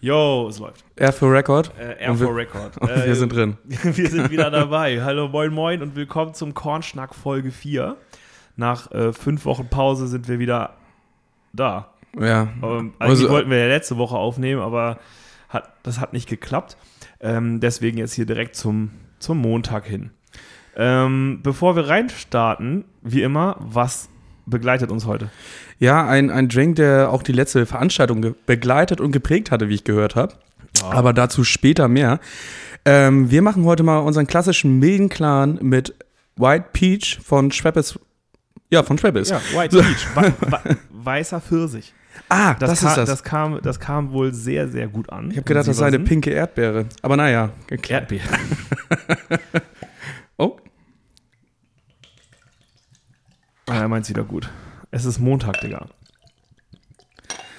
Yo, 0.00 0.46
es 0.48 0.58
läuft. 0.60 0.84
R 0.96 1.12
for 1.12 1.32
Record. 1.32 1.72
Äh, 1.78 1.94
R 2.04 2.14
for 2.14 2.34
Record. 2.34 2.76
Und 2.78 2.88
wir 2.88 3.04
Äh, 3.06 3.14
sind 3.14 3.32
drin. 3.32 3.56
wir 3.66 4.08
sind 4.08 4.30
wieder 4.30 4.50
dabei. 4.50 5.02
Hallo, 5.02 5.28
moin, 5.28 5.52
moin 5.52 5.82
und 5.82 5.96
willkommen 5.96 6.34
zum 6.34 6.54
Kornschnack 6.54 7.14
Folge 7.14 7.50
4. 7.50 7.96
Nach 8.56 8.90
äh, 8.92 9.12
fünf 9.12 9.44
Wochen 9.44 9.68
Pause 9.68 10.06
sind 10.06 10.28
wir 10.28 10.38
wieder 10.38 10.74
da. 11.52 11.92
Ja. 12.18 12.42
Ähm, 12.62 12.92
eigentlich 12.98 13.10
Also- 13.24 13.30
wollten 13.30 13.50
wir 13.50 13.58
ja 13.58 13.66
letzte 13.66 13.96
Woche 13.96 14.16
aufnehmen, 14.16 14.60
aber 14.62 14.98
hat, 15.48 15.72
das 15.82 15.98
hat 15.98 16.12
nicht 16.12 16.28
geklappt. 16.28 16.76
Ähm, 17.20 17.58
deswegen 17.58 17.98
jetzt 17.98 18.12
hier 18.14 18.26
direkt 18.26 18.54
zum, 18.54 18.92
zum 19.18 19.38
Montag 19.38 19.84
hin. 19.84 20.10
Ähm, 20.76 21.40
bevor 21.42 21.74
wir 21.74 21.88
reinstarten, 21.88 22.84
wie 23.02 23.22
immer, 23.22 23.56
was 23.58 24.08
begleitet 24.50 24.90
uns 24.90 25.06
heute? 25.06 25.30
Ja, 25.78 26.06
ein, 26.06 26.30
ein 26.30 26.48
Drink, 26.48 26.76
der 26.76 27.10
auch 27.10 27.22
die 27.22 27.32
letzte 27.32 27.66
Veranstaltung 27.66 28.34
begleitet 28.46 29.00
und 29.00 29.12
geprägt 29.12 29.50
hatte, 29.50 29.68
wie 29.68 29.74
ich 29.74 29.84
gehört 29.84 30.16
habe. 30.16 30.34
Aber 30.90 31.12
dazu 31.12 31.44
später 31.44 31.88
mehr. 31.88 32.20
Ähm, 32.84 33.30
wir 33.30 33.42
machen 33.42 33.64
heute 33.64 33.82
mal 33.82 33.98
unseren 33.98 34.26
klassischen 34.26 34.78
milden 34.78 35.08
Clan 35.08 35.58
mit 35.62 35.94
White 36.36 36.66
Peach 36.72 37.18
von 37.24 37.50
Schweppes. 37.50 37.98
Ja, 38.70 38.82
von 38.82 38.98
Schweppes. 38.98 39.30
Ja, 39.30 39.40
White 39.54 39.76
Peach, 39.78 40.06
wei- 40.14 40.32
wei- 40.50 40.76
weißer 40.90 41.40
Pfirsich. 41.40 41.92
Ah, 42.28 42.54
Das, 42.54 42.70
das, 42.70 42.80
kam, 42.80 42.88
ist 42.90 42.96
das. 42.98 43.08
das, 43.08 43.22
kam, 43.24 43.60
das 43.62 43.80
kam 43.80 44.12
wohl 44.12 44.34
sehr, 44.34 44.68
sehr 44.68 44.88
gut 44.88 45.10
an. 45.10 45.30
ich 45.30 45.36
habe 45.36 45.44
gedacht, 45.46 45.66
das 45.68 45.76
sei 45.78 45.86
eine 45.86 46.00
pinke 46.00 46.30
Erdbeere. 46.30 46.86
Aber 47.02 47.16
naja. 47.16 47.50
geklärt. 47.66 48.10
Erdbeer. 48.12 48.20
Oh, 50.40 50.56
Ah, 53.68 53.80
er 53.80 53.88
meint's 53.88 54.08
wieder 54.08 54.24
gut. 54.24 54.48
Es 54.90 55.04
ist 55.04 55.18
Montag, 55.18 55.60
Digga. 55.60 55.86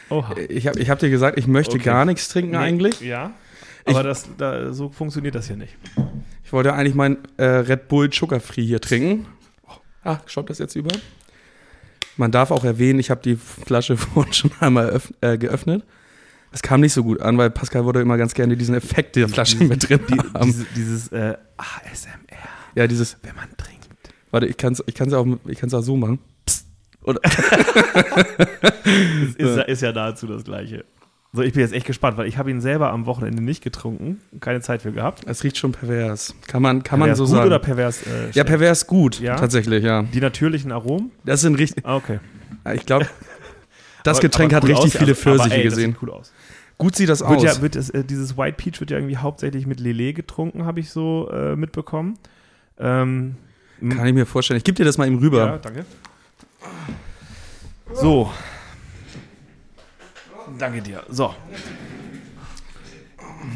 Oha. 0.09 0.35
ich 0.49 0.65
habe 0.67 0.79
ich 0.79 0.89
hab 0.89 0.99
dir 0.99 1.09
gesagt, 1.09 1.37
ich 1.37 1.45
möchte 1.47 1.75
Okay. 1.75 1.83
gar 1.83 2.05
nichts 2.05 2.29
trinken 2.29 2.51
Nee, 2.51 2.57
eigentlich. 2.57 2.99
Ja. 3.01 3.31
Ich- 3.85 3.93
Aber 3.95 4.03
das, 4.03 4.27
da, 4.37 4.73
so 4.73 4.89
funktioniert 4.89 5.35
das 5.35 5.47
hier 5.47 5.55
nicht. 5.55 5.75
Ich 6.43 6.51
wollte 6.51 6.73
eigentlich 6.73 6.95
mein 6.95 7.17
äh, 7.37 7.43
Red 7.45 7.87
Bull 7.87 8.11
Sugar 8.11 8.39
Free 8.39 8.65
hier 8.65 8.81
trinken. 8.81 9.27
Ah, 10.03 10.17
schaut 10.25 10.49
das 10.49 10.57
jetzt 10.57 10.75
über? 10.75 10.89
Man 12.17 12.31
darf 12.31 12.49
auch 12.51 12.63
erwähnen, 12.65 12.99
ich 12.99 13.11
habe 13.11 13.21
die 13.21 13.35
Flasche 13.35 13.97
vorhin 13.97 14.33
schon 14.33 14.51
einmal 14.59 14.99
äh, 15.21 15.37
geöffnet. 15.37 15.83
Es 16.51 16.63
kam 16.63 16.81
nicht 16.81 16.93
so 16.93 17.03
gut 17.03 17.21
an, 17.21 17.37
weil 17.37 17.51
Pascal 17.51 17.85
wollte 17.85 17.99
immer 17.99 18.17
ganz 18.17 18.33
gerne 18.33 18.57
diesen 18.57 18.73
Effekt 18.73 19.15
der 19.15 19.29
Flasche 19.29 19.63
mit 19.63 19.87
drin 19.87 20.01
haben. 20.33 20.45
Diese, 20.47 20.65
dieses 20.75 21.07
äh, 21.11 21.37
ASMR, 21.57 22.17
ja, 22.73 22.87
dieses, 22.87 23.17
wenn 23.21 23.35
man 23.35 23.45
trinkt. 23.55 23.78
Warte, 24.31 24.47
ich 24.47 24.57
kann 24.57 24.73
es 24.73 24.83
ich 24.85 24.93
kann's 24.95 25.13
auch, 25.13 25.25
ich 25.47 25.59
kann's 25.59 25.73
auch 25.73 25.81
so 25.81 25.95
machen. 25.97 26.19
Psst. 26.45 26.65
Oder, 27.03 27.21
Ist, 28.83 29.35
ist, 29.37 29.55
ja. 29.57 29.61
ist 29.63 29.81
ja 29.81 29.91
nahezu 29.91 30.27
das 30.27 30.43
Gleiche. 30.43 30.85
So, 31.31 31.43
ich 31.43 31.53
bin 31.53 31.61
jetzt 31.61 31.73
echt 31.73 31.85
gespannt, 31.85 32.17
weil 32.17 32.27
ich 32.27 32.37
habe 32.39 32.49
ihn 32.49 32.59
selber 32.59 32.91
am 32.91 33.05
Wochenende 33.05 33.43
nicht 33.43 33.63
getrunken, 33.63 34.19
keine 34.39 34.61
Zeit 34.61 34.81
für 34.81 34.91
gehabt. 34.91 35.21
es 35.27 35.43
riecht 35.43 35.57
schon 35.57 35.71
pervers. 35.73 36.33
Kann 36.47 36.61
man, 36.63 36.81
kann 36.81 36.97
man 36.99 37.07
Pervers 37.09 37.17
so 37.19 37.25
gut 37.25 37.33
sagen. 37.35 37.47
oder 37.47 37.59
pervers? 37.59 38.01
Äh, 38.07 38.31
ja, 38.33 38.43
pervers 38.43 38.87
gut, 38.87 39.19
Ja? 39.19 39.35
tatsächlich, 39.35 39.83
ja. 39.83 40.01
Die 40.03 40.21
natürlichen 40.21 40.71
Aromen? 40.71 41.11
Das 41.25 41.41
sind 41.41 41.53
richtig, 41.55 41.85
Ah, 41.85 41.97
okay. 41.97 42.19
ich 42.73 42.83
glaube, 42.85 43.05
das 44.03 44.17
Aber- 44.17 44.21
Getränk 44.27 44.53
aber 44.53 44.67
hat 44.67 44.69
richtig 44.69 44.85
aus, 44.85 44.91
viele 45.03 45.11
also, 45.11 45.29
aber, 45.29 45.37
Pfirsiche 45.37 45.55
ey, 45.57 45.63
das 45.65 45.73
gesehen. 45.75 45.91
sieht 45.91 46.01
cool 46.01 46.09
aus. 46.11 46.33
Gut 46.79 46.95
sieht 46.95 47.09
das 47.09 47.19
Wird 47.21 47.31
aus. 47.31 47.43
ja, 47.43 47.61
wird 47.61 47.75
es, 47.75 47.89
äh, 47.91 48.03
dieses 48.03 48.35
White 48.37 48.55
Peach 48.57 48.79
wird 48.79 48.89
ja 48.89 48.97
irgendwie 48.97 49.17
hauptsächlich 49.17 49.67
mit 49.67 49.79
Lillet 49.79 50.15
getrunken, 50.15 50.65
habe 50.65 50.79
ich 50.79 50.89
so 50.89 51.29
äh, 51.31 51.55
mitbekommen. 51.55 52.17
Ähm, 52.79 53.35
Kann 53.79 54.05
ich 54.05 54.13
mir 54.13 54.25
vorstellen. 54.25 54.57
Ich 54.57 54.63
gebe 54.63 54.75
dir 54.75 54.85
das 54.85 54.97
mal 54.97 55.07
eben 55.07 55.19
rüber. 55.19 55.45
Ja, 55.45 55.57
danke. 55.57 55.85
So. 57.93 58.31
Danke 60.57 60.81
dir. 60.81 61.03
So. 61.09 61.33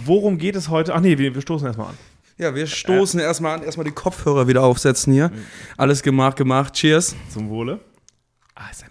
Worum 0.05 0.37
geht 0.37 0.55
es 0.55 0.69
heute? 0.69 0.93
Ach 0.93 1.01
nee, 1.01 1.17
wir, 1.17 1.33
wir 1.33 1.41
stoßen 1.41 1.67
erstmal 1.67 1.89
an. 1.89 1.97
Ja, 2.37 2.55
wir 2.55 2.65
stoßen 2.67 3.19
erstmal 3.19 3.59
an, 3.59 3.63
erstmal 3.63 3.85
die 3.85 3.91
Kopfhörer 3.91 4.47
wieder 4.47 4.63
aufsetzen 4.63 5.13
hier. 5.13 5.31
Alles 5.77 6.01
gemacht, 6.01 6.35
gemacht. 6.37 6.73
Cheers. 6.73 7.15
Zum 7.29 7.49
Wohle. 7.49 7.79
ASMR. 8.55 8.89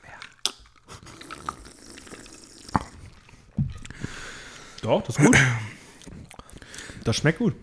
Doch, 4.82 5.02
das 5.02 5.16
ist 5.16 5.24
gut. 5.24 5.36
Das 7.04 7.16
schmeckt 7.16 7.38
gut. 7.38 7.54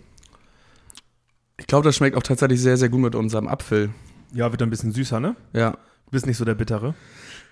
Ich 1.69 1.71
glaube, 1.71 1.85
das 1.87 1.97
schmeckt 1.97 2.17
auch 2.17 2.23
tatsächlich 2.23 2.59
sehr, 2.59 2.77
sehr 2.77 2.89
gut 2.89 2.99
mit 2.99 3.13
unserem 3.13 3.47
Apfel. 3.47 3.91
Ja, 4.33 4.49
wird 4.49 4.59
ein 4.63 4.71
bisschen 4.71 4.91
süßer, 4.91 5.19
ne? 5.19 5.35
Ja. 5.53 5.73
Du 5.73 6.09
bist 6.09 6.25
nicht 6.25 6.37
so 6.37 6.43
der 6.43 6.55
Bittere. 6.55 6.95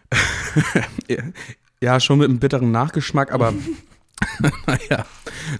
Ja, 1.80 2.00
schon 2.00 2.18
mit 2.18 2.28
einem 2.28 2.40
bitteren 2.40 2.72
Nachgeschmack, 2.72 3.32
aber 3.32 3.54
naja. 4.66 5.06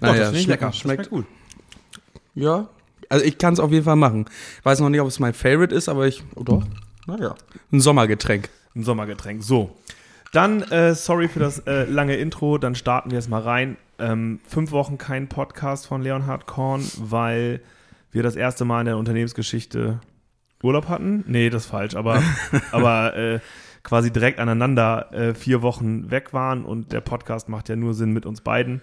Naja, 0.00 0.32
ich 0.32 0.42
schmeckt, 0.42 0.46
lecker. 0.48 0.72
Schmeckt. 0.72 1.06
schmeckt 1.06 1.10
gut. 1.10 1.26
Ja. 2.34 2.68
Also 3.08 3.24
ich 3.24 3.38
kann 3.38 3.54
es 3.54 3.60
auf 3.60 3.70
jeden 3.70 3.84
Fall 3.84 3.94
machen. 3.94 4.24
Weiß 4.64 4.80
noch 4.80 4.88
nicht, 4.88 5.00
ob 5.00 5.06
es 5.06 5.20
mein 5.20 5.34
Favorite 5.34 5.72
ist, 5.72 5.88
aber 5.88 6.08
ich. 6.08 6.24
Oh 6.34 6.42
doch. 6.42 6.64
Naja. 7.06 7.36
Ein 7.70 7.78
Sommergetränk. 7.80 8.48
Ein 8.74 8.82
Sommergetränk. 8.82 9.44
So. 9.44 9.76
Dann, 10.32 10.62
äh, 10.62 10.96
sorry 10.96 11.28
für 11.28 11.38
das 11.38 11.60
äh, 11.60 11.84
lange 11.84 12.16
Intro, 12.16 12.58
dann 12.58 12.74
starten 12.74 13.12
wir 13.12 13.18
jetzt 13.18 13.30
mal 13.30 13.40
rein. 13.40 13.76
Ähm, 14.00 14.40
fünf 14.48 14.72
Wochen 14.72 14.98
kein 14.98 15.28
Podcast 15.28 15.86
von 15.86 16.02
Leonhard 16.02 16.46
Korn, 16.46 16.84
weil 16.96 17.60
wir 18.10 18.22
das 18.22 18.36
erste 18.36 18.64
Mal 18.64 18.80
in 18.80 18.86
der 18.86 18.96
Unternehmensgeschichte 18.96 20.00
Urlaub 20.62 20.88
hatten. 20.88 21.24
Nee, 21.26 21.50
das 21.50 21.64
ist 21.64 21.70
falsch, 21.70 21.94
aber, 21.94 22.22
aber 22.72 23.16
äh, 23.16 23.40
quasi 23.82 24.12
direkt 24.12 24.38
aneinander 24.38 25.12
äh, 25.12 25.34
vier 25.34 25.62
Wochen 25.62 26.10
weg 26.10 26.32
waren 26.32 26.64
und 26.64 26.92
der 26.92 27.00
Podcast 27.00 27.48
macht 27.48 27.68
ja 27.68 27.76
nur 27.76 27.94
Sinn 27.94 28.12
mit 28.12 28.26
uns 28.26 28.40
beiden. 28.40 28.82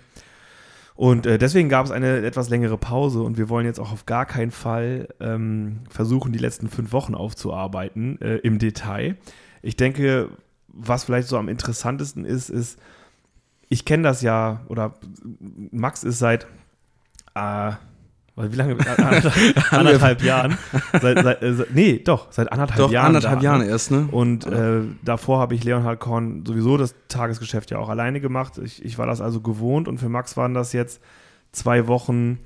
Und 0.95 1.25
äh, 1.25 1.37
deswegen 1.37 1.67
gab 1.67 1.85
es 1.85 1.91
eine 1.91 2.25
etwas 2.25 2.49
längere 2.49 2.77
Pause 2.77 3.21
und 3.21 3.37
wir 3.37 3.49
wollen 3.49 3.65
jetzt 3.65 3.79
auch 3.79 3.91
auf 3.91 4.05
gar 4.05 4.25
keinen 4.25 4.51
Fall 4.51 5.09
ähm, 5.19 5.81
versuchen, 5.89 6.31
die 6.31 6.39
letzten 6.39 6.69
fünf 6.69 6.93
Wochen 6.93 7.15
aufzuarbeiten 7.15 8.21
äh, 8.21 8.37
im 8.37 8.59
Detail. 8.59 9.17
Ich 9.61 9.75
denke, 9.75 10.29
was 10.69 11.03
vielleicht 11.03 11.27
so 11.27 11.37
am 11.37 11.49
interessantesten 11.49 12.23
ist, 12.23 12.49
ist, 12.49 12.79
ich 13.67 13.83
kenne 13.83 14.03
das 14.03 14.21
ja, 14.21 14.61
oder 14.67 14.93
Max 15.71 16.03
ist 16.03 16.19
seit, 16.19 16.47
äh, 17.33 17.73
wie 18.37 18.55
lange? 18.55 18.73
Anderthalb, 18.97 19.73
anderthalb 19.73 20.21
Jahren. 20.21 20.57
Seit, 21.01 21.23
seit, 21.23 21.41
äh, 21.41 21.65
nee, 21.73 21.99
doch, 21.99 22.31
seit 22.31 22.51
anderthalb 22.51 22.77
Doch, 22.79 22.91
Jahren. 22.91 23.15
anderthalb 23.15 23.41
ne? 23.41 23.65
erst, 23.65 23.91
ne? 23.91 24.09
Und 24.11 24.45
äh, 24.45 24.81
davor 25.03 25.39
habe 25.39 25.55
ich 25.55 25.63
Leonhard 25.63 25.99
Korn 26.01 26.43
sowieso 26.45 26.75
das 26.75 26.95
Tagesgeschäft 27.07 27.71
ja 27.71 27.77
auch 27.77 27.87
alleine 27.87 28.19
gemacht. 28.19 28.57
Ich, 28.57 28.83
ich 28.83 28.97
war 28.97 29.07
das 29.07 29.21
also 29.21 29.39
gewohnt 29.39 29.87
und 29.87 29.99
für 29.99 30.09
Max 30.09 30.35
waren 30.35 30.53
das 30.53 30.73
jetzt 30.73 31.01
zwei 31.53 31.87
Wochen, 31.87 32.39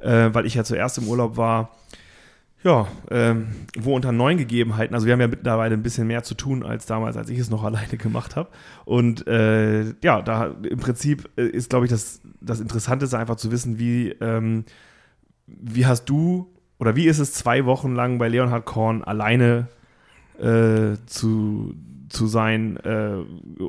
äh, 0.00 0.30
weil 0.32 0.46
ich 0.46 0.54
ja 0.54 0.64
zuerst 0.64 0.96
im 0.96 1.08
Urlaub 1.08 1.36
war. 1.36 1.70
Ja, 2.62 2.86
ähm, 3.10 3.48
wo 3.78 3.94
unter 3.94 4.10
neuen 4.10 4.38
Gegebenheiten, 4.38 4.94
also 4.94 5.04
wir 5.04 5.12
haben 5.12 5.20
ja 5.20 5.28
mittlerweile 5.28 5.74
ein 5.74 5.82
bisschen 5.82 6.06
mehr 6.06 6.22
zu 6.22 6.34
tun 6.34 6.62
als 6.62 6.86
damals, 6.86 7.18
als 7.18 7.28
ich 7.28 7.38
es 7.38 7.50
noch 7.50 7.62
alleine 7.64 7.98
gemacht 7.98 8.36
habe. 8.36 8.48
Und 8.86 9.26
äh, 9.26 9.92
ja, 10.02 10.22
da 10.22 10.54
im 10.62 10.78
Prinzip 10.78 11.28
äh, 11.36 11.44
ist, 11.44 11.68
glaube 11.68 11.84
ich, 11.84 11.90
das, 11.90 12.22
das 12.40 12.60
Interessanteste 12.60 13.18
einfach 13.18 13.36
zu 13.36 13.50
wissen, 13.52 13.78
wie, 13.78 14.08
ähm, 14.22 14.64
wie 15.46 15.86
hast 15.86 16.06
du 16.06 16.50
oder 16.78 16.96
wie 16.96 17.06
ist 17.06 17.18
es 17.18 17.32
zwei 17.32 17.64
Wochen 17.64 17.94
lang 17.94 18.18
bei 18.18 18.28
Leonhard 18.28 18.64
Korn 18.64 19.02
alleine 19.02 19.68
äh, 20.38 20.96
zu, 21.06 21.74
zu 22.08 22.26
sein, 22.26 22.76
äh, 22.78 23.16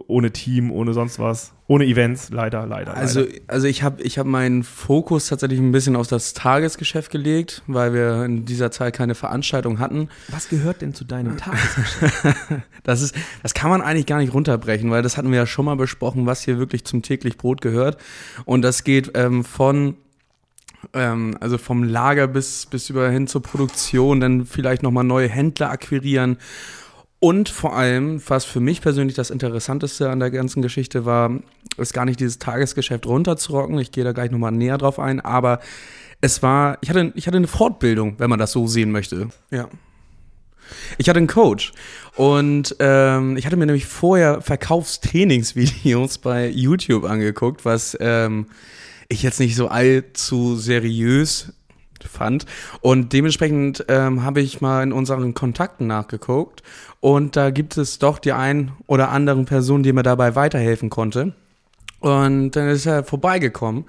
ohne 0.07 0.31
Team, 0.31 0.71
ohne 0.71 0.93
sonst 0.93 1.19
was, 1.19 1.53
ohne 1.67 1.85
Events, 1.85 2.29
leider, 2.31 2.65
leider. 2.65 2.95
Also, 2.95 3.21
leider. 3.21 3.39
also 3.47 3.67
ich 3.67 3.83
habe 3.83 4.01
ich 4.01 4.17
hab 4.17 4.25
meinen 4.25 4.63
Fokus 4.63 5.27
tatsächlich 5.27 5.59
ein 5.59 5.71
bisschen 5.71 5.95
auf 5.95 6.07
das 6.07 6.33
Tagesgeschäft 6.33 7.11
gelegt, 7.11 7.63
weil 7.67 7.93
wir 7.93 8.25
in 8.25 8.45
dieser 8.45 8.71
Zeit 8.71 8.95
keine 8.95 9.15
Veranstaltung 9.15 9.79
hatten. 9.79 10.09
was 10.29 10.49
gehört 10.49 10.81
denn 10.81 10.93
zu 10.93 11.05
deinem 11.05 11.37
Tagesgeschäft? 11.37 12.15
Das 12.83 13.01
ist, 13.01 13.15
das 13.43 13.53
kann 13.53 13.69
man 13.69 13.81
eigentlich 13.81 14.05
gar 14.05 14.19
nicht 14.19 14.33
runterbrechen, 14.33 14.91
weil 14.91 15.03
das 15.03 15.17
hatten 15.17 15.31
wir 15.31 15.37
ja 15.37 15.47
schon 15.47 15.65
mal 15.65 15.75
besprochen, 15.75 16.25
was 16.25 16.41
hier 16.41 16.57
wirklich 16.57 16.85
zum 16.85 17.01
täglich 17.01 17.37
Brot 17.37 17.61
gehört. 17.61 17.97
Und 18.45 18.61
das 18.61 18.83
geht 18.83 19.11
ähm, 19.15 19.43
von 19.43 19.95
ähm, 20.93 21.37
also 21.39 21.57
vom 21.57 21.83
Lager 21.83 22.27
bis 22.27 22.65
bis 22.65 22.89
über 22.89 23.09
hin 23.09 23.27
zur 23.27 23.41
Produktion, 23.41 24.19
dann 24.19 24.45
vielleicht 24.45 24.83
noch 24.83 24.91
mal 24.91 25.03
neue 25.03 25.29
Händler 25.29 25.69
akquirieren. 25.69 26.37
Und 27.19 27.49
vor 27.49 27.75
allem, 27.75 28.21
was 28.27 28.45
für 28.45 28.59
mich 28.59 28.81
persönlich 28.81 29.15
das 29.15 29.31
Interessanteste 29.31 30.09
an 30.09 30.19
der 30.19 30.31
ganzen 30.31 30.61
Geschichte 30.61 31.05
war, 31.05 31.31
ist 31.77 31.93
gar 31.93 32.05
nicht 32.05 32.19
dieses 32.19 32.39
Tagesgeschäft 32.39 33.07
runterzurocken. 33.07 33.79
Ich 33.79 33.91
gehe 33.91 34.03
da 34.03 34.11
gleich 34.11 34.31
nochmal 34.31 34.51
näher 34.51 34.77
drauf 34.77 34.99
ein, 34.99 35.21
aber 35.21 35.59
es 36.21 36.43
war, 36.43 36.77
ich 36.81 36.89
hatte, 36.89 37.11
ich 37.15 37.27
hatte 37.27 37.37
eine 37.37 37.47
Fortbildung, 37.47 38.19
wenn 38.19 38.29
man 38.29 38.39
das 38.39 38.51
so 38.51 38.67
sehen 38.67 38.91
möchte. 38.91 39.29
Ja. 39.49 39.69
Ich 40.97 41.09
hatte 41.09 41.17
einen 41.17 41.27
Coach 41.27 41.73
und 42.15 42.75
ähm, 42.79 43.37
ich 43.37 43.45
hatte 43.45 43.55
mir 43.55 43.65
nämlich 43.65 43.85
vorher 43.85 44.41
Verkaufstrainingsvideos 44.41 46.17
bei 46.17 46.49
YouTube 46.49 47.05
angeguckt, 47.05 47.65
was 47.65 47.97
ähm, 47.99 48.47
ich 49.07 49.23
jetzt 49.23 49.39
nicht 49.39 49.55
so 49.55 49.67
allzu 49.67 50.55
seriös 50.55 51.53
fand. 52.07 52.45
Und 52.81 53.13
dementsprechend 53.13 53.85
ähm, 53.87 54.23
habe 54.23 54.41
ich 54.41 54.61
mal 54.61 54.83
in 54.83 54.93
unseren 54.93 55.33
Kontakten 55.33 55.87
nachgeguckt 55.87 56.63
und 56.99 57.35
da 57.35 57.49
gibt 57.49 57.77
es 57.77 57.99
doch 57.99 58.19
die 58.19 58.31
ein 58.31 58.71
oder 58.87 59.09
anderen 59.09 59.45
Person, 59.45 59.83
die 59.83 59.93
mir 59.93 60.03
dabei 60.03 60.35
weiterhelfen 60.35 60.89
konnte. 60.89 61.33
Und 61.99 62.51
dann 62.51 62.69
ist 62.69 62.85
er 62.85 63.03
vorbeigekommen, 63.03 63.85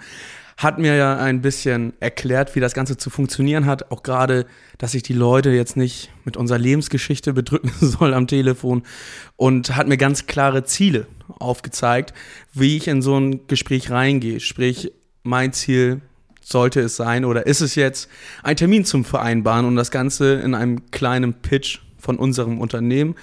hat 0.57 0.79
mir 0.79 0.97
ja 0.97 1.19
ein 1.19 1.43
bisschen 1.43 1.93
erklärt, 2.01 2.55
wie 2.55 2.61
das 2.61 2.73
Ganze 2.73 2.97
zu 2.97 3.11
funktionieren 3.11 3.67
hat. 3.67 3.91
Auch 3.91 4.03
gerade, 4.03 4.47
dass 4.79 4.95
ich 4.95 5.03
die 5.03 5.13
Leute 5.13 5.51
jetzt 5.51 5.77
nicht 5.77 6.11
mit 6.25 6.39
unserer 6.39 6.59
Lebensgeschichte 6.59 7.35
bedrücken 7.35 7.71
soll 7.81 8.15
am 8.15 8.27
Telefon. 8.27 8.85
Und 9.37 9.77
hat 9.77 9.87
mir 9.87 9.99
ganz 9.99 10.27
klare 10.27 10.65
Ziele 10.65 11.07
aufgezeigt, 11.39 12.15
wie 12.55 12.79
ich 12.79 12.89
in 12.89 13.03
so 13.03 13.19
ein 13.19 13.47
Gespräch 13.49 13.91
reingehe. 13.91 14.41
Sprich, 14.41 14.93
mein 15.27 15.53
Ziel 15.53 16.01
sollte 16.41 16.81
es 16.81 16.97
sein 16.97 17.25
oder 17.25 17.47
ist 17.47 17.61
es 17.61 17.75
jetzt, 17.75 18.09
einen 18.43 18.57
Termin 18.57 18.85
zum 18.85 19.05
Vereinbaren 19.05 19.67
und 19.67 19.77
das 19.77 19.91
Ganze 19.91 20.35
in 20.35 20.55
einem 20.55 20.91
kleinen 20.93 21.35
Pitch 21.35 21.81
von 21.99 22.17
unserem 22.17 22.61
Unternehmen 22.61 23.17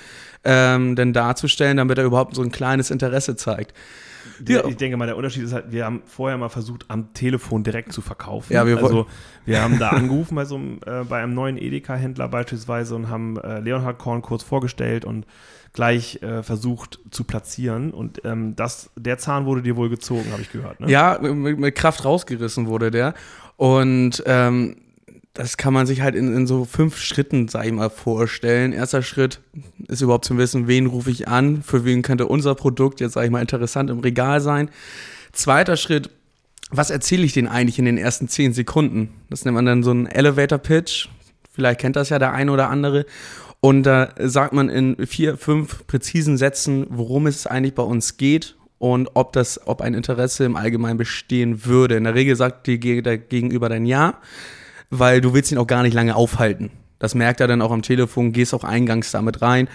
ähm, 0.44 0.96
denn 0.96 1.14
darzustellen, 1.14 1.78
damit 1.78 1.98
er 1.98 2.04
überhaupt 2.04 2.36
so 2.36 2.42
ein 2.42 2.52
kleines 2.52 2.92
Interesse 2.92 3.36
zeigt. 3.36 3.74
Ja. 4.46 4.66
Ich 4.66 4.78
denke 4.78 4.98
mal, 4.98 5.06
der 5.06 5.18
Unterschied 5.18 5.44
ist 5.44 5.54
halt, 5.54 5.72
wir 5.72 5.86
haben 5.86 6.02
vorher 6.06 6.38
mal 6.38 6.50
versucht, 6.50 6.86
am 6.90 7.14
Telefon 7.14 7.64
direkt 7.64 7.94
zu 7.94 8.02
verkaufen. 8.02 8.54
Ja, 8.54 8.66
wir 8.66 8.78
also 8.78 9.08
wir 9.46 9.62
haben 9.62 9.80
da 9.80 9.90
angerufen 9.90 10.36
bei 10.36 10.46
so 10.46 10.56
einem, 10.56 10.80
äh, 10.86 11.04
bei 11.04 11.22
einem 11.22 11.34
neuen 11.34 11.58
Edeka-Händler 11.58 12.28
beispielsweise 12.28 12.96
und 12.96 13.10
haben 13.10 13.38
äh, 13.38 13.60
Leonhard 13.60 14.00
Korn 14.00 14.22
kurz 14.22 14.44
vorgestellt 14.44 15.06
und 15.06 15.26
gleich 15.74 16.22
äh, 16.22 16.44
versucht 16.44 17.00
zu 17.10 17.24
platzieren. 17.24 17.92
Und 17.92 18.22
ähm, 18.24 18.56
das, 18.56 18.92
der 18.96 19.18
Zahn 19.18 19.46
wurde 19.46 19.64
dir 19.64 19.76
wohl 19.76 19.90
gezogen, 19.90 20.32
habe 20.32 20.42
ich 20.42 20.52
gehört. 20.52 20.80
Ne? 20.80 20.90
Ja, 20.90 21.20
mit, 21.22 21.60
mit, 21.60 21.76
Kraft 21.76 22.06
rausgerissen 22.06 22.68
wurde 22.68 22.92
der. 22.92 23.16
Und 23.58 24.24
ähm, 24.26 24.78
das 25.34 25.58
kann 25.58 25.74
man 25.74 25.88
sich 25.88 26.02
halt 26.02 26.14
in, 26.14 26.34
in 26.36 26.46
so 26.46 26.64
fünf 26.64 26.98
Schritten, 26.98 27.48
sag 27.48 27.66
ich 27.66 27.72
mal, 27.72 27.90
vorstellen. 27.90 28.72
Erster 28.72 29.02
Schritt 29.02 29.40
ist 29.88 30.02
überhaupt 30.02 30.26
zu 30.26 30.38
wissen, 30.38 30.68
wen 30.68 30.86
rufe 30.86 31.10
ich 31.10 31.28
an, 31.28 31.64
für 31.64 31.86
wen 31.86 32.04
könnte 32.04 32.28
unser 32.28 32.54
Produkt 32.54 33.02
jetzt, 33.02 33.14
sag 33.14 33.26
ich 33.26 33.32
mal, 33.32 33.42
interessant 33.42 33.90
im 33.90 34.00
Regal 34.00 34.42
sein. 34.42 34.70
Zweiter 35.32 35.76
Schritt, 35.76 36.12
was 36.70 36.92
erzähle 36.92 37.24
ich 37.24 37.34
denn 37.34 37.48
eigentlich 37.48 37.80
in 37.80 37.86
den 37.86 37.98
ersten 37.98 38.28
zehn 38.28 38.54
Sekunden? 38.54 39.10
Das 39.32 39.44
nennt 39.44 39.56
man 39.56 39.66
dann 39.66 39.82
so 39.82 39.90
einen 39.90 40.06
Elevator 40.06 40.60
Pitch. 40.60 41.08
Vielleicht 41.52 41.80
kennt 41.80 41.96
das 41.96 42.10
ja 42.10 42.20
der 42.20 42.34
eine 42.34 42.52
oder 42.52 42.70
andere. 42.70 43.06
Und 43.66 43.84
da 43.84 44.10
sagt 44.18 44.52
man 44.52 44.68
in 44.68 45.08
vier, 45.08 45.38
fünf 45.38 45.88
präzisen 45.88 46.36
Sätzen, 46.36 46.86
worum 46.90 47.28
es 47.28 47.48
eigentlich 47.48 47.74
bei 47.74 47.84
uns 47.84 48.18
geht 48.18 48.58
und 48.78 49.12
ob 49.14 49.32
das, 49.32 49.66
ob 49.66 49.80
ein 49.80 49.94
Interesse 49.94 50.44
im 50.44 50.58
Allgemeinen 50.58 50.98
bestehen 50.98 51.64
würde. 51.64 51.96
In 51.96 52.04
der 52.04 52.14
Regel 52.14 52.36
sagt 52.36 52.68
die 52.68 52.78
der 53.02 53.18
Gegenüber 53.18 53.70
dann 53.70 53.86
ja, 53.86 54.16
weil 54.90 55.22
du 55.22 55.34
willst 55.34 55.54
ihn 55.54 55.58
auch 55.60 55.66
gar 55.66 55.82
nicht 55.84 55.94
lange 55.94 56.14
aufhalten. 56.14 56.72
Das 57.00 57.16
merkt 57.16 57.40
er 57.40 57.48
dann 57.48 57.62
auch 57.62 57.72
am 57.72 57.84
Telefon, 57.84 58.34
gehst 58.34 58.54
auch 58.54 58.66
eingangs 58.66 59.12
damit 59.12 59.42
rein. 59.42 59.70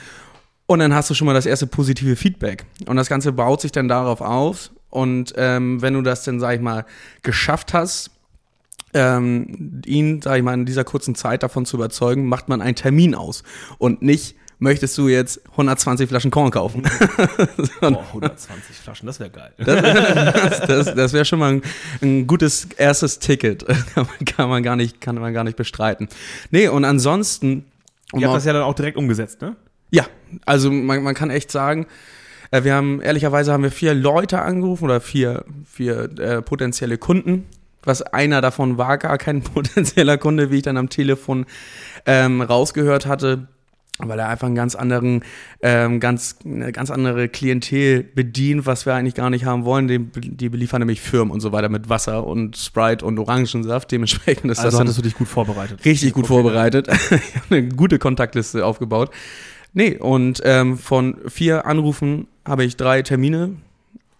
Und 0.67 0.81
dann 0.81 0.93
hast 0.93 1.09
du 1.09 1.15
schon 1.15 1.25
mal 1.25 1.33
das 1.33 1.47
erste 1.47 1.67
positive 1.67 2.15
Feedback. 2.15 2.67
Und 2.85 2.97
das 2.97 3.09
Ganze 3.09 3.33
baut 3.33 3.63
sich 3.63 3.73
dann 3.73 3.89
darauf 3.89 4.21
auf. 4.21 4.71
Und 4.91 5.33
ähm, 5.39 5.81
wenn 5.81 5.95
du 5.95 6.03
das 6.03 6.25
dann, 6.25 6.41
sag 6.41 6.57
ich 6.57 6.61
mal, 6.61 6.85
geschafft 7.23 7.73
hast, 7.73 8.11
ähm, 8.95 9.83
ihn, 9.87 10.23
sag 10.23 10.37
ich 10.37 10.43
mal, 10.43 10.55
in 10.55 10.67
dieser 10.67 10.85
kurzen 10.85 11.15
Zeit 11.15 11.43
davon 11.43 11.67
zu 11.67 11.77
überzeugen, 11.77 12.27
macht 12.27 12.49
man 12.49 12.61
einen 12.61 12.75
Termin 12.75 13.15
aus 13.15 13.43
und 13.79 14.03
nicht 14.03 14.37
möchtest 14.59 14.99
du 14.99 15.09
jetzt 15.09 15.41
120 15.53 16.09
Flaschen 16.09 16.31
Korn 16.31 16.51
kaufen? 16.51 16.83
Boah, 17.81 18.05
120 18.09 18.77
Flaschen, 18.77 19.07
das 19.07 19.21
wäre 19.21 19.31
geil. 19.31 19.53
Das, 19.59 20.61
das, 20.67 20.95
das 20.95 21.13
wäre 21.13 21.25
schon 21.25 21.39
mal 21.39 21.55
ein, 21.55 21.63
ein, 22.03 22.27
gutes 22.27 22.69
erstes 22.77 23.19
Ticket. 23.19 23.65
kann, 24.27 24.49
man 24.49 24.63
gar 24.63 24.77
nicht, 24.77 25.01
kann 25.01 25.17
man 25.17 25.33
gar 25.33 25.45
nicht 25.45 25.57
bestreiten. 25.57 26.09
Nee, 26.51 26.69
und 26.69 26.85
ansonsten. 26.85 27.65
Ihr 28.15 28.27
habt 28.27 28.37
das 28.37 28.45
ja 28.45 28.53
dann 28.53 28.63
auch 28.63 28.75
direkt 28.75 28.97
umgesetzt, 28.97 29.43
ne? 29.43 29.57
Ja, 29.91 30.07
also 30.47 30.71
man, 30.71 31.03
man 31.03 31.15
kann 31.15 31.31
echt 31.31 31.51
sagen, 31.51 31.87
äh, 32.51 32.65
wir 32.65 32.75
haben, 32.75 33.01
ehrlicherweise 33.01 33.53
haben 33.53 33.63
wir 33.63 33.71
vier 33.71 33.95
Leute 33.95 34.41
angerufen 34.41 34.85
oder 34.85 35.01
vier, 35.01 35.45
vier 35.67 36.19
äh, 36.19 36.43
potenzielle 36.43 36.99
Kunden 36.99 37.47
was 37.83 38.03
einer 38.03 38.41
davon 38.41 38.79
war 38.79 38.99
gar 38.99 39.19
kein 39.19 39.43
potenzieller 39.55 40.19
Kunde, 40.19 40.51
wie 40.51 40.57
ich 40.57 40.63
dann 40.63 40.77
am 40.77 40.89
Telefon 40.89 41.47
ähm, 42.07 42.41
rausgehört 42.41 43.07
hatte, 43.07 43.49
weil 43.99 44.19
er 44.19 44.29
einfach 44.29 44.47
einen 44.47 44.55
ganz 44.55 44.75
anderen, 44.75 45.25
ähm, 45.61 45.99
ganz, 45.99 46.37
eine 46.45 46.71
ganz 46.71 46.91
andere 46.91 47.29
Klientel 47.29 48.05
bedient, 48.05 48.65
was 48.65 48.87
wir 48.87 48.95
eigentlich 48.95 49.15
gar 49.15 49.31
nicht 49.31 49.45
haben 49.45 49.65
wollen. 49.65 49.89
Die, 49.89 49.99
die 49.99 50.49
beliefern 50.49 50.81
nämlich 50.81 51.01
Firmen 51.01 51.33
und 51.33 51.41
so 51.41 51.51
weiter 51.53 51.69
mit 51.69 51.89
Wasser 51.89 52.27
und 52.27 52.57
Sprite 52.57 53.05
und 53.05 53.19
Orangensaft. 53.19 53.91
Dementsprechend 53.91 54.51
ist 54.51 54.61
also 54.61 54.71
das. 54.71 54.81
hattest 54.81 54.99
du 54.99 55.03
dich 55.03 55.15
gut 55.15 55.29
vorbereitet. 55.29 55.85
Richtig 55.85 56.13
gut 56.13 56.25
okay. 56.25 56.35
vorbereitet. 56.35 56.89
eine 57.51 57.69
gute 57.69 57.99
Kontaktliste 57.99 58.65
aufgebaut. 58.65 59.11
Nee, 59.73 59.97
und 59.97 60.41
ähm, 60.45 60.79
von 60.79 61.19
vier 61.27 61.67
Anrufen 61.67 62.29
habe 62.47 62.65
ich 62.65 62.77
drei 62.77 63.03
Termine 63.03 63.57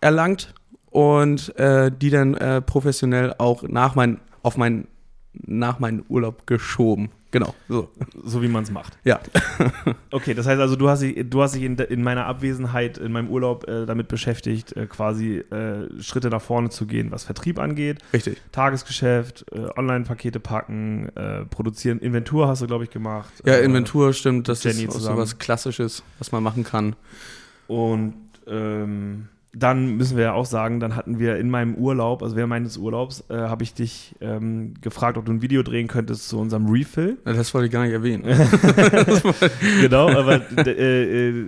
erlangt 0.01 0.55
und 0.91 1.57
äh, 1.59 1.91
die 1.91 2.11
dann 2.11 2.35
äh, 2.35 2.61
professionell 2.61 3.35
auch 3.39 3.63
nach 3.63 3.95
mein, 3.95 4.21
auf 4.43 4.57
mein, 4.57 4.89
nach 5.33 5.79
meinen 5.79 6.05
Urlaub 6.09 6.47
geschoben. 6.47 7.11
Genau, 7.31 7.55
so. 7.69 7.91
So 8.25 8.41
wie 8.41 8.49
man 8.49 8.63
es 8.63 8.71
macht. 8.71 8.97
Ja. 9.05 9.21
okay, 10.13 10.33
das 10.33 10.47
heißt 10.47 10.61
also, 10.61 10.77
du 10.77 10.89
hast 10.89 11.03
dich, 11.03 11.29
du 11.29 11.43
hast 11.43 11.55
dich 11.55 11.63
in, 11.63 11.77
in 11.77 12.03
meiner 12.03 12.25
Abwesenheit, 12.25 12.97
in 12.97 13.13
meinem 13.13 13.29
Urlaub 13.29 13.69
äh, 13.69 13.85
damit 13.85 14.09
beschäftigt, 14.09 14.75
äh, 14.77 14.87
quasi 14.87 15.37
äh, 15.37 16.03
Schritte 16.03 16.31
nach 16.31 16.41
vorne 16.41 16.71
zu 16.71 16.87
gehen, 16.87 17.11
was 17.11 17.25
Vertrieb 17.25 17.59
angeht. 17.59 17.99
Richtig. 18.15 18.41
Tagesgeschäft, 18.51 19.45
äh, 19.53 19.69
Online-Pakete 19.79 20.41
packen, 20.41 21.11
äh, 21.17 21.45
produzieren. 21.45 21.99
Inventur 21.99 22.49
hast 22.49 22.63
du, 22.63 22.67
glaube 22.67 22.85
ich, 22.85 22.91
gemacht. 22.91 23.31
Ja, 23.45 23.55
äh, 23.55 23.65
Inventur 23.65 24.15
stimmt. 24.15 24.49
Das 24.49 24.65
Jenny 24.65 24.85
ist 24.85 24.95
so 24.95 25.17
was 25.17 25.37
Klassisches, 25.37 26.03
was 26.19 26.33
man 26.33 26.43
machen 26.43 26.65
kann. 26.65 26.97
Und 27.67 28.15
ähm, 28.47 29.29
dann 29.53 29.97
müssen 29.97 30.17
wir 30.17 30.25
ja 30.25 30.33
auch 30.35 30.45
sagen, 30.45 30.79
dann 30.79 30.95
hatten 30.95 31.19
wir 31.19 31.37
in 31.37 31.49
meinem 31.49 31.75
Urlaub, 31.75 32.23
also 32.23 32.37
während 32.37 32.51
meines 32.51 32.77
Urlaubs, 32.77 33.25
äh, 33.31 33.35
habe 33.35 33.63
ich 33.63 33.73
dich 33.73 34.15
ähm, 34.21 34.75
gefragt, 34.81 35.17
ob 35.17 35.25
du 35.25 35.33
ein 35.33 35.43
Video 35.43 35.63
drehen 35.63 35.89
könntest 35.89 36.29
zu 36.29 36.39
unserem 36.39 36.67
Refill. 36.67 37.19
Das 37.25 37.55
wollte 37.55 37.67
ich 37.67 37.73
gar 37.73 37.85
nicht 37.85 37.93
erwähnen. 37.93 38.25
genau, 39.81 40.11
aber 40.11 40.43
äh, 40.67 41.29
äh, 41.29 41.47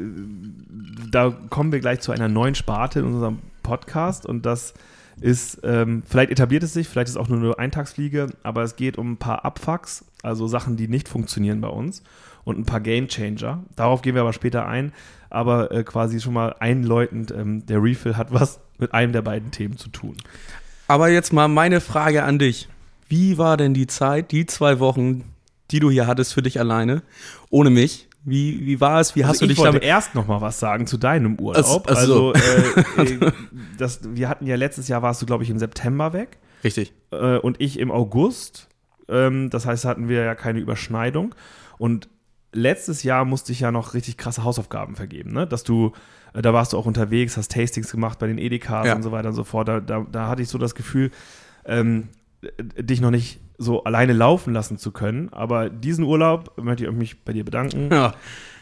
da 1.11 1.31
kommen 1.50 1.73
wir 1.73 1.81
gleich 1.81 2.00
zu 2.00 2.12
einer 2.12 2.29
neuen 2.29 2.55
Sparte 2.55 3.00
in 3.00 3.06
unserem 3.06 3.38
Podcast 3.62 4.25
und 4.25 4.47
das 4.47 4.75
ist, 5.20 5.61
ähm, 5.64 6.02
vielleicht 6.06 6.31
etabliert 6.31 6.62
es 6.62 6.73
sich, 6.73 6.88
vielleicht 6.88 7.08
ist 7.08 7.14
es 7.14 7.20
auch 7.20 7.29
nur 7.29 7.38
eine 7.38 7.58
Eintagsfliege, 7.58 8.29
aber 8.43 8.62
es 8.62 8.76
geht 8.76 8.97
um 8.97 9.12
ein 9.12 9.17
paar 9.19 9.44
Abfucks, 9.44 10.06
also 10.23 10.47
Sachen, 10.47 10.76
die 10.76 10.88
nicht 10.88 11.08
funktionieren 11.08 11.61
bei 11.61 11.69
uns 11.69 12.02
und 12.44 12.58
ein 12.58 12.64
paar 12.64 12.81
Game 12.81 13.08
Changer. 13.08 13.64
Darauf 13.76 14.00
gehen 14.02 14.14
wir 14.14 14.23
aber 14.23 14.32
später 14.32 14.67
ein 14.67 14.93
aber 15.31 15.71
äh, 15.71 15.85
quasi 15.85 16.21
schon 16.21 16.35
mal 16.35 16.55
einläutend, 16.59 17.31
ähm, 17.31 17.65
der 17.67 17.82
Refill 17.82 18.17
hat 18.17 18.32
was 18.32 18.61
mit 18.79 18.93
einem 18.93 19.12
der 19.12 19.23
beiden 19.23 19.50
Themen 19.50 19.77
zu 19.77 19.88
tun. 19.88 20.17
Aber 20.88 21.09
jetzt 21.09 21.32
mal 21.32 21.49
meine 21.49 21.81
Frage 21.81 22.25
an 22.25 22.38
dich. 22.38 22.69
Wie 23.09 23.38
war 23.38 23.57
denn 23.57 23.75
die 23.75 23.87
Zeit, 23.87 24.33
die 24.33 24.47
zwei 24.47 24.78
Wochen, 24.78 25.25
die 25.71 25.81
du 25.81 25.90
hier 25.90 26.07
hattest 26.07 26.35
für 26.35 26.43
dich 26.43 26.59
alleine, 26.59 27.02
ohne 27.49 27.71
mich? 27.71 28.09
Wie, 28.23 28.66
wie 28.66 28.81
war 28.81 29.00
es? 29.00 29.16
Wie 29.16 29.23
also 29.23 29.31
hast 29.31 29.43
du 29.43 29.47
dich 29.47 29.57
damit? 29.57 29.69
Ich 29.69 29.75
wollte 29.75 29.87
erst 29.87 30.14
noch 30.14 30.26
mal 30.26 30.40
was 30.40 30.61
sagen 30.61 30.87
zu 30.87 30.99
deinem 30.99 31.38
Urlaub. 31.38 31.88
Also, 31.88 32.33
also 32.33 32.35
äh, 32.35 33.02
äh, 33.02 33.33
das, 33.78 34.00
wir 34.05 34.28
hatten 34.28 34.47
ja 34.47 34.57
letztes 34.57 34.88
Jahr 34.88 35.02
warst 35.02 35.23
du 35.23 35.26
glaube 35.26 35.43
ich 35.43 35.50
im 35.50 35.59
September 35.59 36.12
weg. 36.12 36.38
Richtig. 36.62 36.93
Äh, 37.12 37.38
und 37.38 37.61
ich 37.61 37.78
im 37.78 37.90
August. 37.90 38.69
Ähm, 39.09 39.49
das 39.50 39.66
heißt, 39.66 39.85
hatten 39.85 40.09
wir 40.09 40.23
ja 40.23 40.35
keine 40.35 40.61
Überschneidung. 40.61 41.35
Und 41.78 42.09
letztes 42.52 43.02
Jahr 43.02 43.25
musste 43.25 43.52
ich 43.52 43.61
ja 43.61 43.71
noch 43.71 43.95
richtig 43.95 44.16
krasse 44.16 44.45
Hausaufgaben 44.45 44.97
vergeben, 44.97 45.33
ne? 45.33 45.47
Dass 45.47 45.64
du, 45.64 45.92
äh, 46.35 46.42
da 46.42 46.52
warst 46.52 46.73
du 46.73 46.78
auch 46.78 46.87
unterwegs, 46.87 47.37
hast 47.37 47.52
Tastings 47.52 47.90
gemacht 47.90 48.19
bei 48.19 48.26
den 48.26 48.38
Edekas 48.38 48.87
ja. 48.87 48.95
und 48.95 49.02
so 49.02 49.12
weiter 49.12 49.28
und 49.28 49.35
so 49.35 49.45
fort. 49.45 49.69
Da, 49.69 49.80
da, 49.80 50.07
da 50.11 50.28
hatte 50.28 50.42
ich 50.42 50.49
so 50.49 50.59
das 50.59 50.75
Gefühl, 50.75 51.11
ähm, 51.64 52.09
dich 52.78 53.00
noch 53.00 53.11
nicht 53.11 53.40
so 53.59 53.85
alleine 53.85 54.14
laufen 54.14 54.54
lassen 54.54 54.78
zu 54.78 54.90
können. 54.90 55.28
Aber 55.33 55.69
diesen 55.69 56.04
Urlaub 56.04 56.57
möchte 56.57 56.85
ich 56.85 56.92
mich 56.92 57.25
bei 57.25 57.33
dir 57.33 57.45
bedanken. 57.45 57.90
Ja. 57.92 58.14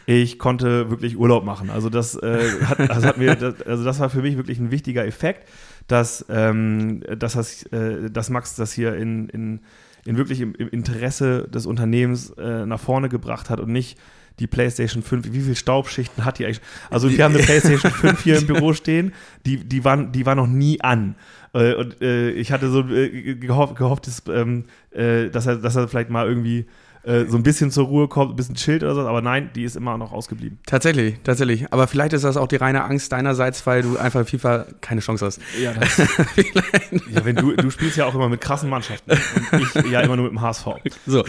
Ich 0.05 0.39
konnte 0.39 0.89
wirklich 0.89 1.17
Urlaub 1.17 1.45
machen. 1.45 1.69
Also 1.69 1.89
das, 1.89 2.15
äh, 2.15 2.61
hat, 2.65 2.79
das 2.79 3.05
hat 3.05 3.17
mir, 3.17 3.35
das, 3.35 3.61
also 3.61 3.83
das 3.83 3.99
war 3.99 4.09
für 4.09 4.21
mich 4.21 4.37
wirklich 4.37 4.59
ein 4.59 4.71
wichtiger 4.71 5.05
Effekt, 5.05 5.47
dass, 5.87 6.25
ähm, 6.29 7.01
dass, 7.17 7.33
das, 7.33 7.63
äh, 7.67 8.09
dass 8.09 8.29
Max 8.29 8.55
das 8.55 8.73
hier 8.73 8.95
in, 8.95 9.29
in 9.29 9.61
in 10.05 10.17
wirklich 10.17 10.41
im, 10.41 10.53
im 10.55 10.69
Interesse 10.69 11.47
des 11.47 11.65
Unternehmens 11.65 12.31
äh, 12.31 12.65
nach 12.65 12.79
vorne 12.79 13.09
gebracht 13.09 13.49
hat 13.49 13.59
und 13.59 13.71
nicht 13.71 13.97
die 14.39 14.47
PlayStation 14.47 15.03
5, 15.03 15.33
wie 15.33 15.41
viele 15.41 15.55
Staubschichten 15.55 16.25
hat 16.25 16.39
die 16.39 16.45
eigentlich? 16.45 16.61
Also 16.89 17.09
wir 17.09 17.23
haben 17.23 17.35
eine 17.35 17.43
PlayStation 17.45 17.91
5 17.91 18.23
hier 18.23 18.37
im 18.37 18.47
Büro 18.47 18.73
stehen, 18.73 19.13
die, 19.45 19.57
die, 19.57 19.83
waren, 19.83 20.11
die 20.11 20.25
war 20.25 20.35
noch 20.35 20.47
nie 20.47 20.81
an. 20.81 21.15
Äh, 21.53 21.73
und 21.73 22.01
äh, 22.01 22.31
ich 22.31 22.51
hatte 22.51 22.69
so 22.69 22.87
äh, 22.89 23.35
gehofft, 23.35 23.75
gehofft 23.75 24.07
dass, 24.07 24.23
ähm, 24.29 24.65
äh, 24.91 25.29
dass, 25.29 25.45
er, 25.45 25.57
dass 25.57 25.75
er 25.75 25.87
vielleicht 25.87 26.09
mal 26.09 26.27
irgendwie 26.27 26.65
äh, 27.03 27.25
so 27.25 27.37
ein 27.37 27.43
bisschen 27.43 27.71
zur 27.71 27.85
Ruhe 27.85 28.07
kommt, 28.07 28.33
ein 28.33 28.35
bisschen 28.35 28.55
chillt 28.55 28.83
oder 28.83 28.95
so, 28.95 29.01
aber 29.01 29.21
nein, 29.21 29.51
die 29.55 29.63
ist 29.63 29.75
immer 29.75 29.97
noch 29.97 30.11
ausgeblieben. 30.11 30.59
Tatsächlich, 30.65 31.15
tatsächlich. 31.23 31.71
Aber 31.71 31.87
vielleicht 31.87 32.13
ist 32.13 32.23
das 32.23 32.35
auch 32.35 32.47
die 32.47 32.57
reine 32.57 32.83
Angst 32.83 33.11
deinerseits, 33.11 33.65
weil 33.65 33.81
du 33.81 33.97
einfach 33.97 34.27
FIFA 34.27 34.65
keine 34.81 35.01
Chance 35.01 35.25
hast. 35.25 35.39
Ja, 35.61 35.73
das, 35.79 35.97
ja 35.97 37.23
wenn 37.23 37.35
du, 37.35 37.55
du 37.55 37.69
spielst 37.69 37.97
ja 37.97 38.05
auch 38.05 38.15
immer 38.15 38.27
mit 38.27 38.41
krassen 38.41 38.69
Mannschaften 38.69 39.11
und 39.51 39.61
ich 39.61 39.91
ja 39.91 40.01
immer 40.01 40.17
nur 40.17 40.25
mit 40.25 40.33
dem 40.33 40.41
HSV. 40.41 40.65
So. 41.07 41.23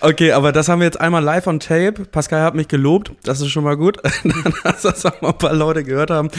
Okay, 0.00 0.32
aber 0.32 0.52
das 0.52 0.68
haben 0.68 0.80
wir 0.80 0.86
jetzt 0.86 1.00
einmal 1.00 1.22
live 1.22 1.46
on 1.46 1.58
tape. 1.58 2.04
Pascal 2.04 2.42
hat 2.42 2.54
mich 2.54 2.68
gelobt, 2.68 3.12
das 3.24 3.40
ist 3.40 3.50
schon 3.50 3.64
mal 3.64 3.76
gut, 3.76 3.98
dass 4.62 4.82
das 4.82 5.04
auch 5.04 5.20
mal 5.20 5.30
ein 5.30 5.38
paar 5.38 5.54
Leute 5.54 5.82
gehört 5.82 6.10
haben. 6.10 6.30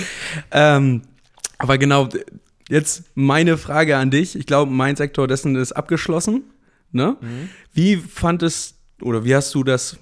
Ähm, 0.51 1.01
Aber 1.57 1.77
genau, 1.77 2.07
jetzt 2.69 3.03
meine 3.15 3.57
Frage 3.57 3.97
an 3.97 4.11
dich. 4.11 4.37
Ich 4.37 4.45
glaube, 4.45 4.71
mein 4.71 4.95
Sektor 4.95 5.27
dessen 5.27 5.55
ist 5.55 5.73
abgeschlossen. 5.73 6.43
Ne? 6.91 7.17
Mhm. 7.19 7.49
Wie 7.73 7.97
fandest 7.97 8.77
oder 9.01 9.23
wie 9.25 9.35
hast 9.35 9.53
du 9.53 9.63
das 9.63 9.97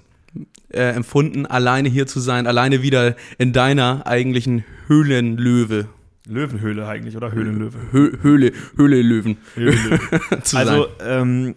äh, 0.70 0.94
empfunden, 0.94 1.46
alleine 1.46 1.88
hier 1.88 2.06
zu 2.06 2.20
sein, 2.20 2.46
alleine 2.46 2.82
wieder 2.82 3.16
in 3.38 3.52
deiner 3.52 4.06
eigentlichen 4.06 4.64
Höhlenlöwe? 4.86 5.88
Löwenhöhle 6.28 6.86
eigentlich 6.88 7.16
oder 7.16 7.32
Höhlenlöwe? 7.32 7.78
Hö 7.92 8.18
Höhle, 8.20 8.52
Höhle 8.76 9.02
Löwen. 9.02 9.38
Höhle 9.54 10.00
also, 10.54 10.88
ähm, 11.00 11.54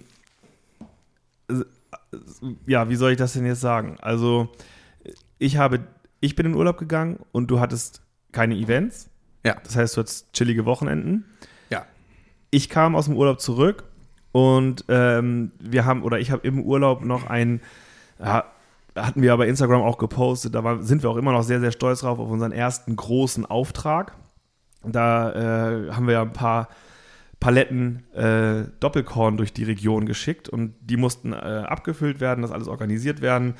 ja, 2.67 2.89
wie 2.89 2.95
soll 2.95 3.11
ich 3.11 3.17
das 3.17 3.33
denn 3.33 3.45
jetzt 3.45 3.61
sagen? 3.61 3.97
Also, 4.01 4.49
ich 5.39 5.57
habe, 5.57 5.79
ich 6.19 6.35
bin 6.35 6.45
in 6.45 6.53
Urlaub 6.53 6.77
gegangen 6.77 7.19
und 7.31 7.49
du 7.49 7.59
hattest 7.59 8.01
keine 8.31 8.55
Events. 8.55 9.09
Ja. 9.43 9.57
Das 9.63 9.75
heißt, 9.75 9.97
du 9.97 10.01
hattest 10.01 10.33
chillige 10.33 10.65
Wochenenden. 10.65 11.25
Ja. 11.69 11.85
Ich 12.51 12.69
kam 12.69 12.95
aus 12.95 13.05
dem 13.05 13.15
Urlaub 13.15 13.41
zurück 13.41 13.83
und 14.39 14.85
ähm, 14.87 15.51
wir 15.59 15.85
haben, 15.85 16.03
oder 16.03 16.19
ich 16.19 16.31
habe 16.31 16.47
im 16.47 16.61
Urlaub 16.61 17.03
noch 17.03 17.27
ein, 17.27 17.61
ja, 18.23 18.45
hatten 18.95 19.21
wir 19.21 19.33
aber 19.33 19.47
Instagram 19.47 19.81
auch 19.81 19.97
gepostet, 19.97 20.55
da 20.55 20.63
war, 20.63 20.81
sind 20.81 21.03
wir 21.03 21.09
auch 21.09 21.17
immer 21.17 21.31
noch 21.31 21.43
sehr, 21.43 21.59
sehr 21.59 21.71
stolz 21.71 22.01
drauf 22.01 22.19
auf 22.19 22.29
unseren 22.29 22.51
ersten 22.51 22.95
großen 22.95 23.45
Auftrag. 23.45 24.15
Da 24.83 25.31
äh, 25.31 25.91
haben 25.91 26.07
wir 26.07 26.13
ja 26.13 26.21
ein 26.21 26.33
paar 26.33 26.69
Paletten 27.39 28.03
äh, 28.13 28.69
Doppelkorn 28.79 29.37
durch 29.37 29.51
die 29.51 29.63
Region 29.63 30.05
geschickt 30.05 30.47
und 30.47 30.73
die 30.81 30.97
mussten 30.97 31.33
äh, 31.33 31.35
abgefüllt 31.35 32.19
werden, 32.19 32.41
das 32.41 32.51
alles 32.51 32.67
organisiert 32.67 33.21
werden. 33.21 33.55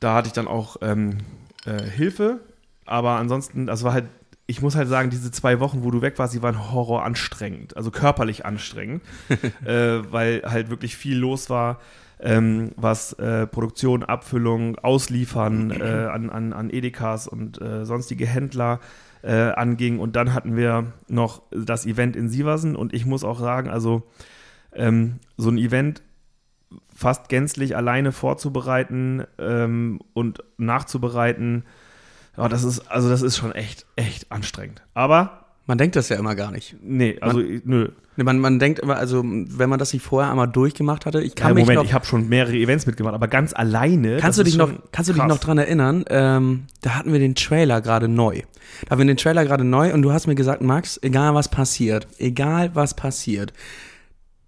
Da 0.00 0.14
hatte 0.14 0.28
ich 0.28 0.32
dann 0.32 0.48
auch 0.48 0.76
ähm, 0.82 1.18
äh, 1.64 1.82
Hilfe, 1.82 2.40
aber 2.84 3.12
ansonsten, 3.12 3.66
das 3.66 3.84
war 3.84 3.92
halt, 3.92 4.06
ich 4.46 4.62
muss 4.62 4.76
halt 4.76 4.88
sagen, 4.88 5.10
diese 5.10 5.30
zwei 5.30 5.60
Wochen, 5.60 5.82
wo 5.82 5.90
du 5.90 6.02
weg 6.02 6.18
warst, 6.18 6.34
die 6.34 6.42
waren 6.42 6.72
horror 6.72 7.04
anstrengend, 7.04 7.76
also 7.76 7.90
körperlich 7.90 8.46
anstrengend, 8.46 9.02
äh, 9.64 10.00
weil 10.10 10.42
halt 10.44 10.70
wirklich 10.70 10.96
viel 10.96 11.18
los 11.18 11.50
war. 11.50 11.80
Ähm, 12.18 12.72
was 12.76 13.12
äh, 13.14 13.46
Produktion, 13.46 14.02
Abfüllung, 14.02 14.78
Ausliefern 14.78 15.70
äh, 15.70 16.06
an, 16.12 16.30
an, 16.30 16.54
an 16.54 16.70
Edekas 16.70 17.28
und 17.28 17.60
sonstige 17.82 18.26
Händler 18.26 18.80
äh, 19.26 19.52
anging. 19.52 19.98
Und 19.98 20.16
dann 20.16 20.32
hatten 20.32 20.56
wir 20.56 20.92
noch 21.08 21.42
das 21.50 21.84
Event 21.84 22.16
in 22.16 22.28
Sieversen 22.28 22.76
und 22.76 22.94
ich 22.94 23.04
muss 23.04 23.24
auch 23.24 23.40
sagen, 23.40 23.68
also 23.68 24.04
ähm, 24.72 25.18
so 25.36 25.50
ein 25.50 25.58
Event 25.58 26.02
fast 26.94 27.28
gänzlich 27.28 27.76
alleine 27.76 28.12
vorzubereiten 28.12 29.24
ähm, 29.38 30.00
und 30.14 30.42
nachzubereiten, 30.56 31.64
ja, 32.36 32.48
das 32.48 32.64
ist, 32.64 32.90
also 32.90 33.08
das 33.08 33.22
ist 33.22 33.36
schon 33.36 33.52
echt, 33.52 33.86
echt 33.96 34.30
anstrengend. 34.30 34.82
Aber 34.94 35.46
man 35.66 35.78
denkt 35.78 35.96
das 35.96 36.08
ja 36.08 36.16
immer 36.16 36.34
gar 36.34 36.52
nicht. 36.52 36.76
Nee, 36.80 37.18
also 37.20 37.38
man, 37.38 37.62
nö. 37.64 37.88
Man, 38.16 38.38
man 38.38 38.58
denkt 38.58 38.78
immer, 38.78 38.96
also 38.96 39.22
wenn 39.24 39.68
man 39.68 39.78
das 39.78 39.92
nicht 39.92 40.02
vorher 40.02 40.30
einmal 40.30 40.48
durchgemacht 40.48 41.04
hatte, 41.04 41.20
ich 41.20 41.34
kann 41.34 41.48
ja, 41.48 41.54
mich 41.54 41.66
Moment, 41.66 41.84
ich 41.84 41.92
habe 41.92 42.06
schon 42.06 42.28
mehrere 42.28 42.54
Events 42.54 42.86
mitgemacht, 42.86 43.14
aber 43.14 43.28
ganz 43.28 43.52
alleine. 43.52 44.16
Kannst 44.18 44.38
du 44.38 44.42
dich 44.42 44.56
noch, 44.56 44.70
kannst 44.92 45.10
du 45.10 45.12
dich 45.12 45.22
noch 45.24 45.38
dran 45.38 45.58
erinnern? 45.58 46.04
Ähm, 46.08 46.64
da 46.82 46.94
hatten 46.94 47.12
wir 47.12 47.18
den 47.18 47.34
Trailer 47.34 47.80
gerade 47.80 48.08
neu. 48.08 48.42
Da 48.84 48.92
haben 48.92 48.98
wir 48.98 49.06
den 49.06 49.16
Trailer 49.16 49.44
gerade 49.44 49.64
neu 49.64 49.92
und 49.92 50.02
du 50.02 50.12
hast 50.12 50.26
mir 50.26 50.34
gesagt, 50.34 50.62
Max, 50.62 50.98
egal 51.02 51.34
was 51.34 51.50
passiert, 51.50 52.06
egal 52.18 52.70
was 52.74 52.94
passiert, 52.94 53.52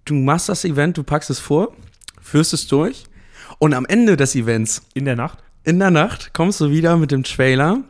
du 0.06 0.14
machst 0.14 0.48
das 0.48 0.64
Event, 0.64 0.96
du 0.96 1.02
packst 1.02 1.30
es 1.30 1.38
vor, 1.38 1.74
führst 2.22 2.54
es 2.54 2.68
durch 2.68 3.04
und 3.58 3.74
am 3.74 3.84
Ende 3.84 4.16
des 4.16 4.34
Events 4.34 4.82
in 4.94 5.04
der 5.04 5.16
Nacht, 5.16 5.38
in 5.68 5.78
der 5.78 5.90
Nacht 5.90 6.32
kommst 6.32 6.60
du 6.60 6.70
wieder 6.70 6.96
mit 6.96 7.10
dem 7.10 7.24
Trailer 7.24 7.84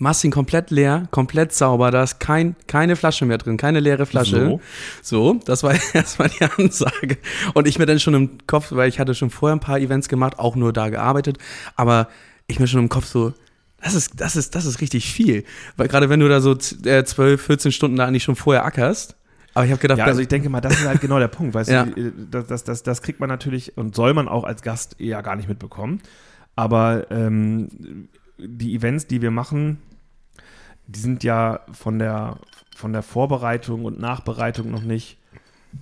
machst 0.00 0.24
ihn 0.24 0.30
komplett 0.30 0.70
leer, 0.70 1.08
komplett 1.10 1.52
sauber, 1.52 1.90
da 1.90 2.02
ist 2.02 2.20
kein, 2.20 2.56
keine 2.66 2.96
Flasche 2.96 3.26
mehr 3.26 3.36
drin, 3.36 3.58
keine 3.58 3.80
leere 3.80 4.06
Flasche. 4.06 4.58
So, 5.02 5.34
so 5.34 5.40
das 5.44 5.62
war 5.62 5.74
erstmal 5.92 6.30
die 6.30 6.42
Ansage. 6.42 7.18
Und 7.52 7.68
ich 7.68 7.78
mir 7.78 7.84
dann 7.84 8.00
schon 8.00 8.14
im 8.14 8.38
Kopf, 8.46 8.72
weil 8.72 8.88
ich 8.88 8.98
hatte 8.98 9.14
schon 9.14 9.28
vorher 9.28 9.54
ein 9.54 9.60
paar 9.60 9.78
Events 9.78 10.08
gemacht, 10.08 10.38
auch 10.38 10.56
nur 10.56 10.72
da 10.72 10.88
gearbeitet, 10.88 11.36
aber 11.76 12.08
ich 12.46 12.58
mir 12.58 12.66
schon 12.66 12.80
im 12.80 12.88
Kopf 12.88 13.04
so, 13.04 13.34
das 13.82 13.94
ist, 13.94 14.20
das 14.20 14.36
ist, 14.36 14.54
das 14.54 14.64
ist 14.64 14.80
richtig 14.80 15.04
viel. 15.04 15.44
Weil 15.76 15.88
gerade 15.88 16.08
wenn 16.08 16.20
du 16.20 16.28
da 16.30 16.40
so 16.40 16.56
äh, 16.84 17.04
12, 17.04 17.42
14 17.42 17.72
Stunden 17.72 17.96
da 17.96 18.06
eigentlich 18.06 18.24
schon 18.24 18.36
vorher 18.36 18.64
ackerst, 18.64 19.16
aber 19.52 19.66
ich 19.66 19.70
habe 19.72 19.82
gedacht, 19.82 19.98
ja, 19.98 20.06
also 20.06 20.22
ich 20.22 20.28
denke 20.28 20.48
mal, 20.48 20.62
das 20.62 20.80
ist 20.80 20.86
halt 20.86 21.02
genau 21.02 21.18
der 21.18 21.28
Punkt, 21.28 21.52
weißt 21.52 21.70
ja. 21.70 21.84
du, 21.84 22.10
das, 22.30 22.46
das, 22.46 22.64
das, 22.64 22.82
das 22.82 23.02
kriegt 23.02 23.20
man 23.20 23.28
natürlich 23.28 23.76
und 23.76 23.94
soll 23.94 24.14
man 24.14 24.28
auch 24.28 24.44
als 24.44 24.62
Gast 24.62 24.98
eher 24.98 25.22
gar 25.22 25.36
nicht 25.36 25.48
mitbekommen. 25.48 26.00
Aber 26.60 27.10
ähm, 27.10 28.08
die 28.38 28.74
Events, 28.74 29.06
die 29.06 29.22
wir 29.22 29.30
machen, 29.30 29.78
die 30.86 31.00
sind 31.00 31.24
ja 31.24 31.60
von 31.72 31.98
der, 31.98 32.36
von 32.76 32.92
der 32.92 33.02
Vorbereitung 33.02 33.86
und 33.86 33.98
Nachbereitung 33.98 34.70
noch 34.70 34.82
nicht 34.82 35.16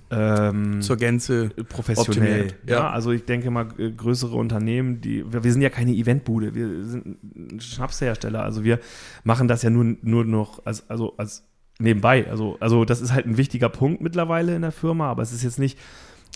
ähm, 0.09 0.81
zur 0.81 0.95
Gänze 0.95 1.49
professionell. 1.67 2.53
Ja. 2.65 2.75
ja. 2.75 2.89
also 2.91 3.11
ich 3.11 3.25
denke 3.25 3.51
mal, 3.51 3.67
äh, 3.77 3.91
größere 3.91 4.37
Unternehmen, 4.37 5.01
die, 5.01 5.29
wir, 5.29 5.43
wir 5.43 5.51
sind 5.51 5.61
ja 5.61 5.69
keine 5.69 5.91
Eventbude, 5.91 6.55
wir 6.55 6.85
sind 6.85 7.17
ein 7.23 7.59
Schnapshersteller, 7.59 8.41
also 8.41 8.63
wir 8.63 8.79
machen 9.25 9.49
das 9.49 9.63
ja 9.63 9.69
nur, 9.69 9.97
nur 10.01 10.23
noch 10.23 10.65
als, 10.65 10.89
also 10.89 11.13
als 11.17 11.43
nebenbei. 11.79 12.29
Also, 12.29 12.55
also 12.61 12.85
das 12.85 13.01
ist 13.01 13.11
halt 13.11 13.25
ein 13.25 13.35
wichtiger 13.35 13.67
Punkt 13.67 13.99
mittlerweile 13.99 14.55
in 14.55 14.61
der 14.61 14.71
Firma, 14.71 15.09
aber 15.09 15.23
es 15.23 15.33
ist 15.33 15.43
jetzt 15.43 15.59
nicht 15.59 15.77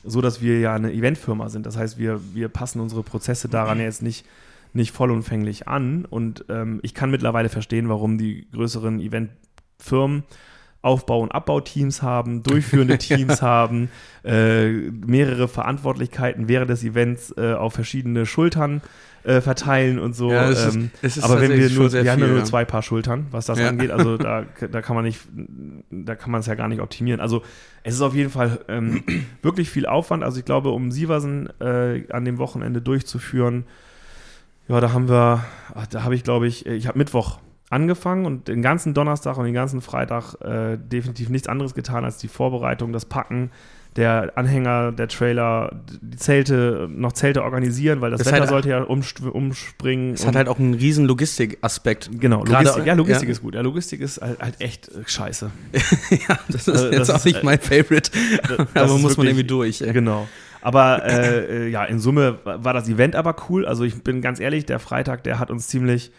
so, 0.04 0.22
dass 0.22 0.42
wir 0.42 0.60
ja 0.60 0.74
eine 0.74 0.92
Eventfirma 0.94 1.50
sind. 1.50 1.66
Das 1.66 1.78
heißt, 1.78 1.98
wir, 1.98 2.20
wir 2.34 2.50
passen 2.50 2.80
unsere 2.80 3.04
Prozesse 3.04 3.50
daran 3.50 3.80
jetzt 3.80 4.02
nicht 4.02 4.26
nicht 4.74 4.92
vollumfänglich 4.92 5.68
an. 5.68 6.06
Und 6.06 6.46
ähm, 6.50 6.80
ich 6.84 6.94
kann 6.94 7.12
mittlerweile 7.12 7.50
verstehen, 7.50 7.90
warum 7.90 8.18
die 8.18 8.48
größeren 8.52 9.00
Eventfirmen 9.00 10.24
Aufbau- 10.82 11.22
und 11.22 11.32
Abbauteams 11.32 12.02
haben, 12.02 12.44
durchführende 12.44 12.98
Teams 13.00 13.40
ja. 13.40 13.48
haben, 13.48 13.90
äh, 14.26 14.70
mehrere 14.70 15.48
Verantwortlichkeiten 15.48 16.50
während 16.50 16.70
des 16.70 16.84
Events 16.84 17.34
äh, 17.38 17.54
auf 17.54 17.74
verschiedene 17.74 18.26
Schultern 18.26 18.82
äh, 19.24 19.42
verteilen 19.42 20.00
und 20.00 20.16
so. 20.16 20.32
Ja, 20.32 20.50
es 20.50 20.76
ähm, 20.76 20.92
es 21.02 21.18
ist 21.18 21.24
aber 21.24 21.40
wenn 21.40 21.52
wir 21.52 21.70
nur, 21.70 21.92
wir 21.92 22.12
haben 22.12 22.22
ja 22.22 22.28
nur 22.28 22.44
zwei 22.44 22.66
Paar 22.66 22.82
Schultern, 22.82 23.28
was 23.32 23.46
das 23.46 23.60
ja. 23.60 23.70
angeht, 23.70 23.92
also 23.92 24.18
da, 24.18 24.46
da 24.70 24.82
kann 24.82 24.96
man 24.96 25.06
nicht, 25.06 25.20
da 25.90 26.16
kann 26.16 26.32
man 26.32 26.42
es 26.42 26.48
ja 26.48 26.56
gar 26.56 26.68
nicht 26.68 26.82
optimieren. 26.82 27.20
Also 27.20 27.42
es 27.84 27.96
ist 27.96 28.02
auf 28.02 28.14
jeden 28.14 28.30
Fall 28.30 28.60
ähm, 28.68 29.04
wirklich 29.42 29.70
viel 29.70 29.86
Aufwand. 29.86 30.24
Also 30.24 30.40
ich 30.40 30.46
glaube, 30.46 30.70
um 30.72 30.92
Sieversen 30.92 31.50
äh, 31.60 32.04
an 32.12 32.26
dem 32.26 32.38
Wochenende 32.38 32.82
durchzuführen, 32.82 33.66
ja, 34.68 34.80
da 34.80 34.94
haben 34.94 35.10
wir, 35.10 35.44
da 35.90 36.04
habe 36.04 36.16
ich 36.16 36.24
glaube 36.24 36.48
ich, 36.48 36.66
ich 36.66 36.88
habe 36.88 36.98
Mittwoch 36.98 37.40
angefangen 37.70 38.26
und 38.26 38.48
den 38.48 38.62
ganzen 38.62 38.94
Donnerstag 38.94 39.38
und 39.38 39.46
den 39.46 39.54
ganzen 39.54 39.82
Freitag 39.82 40.36
äh, 40.42 40.78
definitiv 40.78 41.30
nichts 41.30 41.48
anderes 41.48 41.74
getan 41.74 42.06
als 42.06 42.18
die 42.18 42.28
Vorbereitung, 42.28 42.94
das 42.94 43.06
Packen, 43.06 43.52
der 43.96 44.34
Anhänger, 44.36 44.92
der 44.92 45.08
Trailer, 45.08 45.72
die 46.02 46.18
Zelte, 46.18 46.88
noch 46.90 47.14
Zelte 47.14 47.44
organisieren, 47.44 48.02
weil 48.02 48.12
das, 48.12 48.20
das 48.20 48.28
Wetter 48.28 48.40
halt, 48.42 48.50
sollte 48.50 48.70
ja 48.70 48.84
umspringen. 48.84 50.14
Es 50.14 50.26
hat 50.26 50.36
halt 50.36 50.48
auch 50.48 50.58
einen 50.58 50.74
riesen 50.74 51.06
Logistikaspekt. 51.06 52.10
Genau, 52.20 52.44
Logistik, 52.44 52.86
ja, 52.86 52.94
Logistik 52.96 53.30
ja. 53.30 53.34
ist 53.34 53.42
gut. 53.42 53.56
Ja, 53.56 53.62
Logistik 53.62 54.02
ist 54.02 54.22
halt, 54.22 54.40
halt 54.40 54.62
echt 54.62 54.90
äh, 54.90 55.04
scheiße. 55.06 55.52
ja, 56.28 56.40
das 56.48 56.68
ist 56.68 56.70
also, 56.70 56.86
jetzt 56.88 57.00
das 57.00 57.10
auch 57.12 57.16
ist, 57.18 57.26
nicht 57.26 57.44
mein 57.44 57.60
Favorite. 57.60 58.12
aber 58.74 58.98
muss 58.98 59.18
man 59.18 59.28
irgendwie 59.28 59.46
durch. 59.46 59.82
Ey. 59.82 59.94
Genau. 59.94 60.28
Aber 60.62 61.06
äh, 61.06 61.66
äh, 61.66 61.70
ja, 61.70 61.84
in 61.84 62.00
Summe 62.00 62.40
war 62.44 62.74
das 62.74 62.88
Event 62.88 63.16
aber 63.16 63.36
cool. 63.50 63.66
Also 63.66 63.84
ich 63.84 64.02
bin 64.02 64.22
ganz 64.22 64.40
ehrlich, 64.40 64.66
der 64.66 64.80
Freitag, 64.80 65.24
der 65.24 65.38
hat 65.38 65.52
uns 65.52 65.68
ziemlich 65.68 66.12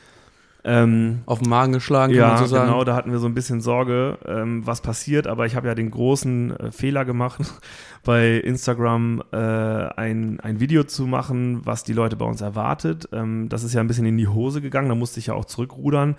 ähm, 0.66 1.20
auf 1.26 1.40
den 1.40 1.50
Magen 1.50 1.72
geschlagen, 1.74 2.12
kann 2.14 2.20
ja, 2.20 2.28
man 2.28 2.38
so 2.38 2.46
sagen. 2.46 2.70
genau, 2.70 2.84
da 2.84 2.96
hatten 2.96 3.12
wir 3.12 3.18
so 3.18 3.26
ein 3.26 3.34
bisschen 3.34 3.60
Sorge, 3.60 4.18
ähm, 4.26 4.66
was 4.66 4.80
passiert, 4.80 5.26
aber 5.26 5.44
ich 5.44 5.56
habe 5.56 5.68
ja 5.68 5.74
den 5.74 5.90
großen 5.90 6.56
äh, 6.58 6.72
Fehler 6.72 7.04
gemacht, 7.04 7.40
bei 8.04 8.36
Instagram 8.38 9.22
äh, 9.30 9.36
ein, 9.36 10.40
ein 10.40 10.60
Video 10.60 10.84
zu 10.84 11.06
machen, 11.06 11.60
was 11.64 11.84
die 11.84 11.92
Leute 11.92 12.16
bei 12.16 12.24
uns 12.24 12.40
erwartet. 12.40 13.08
Ähm, 13.12 13.50
das 13.50 13.62
ist 13.62 13.74
ja 13.74 13.80
ein 13.80 13.86
bisschen 13.86 14.06
in 14.06 14.16
die 14.16 14.28
Hose 14.28 14.62
gegangen, 14.62 14.88
da 14.88 14.94
musste 14.94 15.20
ich 15.20 15.26
ja 15.26 15.34
auch 15.34 15.44
zurückrudern, 15.44 16.16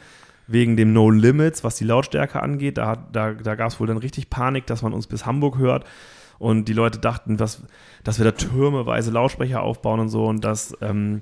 wegen 0.47 0.77
dem 0.77 0.93
No 0.93 1.09
Limits, 1.09 1.63
was 1.63 1.75
die 1.75 1.85
Lautstärke 1.85 2.43
angeht. 2.43 2.77
Da, 2.77 2.97
da, 3.11 3.33
da 3.33 3.55
gab 3.55 3.69
es 3.69 3.79
wohl 3.79 3.87
dann 3.87 3.97
richtig 3.97 4.29
Panik, 4.29 4.67
dass 4.67 4.83
man 4.83 4.93
uns 4.93 5.07
bis 5.07 5.25
Hamburg 5.25 5.57
hört. 5.57 5.85
Und 6.37 6.67
die 6.67 6.73
Leute 6.73 6.99
dachten, 6.99 7.39
was, 7.39 7.63
dass 8.03 8.19
wir 8.19 8.25
da 8.25 8.31
türmeweise 8.31 9.09
Lautsprecher 9.09 9.63
aufbauen 9.63 10.01
und 10.01 10.09
so. 10.09 10.27
Und 10.27 10.43
das 10.43 10.75
ähm, 10.81 11.21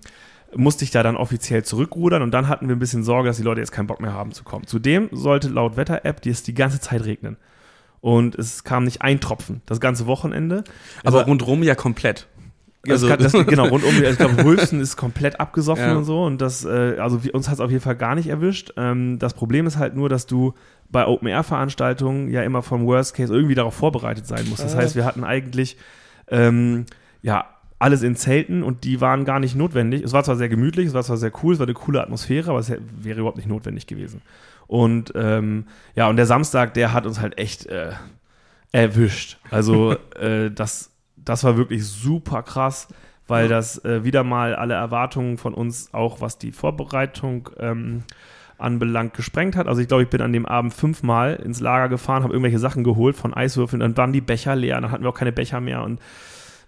musste 0.55 0.83
ich 0.83 0.91
da 0.91 1.03
dann 1.03 1.15
offiziell 1.15 1.63
zurückrudern. 1.63 2.21
Und 2.21 2.31
dann 2.31 2.47
hatten 2.47 2.67
wir 2.67 2.75
ein 2.75 2.79
bisschen 2.79 3.03
Sorge, 3.03 3.27
dass 3.27 3.37
die 3.37 3.43
Leute 3.43 3.61
jetzt 3.61 3.71
keinen 3.71 3.87
Bock 3.87 4.01
mehr 4.01 4.13
haben 4.13 4.31
zu 4.31 4.43
kommen. 4.43 4.67
Zudem 4.67 5.09
sollte 5.11 5.49
laut 5.49 5.77
Wetter-App 5.77 6.21
die 6.21 6.29
es 6.29 6.43
die 6.43 6.53
ganze 6.53 6.79
Zeit 6.79 7.05
regnen. 7.05 7.37
Und 8.01 8.35
es 8.35 8.63
kam 8.63 8.83
nicht 8.83 9.01
ein 9.01 9.21
Tropfen, 9.21 9.61
das 9.65 9.79
ganze 9.79 10.07
Wochenende. 10.07 10.65
Aber 11.03 11.19
also, 11.19 11.31
rundherum 11.31 11.63
ja 11.63 11.73
komplett. 11.73 12.27
Also, 12.85 13.07
das, 13.07 13.31
das, 13.31 13.45
genau, 13.47 13.67
rundum, 13.67 14.03
ich 14.03 14.17
glaube, 14.17 14.43
Wulfsen 14.43 14.81
ist 14.81 14.97
komplett 14.97 15.39
abgesoffen 15.39 15.85
ja. 15.85 15.95
und 15.95 16.03
so. 16.03 16.25
Und 16.25 16.41
das, 16.41 16.65
äh, 16.65 16.97
also 16.99 17.21
uns 17.31 17.47
hat 17.47 17.55
es 17.55 17.59
auf 17.61 17.71
jeden 17.71 17.81
Fall 17.81 17.95
gar 17.95 18.15
nicht 18.15 18.27
erwischt. 18.27 18.73
Ähm, 18.75 19.19
das 19.19 19.33
Problem 19.33 19.67
ist 19.67 19.77
halt 19.77 19.95
nur, 19.95 20.09
dass 20.09 20.25
du 20.25 20.53
bei 20.89 21.07
Open-Air-Veranstaltungen 21.07 22.29
ja 22.29 22.43
immer 22.43 22.61
vom 22.61 22.85
Worst 22.85 23.15
Case 23.15 23.33
irgendwie 23.33 23.55
darauf 23.55 23.73
vorbereitet 23.73 24.27
sein 24.27 24.49
musst. 24.49 24.63
Das 24.63 24.75
heißt, 24.75 24.97
wir 24.97 25.05
hatten 25.05 25.23
eigentlich 25.23 25.77
ähm, 26.27 26.85
ja 27.21 27.52
alles 27.83 28.01
in 28.01 28.15
Zelten 28.15 28.63
und 28.63 28.85
die 28.85 29.01
waren 29.01 29.25
gar 29.25 29.41
nicht 29.41 29.55
notwendig. 29.55 30.03
Es 30.03 30.13
war 30.13 30.23
zwar 30.23 30.37
sehr 30.37 30.47
gemütlich, 30.47 30.87
es 30.87 30.93
war 30.93 31.03
zwar 31.03 31.17
sehr 31.17 31.33
cool, 31.43 31.53
es 31.53 31.59
war 31.59 31.67
eine 31.67 31.73
coole 31.73 32.01
Atmosphäre, 32.01 32.51
aber 32.51 32.59
es 32.59 32.69
wäre 32.69 33.19
überhaupt 33.19 33.35
nicht 33.35 33.49
notwendig 33.49 33.87
gewesen. 33.87 34.21
Und 34.67 35.11
ähm, 35.15 35.65
ja, 35.93 36.07
und 36.07 36.15
der 36.15 36.25
Samstag, 36.25 36.73
der 36.75 36.93
hat 36.93 37.05
uns 37.05 37.19
halt 37.19 37.37
echt 37.37 37.65
äh, 37.65 37.91
erwischt. 38.71 39.37
Also 39.51 39.97
äh, 40.17 40.49
das, 40.49 40.91
das 41.17 41.43
war 41.43 41.57
wirklich 41.57 41.85
super 41.85 42.41
krass, 42.41 42.87
weil 43.27 43.49
das 43.49 43.83
äh, 43.83 44.05
wieder 44.05 44.23
mal 44.23 44.55
alle 44.55 44.75
Erwartungen 44.75 45.37
von 45.37 45.53
uns, 45.53 45.93
auch 45.93 46.21
was 46.21 46.37
die 46.37 46.53
Vorbereitung 46.53 47.49
ähm, 47.59 48.03
anbelangt, 48.57 49.13
gesprengt 49.13 49.57
hat. 49.57 49.67
Also 49.67 49.81
ich 49.81 49.89
glaube, 49.89 50.03
ich 50.03 50.09
bin 50.09 50.21
an 50.21 50.31
dem 50.31 50.45
Abend 50.45 50.73
fünfmal 50.73 51.35
ins 51.35 51.59
Lager 51.59 51.89
gefahren, 51.89 52.23
habe 52.23 52.31
irgendwelche 52.31 52.59
Sachen 52.59 52.85
geholt 52.85 53.17
von 53.17 53.33
Eiswürfeln, 53.33 53.81
dann 53.81 53.97
waren 53.97 54.13
die 54.13 54.21
Becher 54.21 54.55
leer, 54.55 54.79
dann 54.79 54.89
hatten 54.89 55.03
wir 55.03 55.09
auch 55.09 55.17
keine 55.17 55.33
Becher 55.33 55.59
mehr 55.59 55.83
und 55.83 55.99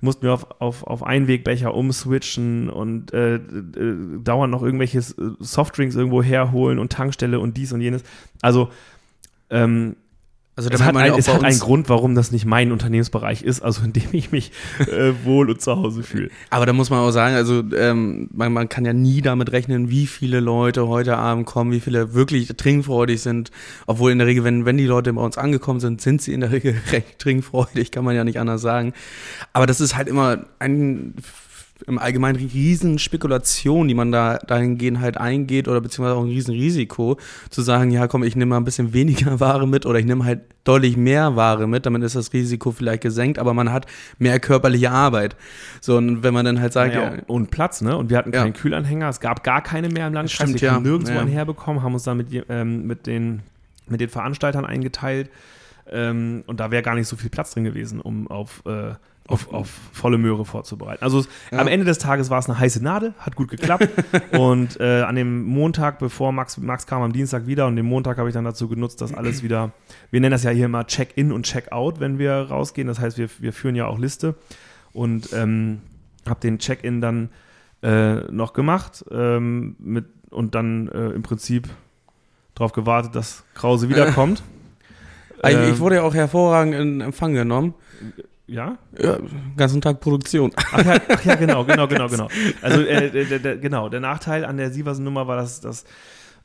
mussten 0.06 0.24
wir 0.24 0.34
auf, 0.34 0.62
auf, 0.62 0.84
auf 0.84 1.04
Einwegbecher 1.04 1.74
umswitchen 1.74 2.70
und 2.70 3.14
äh, 3.14 3.36
äh, 3.36 4.20
dauernd 4.24 4.52
noch 4.52 4.64
irgendwelche 4.64 5.02
Softdrinks 5.02 5.96
irgendwo 5.96 6.24
herholen 6.24 6.80
und 6.80 6.92
Tankstelle 6.92 7.40
und 7.40 7.58
dies 7.58 7.74
und 7.74 7.82
jenes. 7.82 8.04
Also 8.42 8.70
ähm, 9.50 9.98
also 10.58 10.70
es 10.70 10.82
hat, 10.82 10.96
ein, 10.96 11.14
es 11.16 11.28
hat 11.28 11.44
einen 11.44 11.60
Grund, 11.60 11.90
warum 11.90 12.16
das 12.16 12.32
nicht 12.32 12.46
mein 12.46 12.72
Unternehmensbereich 12.72 13.42
ist, 13.42 13.62
also 13.62 13.84
in 13.84 13.92
dem 13.92 14.08
ich 14.14 14.32
mich 14.32 14.54
äh, 14.80 15.12
wohl 15.26 15.50
und 15.50 15.62
zu 15.62 15.76
Hause 15.76 16.02
fühle. 16.02 16.30
Aber 16.50 16.66
da 16.66 16.72
muss 16.72 16.90
man 16.90 17.00
auch 17.00 17.12
sagen, 17.12 17.36
also 17.36 17.62
ähm, 17.76 18.30
man, 18.34 18.54
man, 18.54 18.70
kann 18.70 18.86
ja 18.86 18.94
nie 18.94 19.22
damit 19.22 19.52
rechnen, 19.52 19.90
wie 19.90 20.08
viele 20.08 20.40
Leute 20.40 20.88
heute 20.88 21.18
Abend 21.18 21.46
kommen, 21.46 21.74
wie 21.74 21.82
viele 21.82 22.14
wirklich 22.14 22.48
trinkfreudig 22.56 23.22
sind. 23.22 23.52
Obwohl 23.86 24.14
in 24.14 24.20
der 24.20 24.28
Regel, 24.28 24.46
wenn, 24.46 24.64
wenn 24.64 24.78
die 24.78 24.86
Leute 24.86 25.12
bei 25.12 25.22
uns 25.22 25.38
angekommen 25.38 25.82
sind, 25.82 26.00
sind 26.00 26.22
sie 26.22 26.34
in 26.34 26.40
der 26.40 26.54
Regel 26.54 26.74
recht 26.92 27.20
trinkfreudig, 27.20 27.92
kann 27.92 28.06
man 28.06 28.16
ja 28.16 28.24
nicht 28.24 28.40
anders 28.40 28.62
sagen. 28.62 28.94
Aber 29.52 29.66
das 29.66 29.82
ist 29.82 29.98
halt 29.98 30.08
immer 30.08 30.46
ein 30.60 31.16
im 31.88 32.00
Allgemeinen 32.00 32.38
riesen 32.38 33.00
Spekulation, 33.00 33.88
die 33.88 33.94
man 33.94 34.12
da 34.12 34.38
dahingehend 34.38 35.02
halt 35.02 35.18
eingeht 35.18 35.68
oder 35.68 35.82
beziehungsweise 35.82 36.16
auch 36.16 36.24
ein 36.24 36.30
riesen 36.30 36.54
Risiko, 36.54 37.18
zu 37.50 37.62
sagen, 37.62 37.92
ja 37.92 38.08
komm, 38.08 38.24
ich 38.24 38.36
nehme 38.36 38.52
mal 38.52 38.58
ein 38.58 38.64
bisschen 38.64 38.94
weniger 38.94 39.40
Ware 39.40 39.68
mit 39.68 39.86
oder 39.86 40.00
ich 40.00 40.06
nehme 40.06 40.24
halt 40.24 40.42
deutlich 40.64 40.98
mehr 40.98 41.36
Ware 41.36 41.68
mit, 41.68 41.86
damit 41.86 42.02
ist 42.04 42.16
das 42.16 42.34
Risiko 42.34 42.72
vielleicht 42.72 43.04
gesenkt, 43.04 43.40
aber 43.40 43.54
man 43.54 43.72
hat 43.72 43.86
mehr 44.20 44.40
körperliche 44.40 44.90
Arbeit. 44.90 45.36
So, 45.82 45.98
und 45.98 46.24
wenn 46.24 46.34
man 46.34 46.46
dann 46.46 46.60
halt 46.60 46.74
sagt, 46.74 46.96
naja, 46.96 47.16
ja, 47.16 47.24
und 47.28 47.52
Platz, 47.52 47.82
ne? 47.82 47.96
Und 47.96 48.10
wir 48.10 48.18
hatten 48.18 48.32
keinen 48.32 48.54
ja. 48.54 48.60
Kühlanhänger, 48.60 49.10
es 49.10 49.20
gab 49.20 49.44
gar 49.44 49.62
keine 49.62 49.90
mehr 49.90 50.08
im 50.08 50.14
Landkreis, 50.14 50.50
Stimmt, 50.50 50.62
wir 50.62 50.70
ja. 50.70 50.80
nirgendwo 50.80 51.14
ja. 51.14 51.20
einen 51.20 51.30
herbekommen, 51.30 51.84
haben 51.84 51.94
uns 51.94 52.04
dann 52.04 52.18
mit, 52.18 52.28
ähm, 52.50 52.88
mit, 52.88 53.06
den, 53.06 53.42
mit 53.88 54.02
den 54.02 54.10
Veranstaltern 54.10 54.66
eingeteilt. 54.66 55.30
Ähm, 55.90 56.44
und 56.48 56.60
da 56.60 56.72
wäre 56.72 56.84
gar 56.84 56.96
nicht 56.96 57.08
so 57.08 57.16
viel 57.16 57.30
Platz 57.30 57.54
drin 57.54 57.64
gewesen, 57.64 58.02
um 58.02 58.28
auf 58.28 58.64
äh, 58.66 58.94
auf, 59.28 59.52
auf 59.52 59.70
volle 59.92 60.18
Möhre 60.18 60.46
vorzubereiten. 60.46 61.04
Also 61.04 61.26
ja. 61.52 61.58
am 61.58 61.68
Ende 61.68 61.86
des 61.86 61.98
Tages 61.98 62.30
war 62.30 62.40
es 62.40 62.48
eine 62.48 62.60
heiße 62.60 62.84
Nadel, 62.84 63.14
hat 63.18 63.36
gut 63.36 63.50
geklappt. 63.50 63.90
und 64.38 64.80
äh, 64.80 65.02
an 65.02 65.16
dem 65.16 65.44
Montag, 65.44 65.98
bevor 66.00 66.32
Max, 66.32 66.58
Max 66.58 66.86
kam 66.86 67.02
am 67.02 67.12
Dienstag 67.12 67.48
wieder, 67.48 67.66
und 67.66 67.76
den 67.76 67.86
Montag 67.86 68.18
habe 68.18 68.30
ich 68.30 68.34
dann 68.34 68.46
dazu 68.46 68.68
genutzt, 68.68 69.02
dass 69.02 69.14
alles 69.14 69.42
wieder, 69.42 69.72
wir 70.12 70.22
nennen 70.22 70.32
das 70.32 70.44
ja 70.44 70.52
hier 70.52 70.66
immer 70.66 70.86
Check-in 70.86 71.32
und 71.32 71.44
Check-out, 71.44 72.00
wenn 72.00 72.20
wir 72.20 72.34
rausgehen. 72.34 72.88
Das 72.88 73.00
heißt, 73.00 73.18
wir, 73.18 73.30
wir 73.40 73.52
führen 73.52 73.76
ja 73.76 73.88
auch 73.88 73.98
Liste 73.98 74.36
und 74.94 75.34
ähm, 75.34 75.82
habe 76.28 76.40
den 76.40 76.60
Check-in 76.60 77.02
dann 77.02 77.30
äh, 77.82 78.32
noch 78.32 78.54
gemacht 78.54 79.06
ähm, 79.10 79.76
mit, 79.80 80.06
und 80.30 80.54
dann 80.54 80.88
äh, 80.90 81.10
im 81.10 81.24
Prinzip 81.24 81.68
darauf 82.54 82.74
gewartet, 82.74 83.16
dass 83.16 83.44
Krause 83.56 83.90
wiederkommt. 83.90 84.44
ich, 85.50 85.58
ich 85.58 85.70
ähm, 85.70 85.80
wurde 85.80 85.96
ja 85.96 86.02
auch 86.04 86.14
hervorragend 86.14 86.76
in 86.76 87.02
Empfang 87.02 87.34
genommen. 87.34 87.74
Ja? 88.48 88.78
Ja, 89.00 89.18
ganzen 89.58 89.82
Tag 89.82 90.00
Produktion. 90.00 90.52
Ach 90.72 90.86
ja, 90.86 90.98
ach 91.10 91.26
ja 91.26 91.36
genau, 91.36 91.66
genau, 91.66 91.88
genau, 91.88 92.08
genau. 92.08 92.28
Also 92.62 92.82
äh, 92.82 93.10
der, 93.10 93.40
der, 93.40 93.58
genau, 93.58 93.90
der 93.90 94.00
Nachteil 94.00 94.46
an 94.46 94.58
der 94.58 94.72
Sieversen-Nummer 94.72 95.28
war, 95.28 95.38
dass, 95.38 95.62
dass 95.62 95.86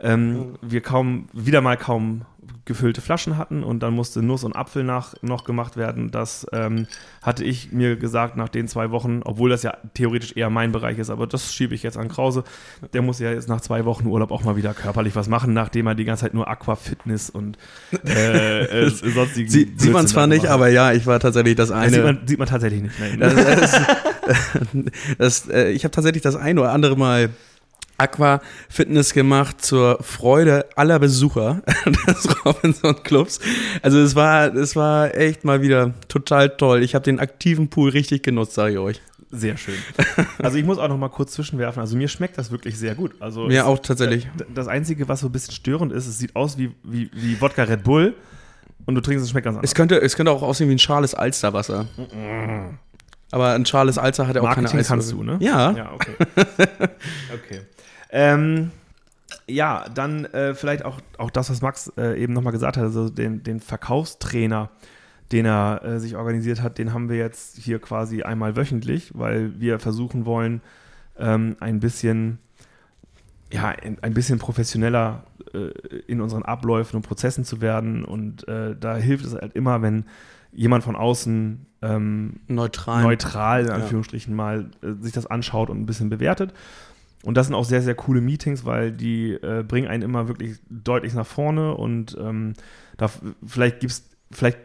ähm, 0.00 0.54
wir 0.62 0.80
kaum, 0.80 1.28
wieder 1.32 1.60
mal 1.60 1.76
kaum 1.76 2.22
gefüllte 2.70 3.00
Flaschen 3.00 3.36
hatten 3.36 3.64
und 3.64 3.80
dann 3.82 3.94
musste 3.94 4.22
Nuss 4.22 4.44
und 4.44 4.54
Apfel 4.54 4.84
nach, 4.84 5.14
noch 5.22 5.42
gemacht 5.42 5.76
werden. 5.76 6.12
Das 6.12 6.46
ähm, 6.52 6.86
hatte 7.20 7.42
ich 7.42 7.72
mir 7.72 7.96
gesagt 7.96 8.36
nach 8.36 8.48
den 8.48 8.68
zwei 8.68 8.92
Wochen, 8.92 9.22
obwohl 9.24 9.50
das 9.50 9.64
ja 9.64 9.76
theoretisch 9.94 10.36
eher 10.36 10.50
mein 10.50 10.70
Bereich 10.70 10.98
ist, 10.98 11.10
aber 11.10 11.26
das 11.26 11.52
schiebe 11.52 11.74
ich 11.74 11.82
jetzt 11.82 11.98
an 11.98 12.06
Krause. 12.06 12.44
Der 12.92 13.02
muss 13.02 13.18
ja 13.18 13.32
jetzt 13.32 13.48
nach 13.48 13.60
zwei 13.60 13.84
Wochen 13.84 14.06
Urlaub 14.06 14.30
auch 14.30 14.44
mal 14.44 14.54
wieder 14.54 14.72
körperlich 14.72 15.16
was 15.16 15.28
machen, 15.28 15.52
nachdem 15.52 15.88
er 15.88 15.96
die 15.96 16.04
ganze 16.04 16.26
Zeit 16.26 16.34
nur 16.34 16.46
Aquafitness 16.46 17.28
und 17.28 17.58
äh, 18.06 18.84
äh, 18.84 18.88
sonstigen. 18.90 19.50
Sie, 19.50 19.72
sieht 19.76 19.92
man 19.92 20.06
zwar 20.06 20.28
nicht, 20.28 20.46
aber 20.46 20.68
ja, 20.68 20.92
ich 20.92 21.08
war 21.08 21.18
tatsächlich 21.18 21.56
das 21.56 21.72
eine. 21.72 21.86
Das 21.86 21.94
sieht, 21.94 22.04
man, 22.04 22.28
sieht 22.28 22.38
man 22.38 22.48
tatsächlich 22.48 22.82
nicht. 22.82 23.00
Nein. 23.00 23.18
Das, 23.18 23.34
das, 23.34 23.80
das, 25.18 25.48
äh, 25.48 25.70
ich 25.72 25.82
habe 25.82 25.90
tatsächlich 25.90 26.22
das 26.22 26.36
eine 26.36 26.60
oder 26.60 26.70
andere 26.70 26.96
Mal 26.96 27.30
Aqua-Fitness 28.00 29.12
gemacht 29.12 29.64
zur 29.64 29.98
Freude 30.02 30.66
aller 30.76 30.98
Besucher 30.98 31.62
des 32.06 32.44
Robinson 32.44 33.02
Clubs. 33.02 33.40
Also 33.82 34.00
es 34.00 34.16
war, 34.16 34.54
es 34.54 34.74
war 34.74 35.14
echt 35.14 35.44
mal 35.44 35.62
wieder 35.62 35.94
total 36.08 36.50
toll. 36.50 36.82
Ich 36.82 36.94
habe 36.94 37.04
den 37.04 37.20
aktiven 37.20 37.68
Pool 37.68 37.90
richtig 37.90 38.22
genutzt, 38.22 38.54
sage 38.54 38.72
ich 38.72 38.78
euch. 38.78 39.00
Sehr 39.30 39.56
schön. 39.56 39.76
Also 40.42 40.56
ich 40.56 40.64
muss 40.64 40.78
auch 40.78 40.88
noch 40.88 40.96
mal 40.96 41.08
kurz 41.08 41.32
zwischenwerfen. 41.32 41.80
Also 41.80 41.96
mir 41.96 42.08
schmeckt 42.08 42.38
das 42.38 42.50
wirklich 42.50 42.78
sehr 42.78 42.94
gut. 42.94 43.12
Also 43.20 43.46
mir 43.46 43.66
auch 43.66 43.78
tatsächlich. 43.78 44.26
Das 44.52 44.66
Einzige, 44.66 45.06
was 45.08 45.20
so 45.20 45.26
ein 45.26 45.32
bisschen 45.32 45.54
störend 45.54 45.92
ist, 45.92 46.06
es 46.06 46.18
sieht 46.18 46.34
aus 46.34 46.58
wie, 46.58 46.72
wie, 46.82 47.10
wie 47.12 47.40
Wodka 47.40 47.62
Red 47.62 47.84
Bull 47.84 48.14
und 48.86 48.94
du 48.94 49.00
trinkst 49.00 49.22
es 49.22 49.30
schmeckt 49.30 49.44
ganz 49.44 49.56
anders. 49.56 49.70
Es 49.70 49.74
könnte, 49.74 50.00
es 50.00 50.16
könnte 50.16 50.32
auch 50.32 50.42
aussehen 50.42 50.68
wie 50.68 50.74
ein 50.74 50.78
schales 50.78 51.14
Alsterwasser. 51.14 51.86
Aber 53.30 53.50
ein 53.52 53.66
schales 53.66 53.98
Alster 53.98 54.26
hat 54.26 54.34
ja 54.34 54.42
auch 54.42 54.46
Marketing 54.46 54.70
keine 54.70 54.82
kannst 54.84 55.12
du, 55.12 55.22
ne? 55.22 55.36
Ja. 55.40 55.70
Ja, 55.72 55.92
okay. 55.92 56.14
okay. 57.34 57.60
Ähm, 58.12 58.70
ja, 59.46 59.86
dann 59.94 60.24
äh, 60.26 60.54
vielleicht 60.54 60.84
auch, 60.84 61.00
auch 61.18 61.30
das, 61.30 61.50
was 61.50 61.62
Max 61.62 61.92
äh, 61.96 62.20
eben 62.20 62.32
nochmal 62.32 62.52
gesagt 62.52 62.76
hat, 62.76 62.84
also 62.84 63.08
den, 63.08 63.42
den 63.42 63.60
Verkaufstrainer, 63.60 64.70
den 65.32 65.46
er 65.46 65.82
äh, 65.84 66.00
sich 66.00 66.16
organisiert 66.16 66.62
hat, 66.62 66.78
den 66.78 66.92
haben 66.92 67.08
wir 67.08 67.16
jetzt 67.16 67.56
hier 67.58 67.78
quasi 67.78 68.22
einmal 68.22 68.56
wöchentlich, 68.56 69.12
weil 69.14 69.60
wir 69.60 69.78
versuchen 69.78 70.26
wollen, 70.26 70.60
ähm, 71.18 71.56
ein 71.60 71.80
bisschen, 71.80 72.38
ja, 73.52 73.68
ein 73.68 74.14
bisschen 74.14 74.38
professioneller 74.38 75.24
äh, 75.54 75.70
in 76.06 76.20
unseren 76.20 76.44
Abläufen 76.44 76.96
und 76.96 77.02
Prozessen 77.02 77.44
zu 77.44 77.60
werden. 77.60 78.04
Und 78.04 78.46
äh, 78.48 78.74
da 78.78 78.96
hilft 78.96 79.24
es 79.24 79.34
halt 79.34 79.54
immer, 79.54 79.82
wenn 79.82 80.04
jemand 80.52 80.82
von 80.82 80.96
außen 80.96 81.66
ähm, 81.82 82.40
neutral, 82.48 83.02
neutral 83.02 83.66
in 83.66 83.70
Anführungsstrichen 83.70 84.32
ja. 84.32 84.36
mal 84.36 84.70
äh, 84.82 84.92
sich 85.00 85.12
das 85.12 85.26
anschaut 85.26 85.70
und 85.70 85.80
ein 85.80 85.86
bisschen 85.86 86.10
bewertet. 86.10 86.52
Und 87.22 87.36
das 87.36 87.46
sind 87.46 87.54
auch 87.54 87.64
sehr, 87.64 87.82
sehr 87.82 87.94
coole 87.94 88.20
Meetings, 88.20 88.64
weil 88.64 88.92
die 88.92 89.32
äh, 89.32 89.62
bringen 89.66 89.88
einen 89.88 90.02
immer 90.02 90.28
wirklich 90.28 90.58
deutlich 90.70 91.12
nach 91.14 91.26
vorne 91.26 91.74
und 91.74 92.16
ähm, 92.18 92.54
da 92.96 93.10
vielleicht 93.46 93.80
gibt's 93.80 94.06
vielleicht 94.32 94.58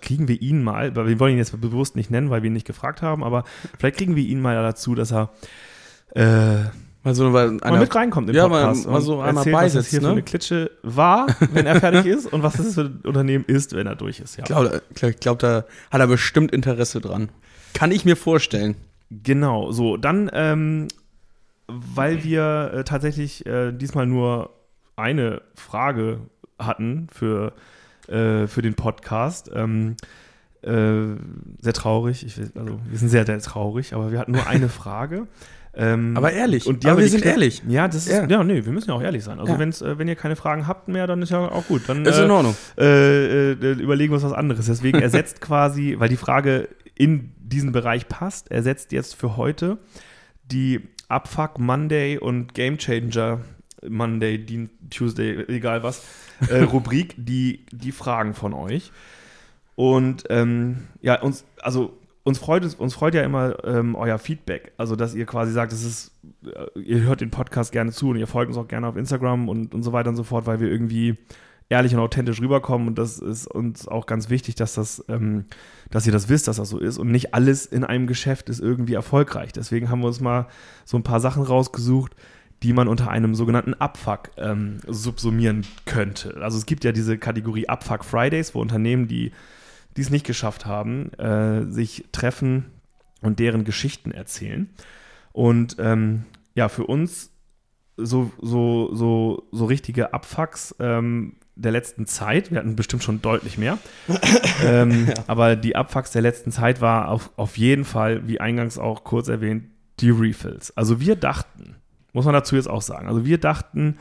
kriegen 0.00 0.26
wir 0.28 0.40
ihn 0.42 0.62
mal, 0.64 0.94
weil 0.96 1.06
wir 1.06 1.20
wollen 1.20 1.32
ihn 1.32 1.38
jetzt 1.38 1.58
bewusst 1.60 1.96
nicht 1.96 2.10
nennen, 2.10 2.30
weil 2.30 2.42
wir 2.42 2.48
ihn 2.48 2.54
nicht 2.54 2.66
gefragt 2.66 3.02
haben, 3.02 3.22
aber 3.22 3.44
vielleicht 3.78 3.98
kriegen 3.98 4.16
wir 4.16 4.24
ihn 4.24 4.40
mal 4.40 4.54
dazu, 4.56 4.94
dass 4.94 5.12
er 5.12 5.30
äh, 6.14 6.64
mal, 7.04 7.14
so 7.14 7.30
mal 7.30 7.50
mit 7.50 7.94
reinkommt 7.94 8.28
im 8.28 8.34
ja, 8.34 8.48
Podcast 8.48 8.86
mal, 8.86 8.92
mal 8.92 9.00
so 9.00 9.20
einmal 9.20 9.36
erzählt, 9.36 9.54
beisitzt, 9.54 9.76
was 9.76 9.84
das 9.84 9.90
hier 9.90 10.00
ne? 10.00 10.06
für 10.06 10.12
eine 10.12 10.22
Klitsche 10.22 10.70
war, 10.82 11.26
wenn 11.52 11.66
er 11.66 11.80
fertig 11.80 12.06
ist 12.06 12.32
und 12.32 12.42
was 12.42 12.54
das 12.54 12.74
für 12.74 12.82
ein 12.82 13.00
Unternehmen 13.04 13.44
ist, 13.46 13.74
wenn 13.74 13.86
er 13.86 13.94
durch 13.94 14.18
ist. 14.18 14.36
Ja. 14.36 14.42
Ich 14.42 14.48
glaube, 14.48 14.82
glaub, 15.20 15.38
da 15.38 15.64
hat 15.90 16.00
er 16.00 16.06
bestimmt 16.08 16.52
Interesse 16.52 17.00
dran. 17.00 17.28
Kann 17.74 17.92
ich 17.92 18.04
mir 18.04 18.16
vorstellen. 18.16 18.74
Genau, 19.10 19.72
so. 19.72 19.96
Dann 19.96 20.30
ähm, 20.32 20.88
weil 21.68 22.24
wir 22.24 22.72
äh, 22.74 22.84
tatsächlich 22.84 23.46
äh, 23.46 23.72
diesmal 23.72 24.06
nur 24.06 24.50
eine 24.96 25.42
Frage 25.54 26.20
hatten 26.58 27.08
für, 27.12 27.52
äh, 28.08 28.46
für 28.46 28.62
den 28.62 28.74
Podcast. 28.74 29.50
Ähm, 29.54 29.96
äh, 30.62 31.16
sehr 31.60 31.72
traurig. 31.72 32.24
Ich, 32.24 32.38
also, 32.38 32.80
wir 32.88 32.98
sind 32.98 33.08
sehr, 33.08 33.26
sehr 33.26 33.38
traurig, 33.40 33.94
aber 33.94 34.12
wir 34.12 34.18
hatten 34.18 34.32
nur 34.32 34.46
eine 34.46 34.68
Frage. 34.70 35.26
Ähm, 35.74 36.16
aber 36.16 36.32
ehrlich. 36.32 36.66
Und 36.66 36.84
die 36.84 36.88
aber 36.88 37.00
wir 37.00 37.08
sind 37.08 37.24
ehrlich. 37.24 37.62
Ja, 37.66 37.88
das 37.88 38.06
ist, 38.06 38.12
ja. 38.12 38.26
ja, 38.26 38.44
nee, 38.44 38.64
wir 38.64 38.72
müssen 38.72 38.90
ja 38.90 38.94
auch 38.94 39.02
ehrlich 39.02 39.24
sein. 39.24 39.40
Also, 39.40 39.54
ja. 39.54 39.58
wenn's, 39.58 39.80
äh, 39.80 39.98
wenn 39.98 40.06
ihr 40.06 40.16
keine 40.16 40.36
Fragen 40.36 40.66
habt 40.66 40.88
mehr, 40.88 41.06
dann 41.06 41.22
ist 41.22 41.30
ja 41.30 41.38
auch 41.38 41.66
gut. 41.66 41.82
Dann, 41.86 42.04
ist 42.04 42.18
in 42.18 42.28
äh, 42.28 42.32
Ordnung. 42.32 42.56
Äh, 42.78 43.52
äh, 43.52 43.72
überlegen 43.72 44.12
wir 44.12 44.16
uns 44.16 44.24
was 44.24 44.32
anderes. 44.32 44.66
Deswegen 44.66 44.98
ersetzt 45.02 45.40
quasi, 45.40 45.96
weil 45.98 46.10
die 46.10 46.16
Frage 46.16 46.68
in 46.94 47.32
diesen 47.38 47.72
Bereich 47.72 48.06
passt, 48.08 48.50
ersetzt 48.50 48.92
jetzt 48.92 49.14
für 49.14 49.36
heute 49.36 49.78
die 50.44 50.80
Abfuck 51.12 51.58
Monday 51.58 52.18
und 52.18 52.54
Game 52.54 52.78
Changer 52.78 53.40
Monday, 53.88 54.68
Tuesday, 54.90 55.44
egal 55.48 55.82
was, 55.82 56.04
äh, 56.48 56.62
Rubrik, 56.62 57.14
die, 57.16 57.64
die 57.72 57.92
Fragen 57.92 58.34
von 58.34 58.54
euch. 58.54 58.92
Und 59.74 60.24
ähm, 60.30 60.88
ja, 61.00 61.20
uns, 61.20 61.44
also 61.60 61.98
uns 62.24 62.38
freut 62.38 62.64
es, 62.64 62.74
uns 62.74 62.94
freut 62.94 63.14
ja 63.14 63.22
immer 63.22 63.64
ähm, 63.64 63.94
euer 63.94 64.18
Feedback. 64.18 64.72
Also, 64.76 64.96
dass 64.96 65.14
ihr 65.14 65.26
quasi 65.26 65.52
sagt, 65.52 65.72
es 65.72 65.84
ist, 65.84 66.12
äh, 66.44 66.78
ihr 66.78 67.00
hört 67.02 67.20
den 67.20 67.30
Podcast 67.30 67.72
gerne 67.72 67.90
zu 67.90 68.10
und 68.10 68.16
ihr 68.16 68.26
folgt 68.26 68.48
uns 68.48 68.58
auch 68.58 68.68
gerne 68.68 68.86
auf 68.86 68.96
Instagram 68.96 69.48
und, 69.48 69.74
und 69.74 69.82
so 69.82 69.92
weiter 69.92 70.10
und 70.10 70.16
so 70.16 70.24
fort, 70.24 70.46
weil 70.46 70.60
wir 70.60 70.68
irgendwie 70.68 71.16
ehrlich 71.72 71.94
und 71.94 72.00
authentisch 72.00 72.40
rüberkommen 72.40 72.86
und 72.86 72.98
das 72.98 73.18
ist 73.18 73.46
uns 73.46 73.88
auch 73.88 74.04
ganz 74.04 74.28
wichtig, 74.28 74.54
dass 74.56 74.74
das, 74.74 75.02
ähm, 75.08 75.46
dass 75.90 76.06
ihr 76.06 76.12
das 76.12 76.28
wisst, 76.28 76.46
dass 76.46 76.56
das 76.56 76.68
so 76.68 76.78
ist 76.78 76.98
und 76.98 77.10
nicht 77.10 77.32
alles 77.32 77.64
in 77.64 77.82
einem 77.82 78.06
Geschäft 78.06 78.50
ist 78.50 78.60
irgendwie 78.60 78.92
erfolgreich. 78.92 79.52
Deswegen 79.52 79.88
haben 79.88 80.00
wir 80.00 80.08
uns 80.08 80.20
mal 80.20 80.48
so 80.84 80.98
ein 80.98 81.02
paar 81.02 81.18
Sachen 81.18 81.42
rausgesucht, 81.42 82.14
die 82.62 82.74
man 82.74 82.88
unter 82.88 83.10
einem 83.10 83.34
sogenannten 83.34 83.72
Abfuck 83.72 84.30
ähm, 84.36 84.80
subsumieren 84.86 85.66
könnte. 85.86 86.36
Also 86.42 86.58
es 86.58 86.66
gibt 86.66 86.84
ja 86.84 86.92
diese 86.92 87.16
Kategorie 87.16 87.68
Abfuck 87.68 88.04
Fridays, 88.04 88.54
wo 88.54 88.60
Unternehmen, 88.60 89.08
die 89.08 89.32
es 89.96 90.10
nicht 90.10 90.26
geschafft 90.26 90.66
haben, 90.66 91.10
äh, 91.14 91.64
sich 91.64 92.04
treffen 92.12 92.66
und 93.22 93.38
deren 93.38 93.64
Geschichten 93.64 94.10
erzählen. 94.10 94.68
Und 95.32 95.76
ähm, 95.78 96.26
ja, 96.54 96.68
für 96.68 96.84
uns 96.84 97.30
so, 97.96 98.30
so, 98.42 98.94
so, 98.94 99.48
so 99.52 99.64
richtige 99.64 100.12
Abfucks 100.12 100.74
ähm, 100.78 101.36
der 101.54 101.72
letzten 101.72 102.06
Zeit, 102.06 102.50
wir 102.50 102.58
hatten 102.58 102.76
bestimmt 102.76 103.02
schon 103.02 103.20
deutlich 103.20 103.58
mehr, 103.58 103.78
ähm, 104.64 105.08
ja. 105.08 105.14
aber 105.26 105.56
die 105.56 105.76
Abfucks 105.76 106.10
der 106.10 106.22
letzten 106.22 106.50
Zeit 106.50 106.80
war 106.80 107.08
auf, 107.08 107.30
auf 107.36 107.58
jeden 107.58 107.84
Fall, 107.84 108.26
wie 108.26 108.40
eingangs 108.40 108.78
auch 108.78 109.04
kurz 109.04 109.28
erwähnt, 109.28 109.64
die 110.00 110.10
Refills. 110.10 110.76
Also 110.76 111.00
wir 111.00 111.16
dachten, 111.16 111.76
muss 112.12 112.24
man 112.24 112.34
dazu 112.34 112.56
jetzt 112.56 112.68
auch 112.68 112.82
sagen, 112.82 113.08
also 113.08 113.24
wir 113.24 113.38
dachten, 113.38 113.98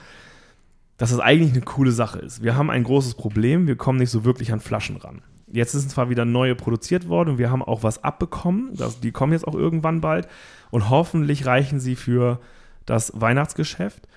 dass 0.97 1.11
das 1.11 1.19
eigentlich 1.19 1.51
eine 1.51 1.61
coole 1.61 1.91
Sache 1.91 2.19
ist. 2.19 2.43
Wir 2.43 2.55
haben 2.55 2.69
ein 2.69 2.83
großes 2.83 3.15
Problem, 3.15 3.67
wir 3.67 3.75
kommen 3.75 3.99
nicht 3.99 4.11
so 4.11 4.23
wirklich 4.23 4.53
an 4.53 4.59
Flaschen 4.59 4.97
ran. 4.97 5.21
Jetzt 5.47 5.73
sind 5.73 5.89
zwar 5.89 6.09
wieder 6.09 6.23
neue 6.25 6.55
produziert 6.55 7.09
worden 7.09 7.31
und 7.31 7.37
wir 7.37 7.51
haben 7.51 7.63
auch 7.63 7.83
was 7.83 8.03
abbekommen, 8.03 8.69
das, 8.75 9.01
die 9.01 9.11
kommen 9.11 9.33
jetzt 9.33 9.45
auch 9.45 9.55
irgendwann 9.55 9.99
bald 9.99 10.27
und 10.69 10.89
hoffentlich 10.89 11.45
reichen 11.45 11.79
sie 11.79 11.95
für 11.95 12.39
das 12.85 13.11
Weihnachtsgeschäft. 13.19 14.07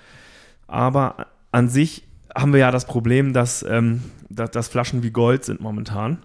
Aber 0.69 1.27
an 1.51 1.69
sich 1.69 2.05
haben 2.35 2.53
wir 2.53 2.61
ja 2.61 2.71
das 2.71 2.87
Problem, 2.87 3.33
dass, 3.33 3.63
ähm, 3.63 4.03
dass, 4.29 4.51
dass 4.51 4.69
Flaschen 4.69 5.03
wie 5.03 5.11
Gold 5.11 5.45
sind 5.45 5.61
momentan. 5.61 6.19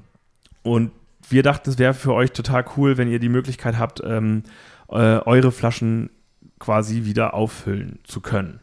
Und 0.64 0.92
wir 1.30 1.44
dachten, 1.44 1.70
es 1.70 1.78
wäre 1.78 1.94
für 1.94 2.14
euch 2.14 2.32
total 2.32 2.66
cool, 2.78 2.98
wenn 2.98 3.10
ihr 3.10 3.20
die 3.20 3.30
Möglichkeit 3.30 3.78
habt, 3.78 4.02
ähm, 4.04 4.44
äh, 4.90 5.20
eure 5.20 5.52
Flaschen 5.52 6.10
quasi 6.60 7.06
wieder 7.06 7.34
auffüllen 7.34 8.00
zu 8.04 8.22
können. 8.22 8.60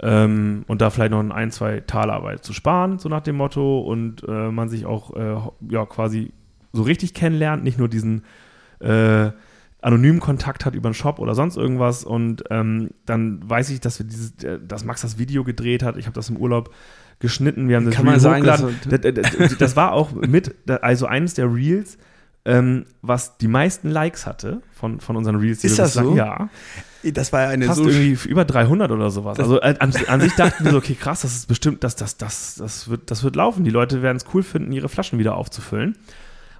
Ähm, 0.00 0.64
und 0.66 0.82
da 0.82 0.90
vielleicht 0.90 1.12
noch 1.12 1.30
ein, 1.30 1.50
zwei 1.50 1.80
Taler 1.80 2.42
zu 2.42 2.52
sparen, 2.52 2.98
so 2.98 3.08
nach 3.08 3.22
dem 3.22 3.36
Motto, 3.36 3.80
und 3.80 4.24
äh, 4.26 4.50
man 4.50 4.68
sich 4.68 4.86
auch 4.86 5.14
äh, 5.14 5.36
ja, 5.72 5.86
quasi 5.86 6.32
so 6.72 6.82
richtig 6.82 7.14
kennenlernt, 7.14 7.62
nicht 7.62 7.78
nur 7.78 7.88
diesen 7.88 8.24
äh, 8.80 9.30
anonymen 9.84 10.20
Kontakt 10.20 10.64
hat 10.64 10.74
über 10.74 10.88
einen 10.88 10.94
Shop 10.94 11.18
oder 11.18 11.34
sonst 11.34 11.56
irgendwas. 11.56 12.04
Und 12.04 12.44
ähm, 12.50 12.90
dann 13.06 13.48
weiß 13.48 13.70
ich, 13.70 13.80
dass 13.80 13.98
wir 13.98 14.06
dieses, 14.06 14.42
äh, 14.42 14.58
dass 14.60 14.84
Max 14.84 15.02
das 15.02 15.18
Video 15.18 15.44
gedreht 15.44 15.82
hat. 15.82 15.96
Ich 15.96 16.06
habe 16.06 16.14
das 16.14 16.30
im 16.30 16.36
Urlaub 16.36 16.74
geschnitten. 17.18 17.68
Wir 17.68 17.76
haben 17.76 17.86
das 17.86 17.94
Kann 17.94 18.06
man 18.06 18.18
sagen, 18.18 18.44
das, 18.44 18.64
das, 18.88 19.58
das 19.58 19.76
war 19.76 19.92
auch 19.92 20.12
mit, 20.12 20.54
also 20.82 21.06
eines 21.06 21.34
der 21.34 21.52
Reels, 21.52 21.98
ähm, 22.46 22.86
was 23.02 23.38
die 23.38 23.48
meisten 23.48 23.90
Likes 23.90 24.26
hatte 24.26 24.62
von, 24.72 25.00
von 25.00 25.16
unseren 25.16 25.36
Reels. 25.36 25.64
Ist 25.64 25.78
das 25.78 25.94
so? 25.94 26.14
Ja. 26.16 26.48
Das 27.02 27.32
war 27.34 27.42
ja 27.42 27.48
eine 27.48 27.66
Fast 27.66 27.78
so 27.78 27.88
irgendwie 27.88 28.28
über 28.28 28.46
300 28.46 28.90
oder 28.90 29.10
sowas. 29.10 29.38
Also 29.38 29.60
äh, 29.60 29.74
an, 29.78 29.92
an, 30.08 30.20
sich 30.20 30.34
dachten 30.34 30.64
wir 30.64 30.72
so, 30.72 30.78
okay, 30.78 30.96
krass, 30.98 31.20
das 31.20 31.34
ist 31.34 31.48
bestimmt, 31.48 31.84
das, 31.84 31.96
das, 31.96 32.16
das, 32.16 32.54
das, 32.54 32.88
wird, 32.88 33.10
das 33.10 33.22
wird 33.22 33.36
laufen. 33.36 33.64
Die 33.64 33.70
Leute 33.70 34.00
werden 34.00 34.16
es 34.16 34.24
cool 34.32 34.42
finden, 34.42 34.72
ihre 34.72 34.88
Flaschen 34.88 35.18
wieder 35.18 35.36
aufzufüllen. 35.36 35.98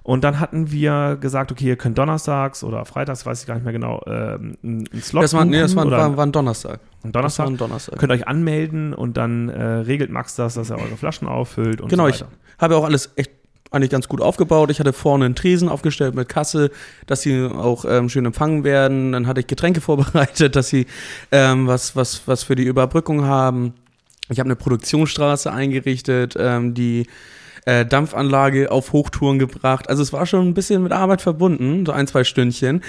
Und 0.05 0.23
dann 0.23 0.39
hatten 0.39 0.69
wir 0.69 1.17
gesagt, 1.19 1.51
okay, 1.51 1.65
ihr 1.65 1.77
könnt 1.77 1.97
donnerstags 1.97 2.63
oder 2.63 2.85
freitags, 2.85 3.25
weiß 3.25 3.41
ich 3.41 3.47
gar 3.47 3.55
nicht 3.55 3.63
mehr 3.63 3.73
genau, 3.73 4.03
äh, 4.05 4.37
einen 4.37 4.87
Slot 5.01 5.23
das 5.23 5.33
war, 5.33 5.45
Nee, 5.45 5.59
das 5.59 5.75
war, 5.75 5.89
war, 5.89 6.15
war 6.15 6.23
ein 6.27 6.31
Donnerstag. 6.31 6.79
Ein 7.03 7.11
Donnerstag. 7.11 7.47
ein 7.47 7.57
Donnerstag. 7.57 7.97
Könnt 7.97 8.11
euch 8.11 8.27
anmelden 8.27 8.93
und 8.93 9.17
dann 9.17 9.49
äh, 9.49 9.63
regelt 9.63 10.11
Max 10.11 10.35
das, 10.35 10.53
dass 10.53 10.69
er 10.69 10.77
eure 10.77 10.95
Flaschen 10.95 11.27
auffüllt 11.27 11.81
und 11.81 11.89
genau, 11.89 12.03
so 12.05 12.13
weiter. 12.13 12.27
ich 12.55 12.61
habe 12.61 12.77
auch 12.77 12.83
alles 12.83 13.13
echt 13.15 13.31
eigentlich 13.71 13.89
ganz 13.89 14.07
gut 14.07 14.21
aufgebaut. 14.21 14.69
Ich 14.69 14.79
hatte 14.79 14.93
vorne 14.93 15.25
einen 15.25 15.33
Tresen 15.33 15.69
aufgestellt 15.69 16.13
mit 16.13 16.29
Kasse, 16.29 16.69
dass 17.07 17.21
sie 17.21 17.43
auch 17.43 17.83
ähm, 17.85 18.07
schön 18.07 18.25
empfangen 18.25 18.63
werden. 18.63 19.11
Dann 19.11 19.25
hatte 19.25 19.39
ich 19.39 19.47
Getränke 19.47 19.81
vorbereitet, 19.81 20.55
dass 20.55 20.67
sie 20.67 20.85
ähm, 21.31 21.65
was, 21.65 21.95
was, 21.95 22.27
was 22.27 22.43
für 22.43 22.53
die 22.53 22.65
Überbrückung 22.65 23.25
haben. 23.25 23.73
Ich 24.29 24.37
habe 24.37 24.45
eine 24.45 24.55
Produktionsstraße 24.55 25.51
eingerichtet, 25.51 26.35
ähm, 26.37 26.75
die 26.75 27.07
äh, 27.65 27.85
Dampfanlage 27.85 28.71
auf 28.71 28.93
Hochtouren 28.93 29.39
gebracht. 29.39 29.89
Also 29.89 30.01
es 30.01 30.13
war 30.13 30.25
schon 30.25 30.47
ein 30.47 30.53
bisschen 30.53 30.83
mit 30.83 30.91
Arbeit 30.91 31.21
verbunden, 31.21 31.85
so 31.85 31.91
ein, 31.91 32.07
zwei 32.07 32.23
Stündchen. 32.23 32.81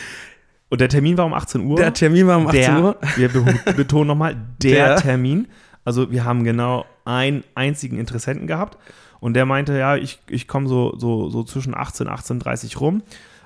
Und 0.69 0.81
der 0.81 0.89
Termin 0.89 1.17
war 1.17 1.27
um 1.27 1.35
18 1.35 1.65
Uhr? 1.65 1.77
Der 1.77 1.93
Termin 1.93 2.27
war 2.27 2.39
um 2.39 2.47
18 2.49 2.61
der, 2.61 2.83
Uhr. 2.83 2.97
Wir 3.17 3.31
betonen 3.77 4.09
nochmal, 4.09 4.37
der, 4.62 4.89
der 4.89 4.97
Termin. 4.97 5.49
Also 5.85 6.11
wir 6.11 6.25
haben 6.25 6.43
genau 6.45 6.85
einen 7.05 7.45
einzigen 7.55 7.99
Interessenten 7.99 8.47
gehabt 8.47 8.77
und 9.21 9.35
der 9.35 9.47
meinte, 9.47 9.79
ja, 9.79 9.97
ich, 9.97 10.19
ich 10.29 10.49
komme 10.49 10.69
so, 10.69 10.97
so, 10.99 11.31
so 11.31 11.45
zwischen 11.45 11.75
18 11.75 12.09
und 12.09 12.12
18.30 12.12 12.79
rum. 12.79 13.03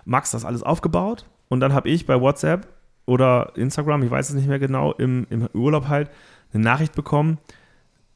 Max 0.07 0.31
das 0.31 0.47
alles 0.47 0.63
aufgebaut 0.63 1.27
und 1.49 1.61
dann 1.61 1.75
habe 1.75 1.91
ich 1.91 2.07
bei 2.07 2.19
WhatsApp 2.19 2.67
oder 3.05 3.53
Instagram, 3.57 4.03
ich 4.03 4.11
weiß 4.11 4.31
es 4.31 4.35
nicht 4.35 4.49
mehr 4.49 4.59
genau, 4.59 4.93
im, 4.93 5.27
im 5.29 5.49
Urlaub 5.53 5.89
halt 5.89 6.11
eine 6.55 6.63
Nachricht 6.63 6.95
bekommen, 6.95 7.39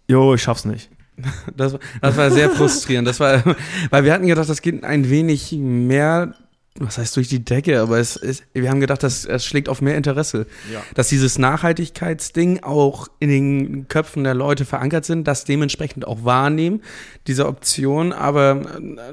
jo, 0.08 0.34
ich 0.34 0.42
schaff's 0.42 0.64
nicht. 0.64 0.90
Das, 1.56 1.76
das 2.00 2.16
war 2.16 2.30
sehr 2.30 2.50
frustrierend. 2.50 3.06
Das 3.06 3.20
war, 3.20 3.42
weil 3.90 4.04
wir 4.04 4.12
hatten 4.12 4.26
gedacht, 4.26 4.48
das 4.48 4.62
geht 4.62 4.82
ein 4.84 5.08
wenig 5.10 5.52
mehr, 5.52 6.34
was 6.78 6.98
heißt 6.98 7.16
durch 7.16 7.28
die 7.28 7.44
Decke, 7.44 7.80
aber 7.80 7.98
es 7.98 8.16
ist, 8.16 8.44
wir 8.52 8.68
haben 8.68 8.80
gedacht, 8.80 9.02
das, 9.04 9.24
es 9.24 9.46
schlägt 9.46 9.68
auf 9.68 9.80
mehr 9.80 9.96
Interesse. 9.96 10.46
Ja. 10.72 10.82
Dass 10.94 11.08
dieses 11.08 11.38
Nachhaltigkeitsding 11.38 12.64
auch 12.64 13.06
in 13.20 13.28
den 13.28 13.88
Köpfen 13.88 14.24
der 14.24 14.34
Leute 14.34 14.64
verankert 14.64 15.04
sind, 15.04 15.28
das 15.28 15.44
dementsprechend 15.44 16.06
auch 16.06 16.24
wahrnehmen, 16.24 16.82
diese 17.28 17.46
Option, 17.46 18.12
aber 18.12 18.62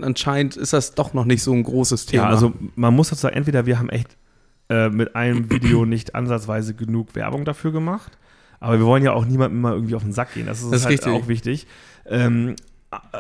anscheinend 0.02 0.58
ist 0.58 0.74
das 0.74 0.96
doch 0.96 1.14
noch 1.14 1.26
nicht 1.26 1.44
so 1.44 1.54
ein 1.54 1.64
großes 1.64 2.08
Thema. 2.08 2.24
Ja, 2.24 2.30
also 2.30 2.54
man 2.76 2.96
muss 2.96 3.10
dazu 3.10 3.22
sagen, 3.22 3.36
entweder 3.36 3.68
wir 3.68 3.78
haben 3.78 3.90
echt 3.90 4.18
äh, 4.70 4.90
mit 4.90 5.16
einem 5.16 5.52
Video 5.52 5.86
nicht 5.86 6.16
ansatzweise 6.16 6.74
genug 6.74 7.14
Werbung 7.14 7.46
dafür 7.46 7.72
gemacht, 7.72 8.18
aber 8.60 8.80
wir 8.80 8.86
wollen 8.86 9.04
ja 9.04 9.12
auch 9.12 9.26
niemandem 9.26 9.60
immer 9.60 9.74
irgendwie 9.74 9.96
auf 9.96 10.04
den 10.04 10.14
Sack 10.14 10.34
gehen. 10.34 10.46
Das 10.48 10.62
ist, 10.62 10.72
das 10.72 10.82
ist 10.82 10.86
halt 10.86 10.94
richtig. 11.00 11.14
auch 11.14 11.28
wichtig. 11.28 11.68
Ähm, 12.12 12.56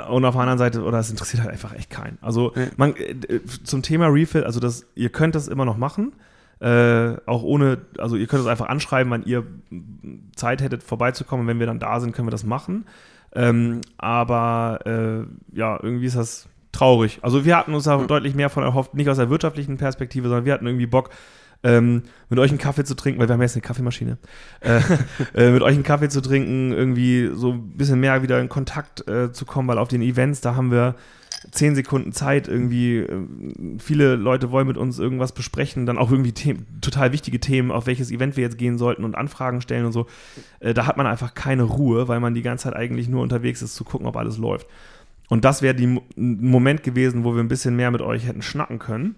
und 0.09 0.25
auf 0.25 0.35
der 0.35 0.41
anderen 0.41 0.59
Seite, 0.59 0.83
oder 0.83 0.99
es 0.99 1.09
interessiert 1.09 1.43
halt 1.43 1.51
einfach 1.51 1.73
echt 1.73 1.89
keinen. 1.89 2.17
Also 2.21 2.53
ja. 2.55 2.67
man, 2.75 2.95
äh, 2.95 3.39
zum 3.63 3.81
Thema 3.81 4.07
Refill, 4.07 4.43
also 4.43 4.59
das, 4.59 4.85
ihr 4.95 5.09
könnt 5.09 5.33
das 5.33 5.47
immer 5.47 5.65
noch 5.65 5.77
machen. 5.77 6.13
Äh, 6.59 7.15
auch 7.25 7.41
ohne, 7.41 7.79
also 7.97 8.17
ihr 8.17 8.27
könnt 8.27 8.41
es 8.41 8.47
einfach 8.47 8.67
anschreiben, 8.67 9.11
wann 9.11 9.23
ihr 9.23 9.45
Zeit 10.35 10.61
hättet, 10.61 10.83
vorbeizukommen. 10.83 11.47
Wenn 11.47 11.59
wir 11.59 11.67
dann 11.67 11.79
da 11.79 11.99
sind, 11.99 12.13
können 12.13 12.27
wir 12.27 12.31
das 12.31 12.43
machen. 12.43 12.85
Ähm, 13.33 13.79
aber 13.97 14.79
äh, 14.85 15.57
ja, 15.57 15.79
irgendwie 15.81 16.05
ist 16.05 16.17
das 16.17 16.49
traurig. 16.73 17.19
Also 17.21 17.45
wir 17.45 17.57
hatten 17.57 17.73
uns 17.73 17.85
da 17.85 17.97
deutlich 17.97 18.35
mehr 18.35 18.49
von 18.49 18.63
erhofft, 18.63 18.93
nicht 18.93 19.09
aus 19.09 19.17
der 19.17 19.29
wirtschaftlichen 19.29 19.77
Perspektive, 19.77 20.27
sondern 20.27 20.45
wir 20.45 20.53
hatten 20.53 20.67
irgendwie 20.67 20.85
Bock, 20.85 21.11
ähm, 21.63 22.03
mit 22.29 22.39
euch 22.39 22.49
einen 22.49 22.59
Kaffee 22.59 22.83
zu 22.83 22.95
trinken, 22.95 23.19
weil 23.19 23.27
wir 23.27 23.33
haben 23.33 23.41
jetzt 23.41 23.55
eine 23.55 23.61
Kaffeemaschine, 23.61 24.17
äh, 24.61 24.81
äh, 25.35 25.51
mit 25.51 25.61
euch 25.61 25.75
einen 25.75 25.83
Kaffee 25.83 26.09
zu 26.09 26.21
trinken, 26.21 26.71
irgendwie 26.71 27.29
so 27.33 27.51
ein 27.53 27.77
bisschen 27.77 27.99
mehr 27.99 28.23
wieder 28.23 28.39
in 28.39 28.49
Kontakt 28.49 29.07
äh, 29.07 29.31
zu 29.31 29.45
kommen, 29.45 29.67
weil 29.67 29.77
auf 29.77 29.87
den 29.87 30.01
Events, 30.01 30.41
da 30.41 30.55
haben 30.55 30.71
wir 30.71 30.95
zehn 31.49 31.75
Sekunden 31.75 32.11
Zeit, 32.11 32.47
irgendwie 32.47 32.97
äh, 32.97 33.25
viele 33.79 34.15
Leute 34.15 34.51
wollen 34.51 34.67
mit 34.67 34.77
uns 34.77 34.99
irgendwas 34.99 35.31
besprechen, 35.31 35.85
dann 35.85 35.97
auch 35.97 36.11
irgendwie 36.11 36.33
Themen, 36.33 36.65
total 36.81 37.11
wichtige 37.13 37.39
Themen, 37.39 37.71
auf 37.71 37.87
welches 37.87 38.11
Event 38.11 38.37
wir 38.37 38.43
jetzt 38.43 38.57
gehen 38.57 38.77
sollten 38.77 39.03
und 39.03 39.15
Anfragen 39.15 39.61
stellen 39.61 39.85
und 39.85 39.91
so. 39.91 40.07
Äh, 40.59 40.73
da 40.73 40.85
hat 40.85 40.97
man 40.97 41.07
einfach 41.07 41.33
keine 41.33 41.63
Ruhe, 41.63 42.07
weil 42.07 42.19
man 42.19 42.33
die 42.33 42.43
ganze 42.43 42.65
Zeit 42.65 42.75
eigentlich 42.75 43.07
nur 43.07 43.23
unterwegs 43.23 43.61
ist, 43.61 43.75
zu 43.75 43.83
gucken, 43.83 44.07
ob 44.07 44.17
alles 44.17 44.37
läuft. 44.37 44.67
Und 45.29 45.45
das 45.45 45.61
wäre 45.61 45.73
der 45.73 46.01
Moment 46.15 46.83
gewesen, 46.83 47.23
wo 47.23 47.33
wir 47.33 47.41
ein 47.41 47.47
bisschen 47.47 47.75
mehr 47.75 47.89
mit 47.89 48.01
euch 48.01 48.27
hätten 48.27 48.41
schnacken 48.41 48.79
können. 48.79 49.15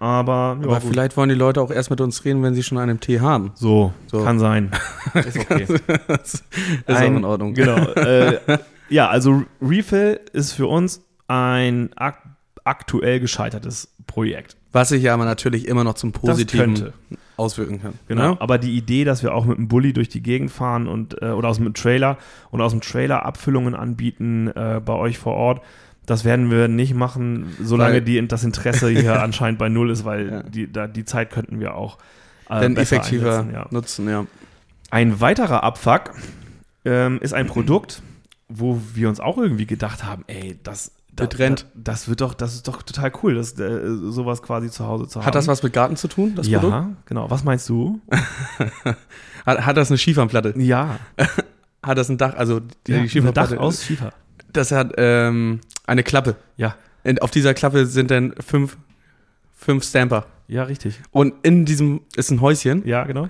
Aber, 0.00 0.56
ja, 0.62 0.66
Aber 0.66 0.80
vielleicht 0.80 1.14
wollen 1.18 1.28
die 1.28 1.34
Leute 1.34 1.60
auch 1.60 1.70
erst 1.70 1.90
mit 1.90 2.00
uns 2.00 2.24
reden, 2.24 2.42
wenn 2.42 2.54
sie 2.54 2.62
schon 2.62 2.78
einen 2.78 3.00
Tee 3.00 3.20
haben. 3.20 3.52
So, 3.54 3.92
so. 4.06 4.24
kann 4.24 4.38
sein. 4.38 4.70
ist 5.14 5.38
okay. 5.38 5.66
ist 6.24 6.42
Ein, 6.86 7.12
auch 7.12 7.18
in 7.18 7.24
Ordnung. 7.26 7.54
Genau. 7.54 7.76
Äh, 7.76 8.58
ja, 8.88 9.10
also 9.10 9.42
Refill 9.60 10.18
ist 10.32 10.52
für 10.52 10.66
uns 10.66 11.04
ein 11.28 11.90
ak 11.96 12.16
aktuell 12.64 13.20
gescheitertes 13.20 13.92
Projekt. 14.06 14.56
Was 14.72 14.90
sich 14.90 15.02
ja 15.02 15.14
aber 15.14 15.24
natürlich 15.24 15.68
immer 15.68 15.84
noch 15.84 15.94
zum 15.94 16.12
Positiven 16.12 16.92
auswirken 17.36 17.82
kann. 17.82 17.94
Genau. 18.06 18.32
Ja? 18.32 18.36
Aber 18.38 18.58
die 18.58 18.76
Idee, 18.76 19.04
dass 19.04 19.22
wir 19.22 19.34
auch 19.34 19.44
mit 19.44 19.58
einem 19.58 19.68
Bulli 19.68 19.92
durch 19.92 20.08
die 20.08 20.22
Gegend 20.22 20.50
fahren 20.50 20.86
und 20.86 21.20
äh, 21.22 21.30
oder 21.30 21.48
aus 21.48 21.56
dem 21.56 21.72
Trailer 21.74 22.18
und 22.50 22.60
aus 22.60 22.72
dem 22.72 22.80
Trailer 22.80 23.24
Abfüllungen 23.24 23.74
anbieten 23.74 24.48
äh, 24.48 24.80
bei 24.84 24.92
euch 24.94 25.18
vor 25.18 25.34
Ort, 25.34 25.62
das 26.10 26.24
werden 26.24 26.50
wir 26.50 26.66
nicht 26.66 26.94
machen, 26.94 27.54
solange 27.62 28.02
die, 28.02 28.26
das 28.26 28.42
Interesse 28.42 28.88
hier 28.88 29.22
anscheinend 29.22 29.60
bei 29.60 29.68
null 29.68 29.90
ist, 29.90 30.04
weil 30.04 30.28
ja. 30.28 30.42
die, 30.42 30.70
da, 30.70 30.88
die 30.88 31.04
Zeit 31.04 31.30
könnten 31.30 31.60
wir 31.60 31.76
auch 31.76 31.98
äh, 32.48 32.60
Dann 32.60 32.76
effektiver 32.76 33.46
ja. 33.52 33.66
nutzen. 33.70 34.08
Ja. 34.08 34.26
Ein 34.90 35.20
weiterer 35.20 35.62
Abfuck 35.62 36.10
ähm, 36.84 37.20
ist 37.20 37.32
ein 37.32 37.46
Produkt, 37.46 38.02
wo 38.48 38.80
wir 38.92 39.08
uns 39.08 39.20
auch 39.20 39.38
irgendwie 39.38 39.66
gedacht 39.66 40.02
haben, 40.04 40.24
ey, 40.26 40.58
das 40.64 40.90
da. 41.14 41.26
Da, 41.26 41.54
das 41.74 42.08
wird 42.08 42.20
doch, 42.22 42.34
das 42.34 42.54
ist 42.54 42.66
doch 42.66 42.82
total 42.82 43.12
cool, 43.22 43.34
das, 43.36 43.58
äh, 43.58 43.80
sowas 43.84 44.42
quasi 44.42 44.68
zu 44.68 44.86
Hause 44.86 45.06
zu 45.06 45.20
haben. 45.20 45.26
Hat 45.26 45.34
das 45.34 45.46
was 45.46 45.62
mit 45.62 45.72
Garten 45.72 45.96
zu 45.96 46.08
tun, 46.08 46.34
das 46.34 46.48
ja, 46.48 46.58
Produkt? 46.58 47.06
genau. 47.06 47.30
Was 47.30 47.44
meinst 47.44 47.68
du? 47.68 48.00
hat, 49.46 49.66
hat 49.66 49.76
das 49.76 49.90
eine 49.90 49.98
Schieferplatte? 49.98 50.54
Ja. 50.56 50.98
hat 51.82 51.98
das 51.98 52.08
ein 52.08 52.18
Dach, 52.18 52.34
also 52.34 52.60
die, 52.86 52.92
ja, 52.92 53.02
die 53.02 53.08
Schieferplatte? 53.08 53.54
Ein 53.54 53.58
Dach 53.58 53.64
aus 53.64 53.84
Schiefer. 53.84 54.12
Das 54.52 54.72
hat 54.72 54.94
ähm, 54.96 55.60
eine 55.86 56.02
Klappe. 56.02 56.36
Ja. 56.56 56.76
Und 57.04 57.22
auf 57.22 57.30
dieser 57.30 57.54
Klappe 57.54 57.86
sind 57.86 58.10
dann 58.10 58.34
fünf, 58.44 58.76
fünf 59.56 59.84
Stamper. 59.84 60.26
Ja, 60.48 60.64
richtig. 60.64 61.00
Und 61.12 61.34
in 61.42 61.64
diesem 61.64 62.00
ist 62.16 62.30
ein 62.30 62.40
Häuschen. 62.40 62.86
Ja, 62.86 63.04
genau. 63.04 63.28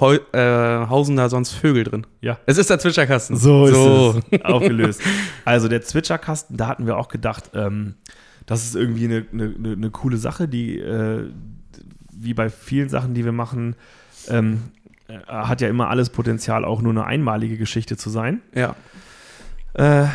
Heu, 0.00 0.18
äh, 0.32 0.86
hausen 0.88 1.16
da 1.16 1.28
sonst 1.28 1.52
Vögel 1.52 1.84
drin. 1.84 2.06
Ja. 2.20 2.38
Es 2.46 2.58
ist 2.58 2.68
der 2.68 2.80
Zwitscherkasten. 2.80 3.36
So 3.36 3.66
ist 3.66 4.32
es. 4.32 4.44
Aufgelöst. 4.44 5.00
Also 5.44 5.68
der 5.68 5.82
Zwitscherkasten, 5.82 6.56
da 6.56 6.66
hatten 6.66 6.86
wir 6.86 6.96
auch 6.96 7.08
gedacht, 7.08 7.50
ähm, 7.54 7.94
das 8.46 8.64
ist 8.64 8.74
irgendwie 8.74 9.04
eine, 9.04 9.24
eine, 9.32 9.72
eine 9.72 9.90
coole 9.90 10.16
Sache, 10.16 10.48
die 10.48 10.78
äh, 10.78 11.30
wie 12.10 12.34
bei 12.34 12.50
vielen 12.50 12.88
Sachen, 12.88 13.14
die 13.14 13.24
wir 13.24 13.32
machen, 13.32 13.76
ähm, 14.28 14.62
äh, 15.08 15.18
hat 15.26 15.60
ja 15.60 15.68
immer 15.68 15.88
alles 15.88 16.10
Potenzial, 16.10 16.64
auch 16.64 16.82
nur 16.82 16.92
eine 16.92 17.04
einmalige 17.04 17.56
Geschichte 17.56 17.96
zu 17.96 18.10
sein. 18.10 18.40
Ja. 18.54 18.74
Äh, 19.74 20.06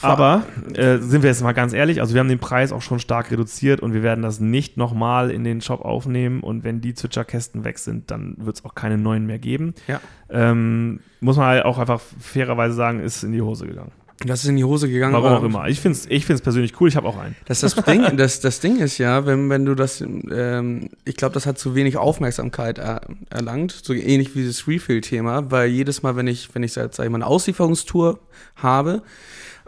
aber 0.00 0.44
äh, 0.74 0.98
sind 0.98 1.22
wir 1.22 1.30
jetzt 1.30 1.42
mal 1.42 1.52
ganz 1.52 1.72
ehrlich, 1.72 2.00
also 2.00 2.14
wir 2.14 2.20
haben 2.20 2.28
den 2.28 2.38
Preis 2.38 2.72
auch 2.72 2.82
schon 2.82 3.00
stark 3.00 3.30
reduziert 3.30 3.80
und 3.80 3.92
wir 3.92 4.02
werden 4.02 4.22
das 4.22 4.38
nicht 4.38 4.76
nochmal 4.76 5.30
in 5.30 5.44
den 5.44 5.60
Shop 5.60 5.80
aufnehmen 5.80 6.40
und 6.40 6.62
wenn 6.64 6.80
die 6.80 6.94
Zwitscherkästen 6.94 7.64
weg 7.64 7.78
sind, 7.78 8.10
dann 8.10 8.36
wird 8.38 8.56
es 8.56 8.64
auch 8.64 8.74
keine 8.74 8.98
neuen 8.98 9.26
mehr 9.26 9.38
geben. 9.38 9.74
Ja. 9.88 10.00
Ähm, 10.30 11.00
muss 11.20 11.36
man 11.36 11.46
halt 11.46 11.64
auch 11.64 11.78
einfach 11.78 12.00
fairerweise 12.20 12.74
sagen, 12.74 13.00
ist 13.00 13.24
in 13.24 13.32
die 13.32 13.42
Hose 13.42 13.66
gegangen. 13.66 13.92
Das 14.26 14.42
ist 14.42 14.48
in 14.48 14.56
die 14.56 14.64
Hose 14.64 14.88
gegangen. 14.88 15.12
Warum 15.14 15.32
auch 15.32 15.42
immer. 15.44 15.68
Ich 15.68 15.80
finde 15.80 15.96
es 15.96 16.06
ich 16.06 16.26
find's 16.26 16.42
persönlich 16.42 16.80
cool, 16.80 16.88
ich 16.88 16.96
habe 16.96 17.06
auch 17.06 17.16
einen. 17.16 17.36
Das, 17.44 17.60
das, 17.60 17.76
Ding, 17.76 18.04
das, 18.16 18.40
das 18.40 18.58
Ding 18.58 18.78
ist 18.78 18.98
ja, 18.98 19.26
wenn, 19.26 19.48
wenn 19.48 19.64
du 19.64 19.76
das, 19.76 20.00
ähm, 20.00 20.90
ich 21.04 21.16
glaube, 21.16 21.34
das 21.34 21.46
hat 21.46 21.58
zu 21.58 21.76
wenig 21.76 21.96
Aufmerksamkeit 21.96 22.78
er, 22.78 23.02
erlangt, 23.30 23.70
so 23.70 23.92
ähnlich 23.92 24.34
wie 24.34 24.44
das 24.44 24.66
Refill-Thema, 24.66 25.50
weil 25.52 25.68
jedes 25.68 26.02
Mal, 26.02 26.16
wenn 26.16 26.26
ich, 26.26 26.52
wenn 26.54 26.64
ich 26.64 26.72
sag 26.72 26.90
ich 26.92 26.98
mal, 26.98 27.14
eine 27.14 27.26
Auslieferungstour 27.26 28.18
habe, 28.56 29.02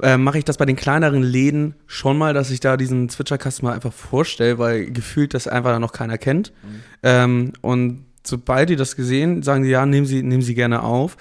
äh, 0.03 0.17
mache 0.17 0.39
ich 0.39 0.45
das 0.45 0.57
bei 0.57 0.65
den 0.65 0.77
kleineren 0.77 1.23
Läden 1.23 1.75
schon 1.87 2.19
mal, 2.19 2.35
dass 2.35 2.51
ich 2.51 2.59
da 2.59 2.77
diesen 2.77 3.09
Zwitscherkasten 3.09 3.67
mal 3.67 3.75
einfach 3.75 3.93
vorstelle, 3.93 4.59
weil 4.59 4.91
gefühlt 4.91 5.35
das 5.35 5.47
einfach 5.47 5.79
noch 5.79 5.93
keiner 5.93 6.19
kennt. 6.19 6.53
Mhm. 6.63 6.81
Ähm, 7.05 7.53
und 7.61 8.05
sobald 8.25 8.71
die 8.71 8.77
das 8.77 8.97
gesehen, 8.97 9.43
sagen 9.43 9.63
sie, 9.63 9.71
ja, 9.71 9.87
nehmen 9.87 10.07
sie, 10.07 10.23
nehmen 10.23 10.43
sie 10.43 10.55
gerne 10.55 10.83
auf. 10.83 11.17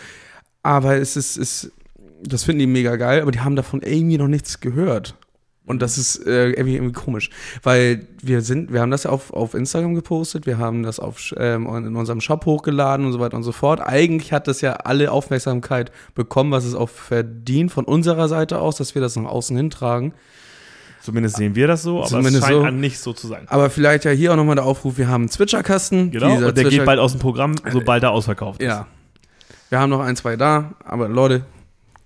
Aber 0.63 0.95
es 0.97 1.15
ist, 1.15 1.37
ist 1.37 1.71
das 2.23 2.43
finden 2.43 2.59
die 2.59 2.67
mega 2.67 2.95
geil, 2.95 3.21
aber 3.21 3.31
die 3.31 3.39
haben 3.39 3.55
davon 3.55 3.81
irgendwie 3.81 4.17
noch 4.17 4.27
nichts 4.27 4.59
gehört. 4.59 5.15
Und 5.69 5.83
das 5.83 5.99
ist 5.99 6.25
äh, 6.25 6.49
irgendwie, 6.49 6.77
irgendwie 6.77 6.93
komisch, 6.93 7.29
weil 7.61 8.07
wir 8.23 8.41
sind, 8.41 8.73
wir 8.73 8.81
haben 8.81 8.89
das 8.89 9.03
ja 9.03 9.11
auf, 9.11 9.31
auf 9.31 9.53
Instagram 9.53 9.93
gepostet, 9.93 10.47
wir 10.47 10.57
haben 10.57 10.81
das 10.81 10.99
auf, 10.99 11.31
ähm, 11.37 11.67
in 11.67 11.95
unserem 11.95 12.21
Shop 12.21 12.47
hochgeladen 12.47 13.05
und 13.05 13.11
so 13.11 13.19
weiter 13.19 13.37
und 13.37 13.43
so 13.43 13.51
fort. 13.51 13.79
Eigentlich 13.79 14.33
hat 14.33 14.47
das 14.47 14.61
ja 14.61 14.73
alle 14.73 15.11
Aufmerksamkeit 15.11 15.91
bekommen, 16.15 16.49
was 16.51 16.65
es 16.65 16.73
auch 16.73 16.89
verdient 16.89 17.71
von 17.71 17.85
unserer 17.85 18.27
Seite 18.27 18.59
aus, 18.59 18.77
dass 18.77 18.95
wir 18.95 19.01
das 19.03 19.15
nach 19.15 19.29
außen 19.29 19.55
hintragen. 19.55 20.15
Zumindest 21.01 21.37
sehen 21.37 21.53
wir 21.53 21.67
das 21.67 21.83
so, 21.83 21.99
aber 21.99 22.07
Zumindest 22.07 22.37
es 22.37 22.45
scheint 22.45 22.61
so. 22.61 22.63
an 22.63 22.79
nicht 22.79 22.97
so 22.97 23.13
zu 23.13 23.27
sein. 23.27 23.43
Aber 23.47 23.69
vielleicht 23.69 24.05
ja 24.05 24.11
hier 24.11 24.31
auch 24.31 24.37
nochmal 24.37 24.55
der 24.55 24.65
Aufruf, 24.65 24.97
wir 24.97 25.07
haben 25.07 25.21
einen 25.21 25.29
Zwitscherkasten. 25.29 26.09
Genau, 26.09 26.33
und 26.33 26.41
der 26.41 26.55
Zwitscher 26.55 26.69
geht 26.71 26.85
bald 26.85 26.99
aus 26.99 27.11
dem 27.11 27.21
Programm, 27.21 27.53
sobald 27.71 28.01
er 28.01 28.09
ausverkauft 28.09 28.59
ist. 28.59 28.67
Ja. 28.67 28.87
Wir 29.69 29.79
haben 29.79 29.91
noch 29.91 29.99
ein, 29.99 30.15
zwei 30.15 30.35
da, 30.35 30.73
aber 30.83 31.07
Leute, 31.07 31.45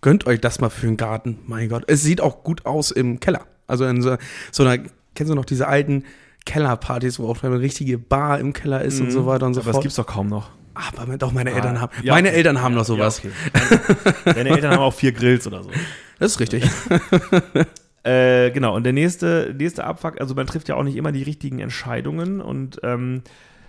Gönnt 0.04 0.28
euch 0.28 0.42
das 0.42 0.60
mal 0.60 0.70
für 0.70 0.86
einen 0.86 0.98
Garten. 0.98 1.40
Mein 1.48 1.70
Gott. 1.70 1.86
Es 1.88 2.04
sieht 2.04 2.20
auch 2.20 2.44
gut 2.44 2.66
aus 2.66 2.92
im 2.92 3.22
Keller. 3.22 3.48
Also 3.68 3.86
in 3.86 4.02
so, 4.02 4.18
so 4.52 4.64
einer, 4.66 4.84
kennst 5.16 5.32
du 5.32 5.36
noch 5.36 5.46
diese 5.46 5.66
alten 5.66 6.04
Kellerpartys, 6.46 7.20
wo 7.20 7.30
auch 7.30 7.42
eine 7.42 7.62
richtige 7.62 7.98
Bar 7.98 8.38
im 8.40 8.52
Keller 8.52 8.82
ist 8.82 9.00
mhm. 9.00 9.06
und 9.06 9.12
so 9.12 9.26
weiter 9.26 9.46
und 9.46 9.54
so 9.54 9.62
Aber 9.62 9.72
fort. 9.72 9.76
Das 9.78 9.84
gibt's 9.84 9.96
doch 9.96 10.06
kaum 10.06 10.28
noch. 10.28 10.50
Aber 10.74 11.18
doch, 11.18 11.32
meine 11.32 11.54
ah, 11.54 11.56
Eltern 11.56 11.80
haben. 11.80 11.94
Ja, 12.04 12.16
meine 12.16 12.34
Eltern 12.34 12.62
haben 12.62 12.76
noch 12.76 12.84
sowas. 12.84 13.22
Ja, 13.24 13.30
okay. 13.54 14.14
Deine 14.26 14.50
Eltern 14.50 14.74
haben 14.74 14.82
auch 14.82 14.94
vier 14.94 15.14
Grills 15.14 15.48
oder 15.48 15.64
so. 15.64 15.72
Das 16.20 16.34
ist 16.34 16.40
richtig. 16.40 16.64
äh, 18.04 18.52
genau, 18.52 18.76
und 18.76 18.84
der 18.84 18.94
nächste, 18.94 19.54
nächste 19.58 19.84
Abfuck, 19.84 20.22
also 20.22 20.36
man 20.36 20.48
trifft 20.48 20.70
ja 20.70 20.76
auch 20.76 20.84
nicht 20.84 20.96
immer 20.96 21.12
die 21.12 21.24
richtigen 21.24 21.60
Entscheidungen 21.60 22.40
und 22.40 22.80
ähm, 22.84 23.24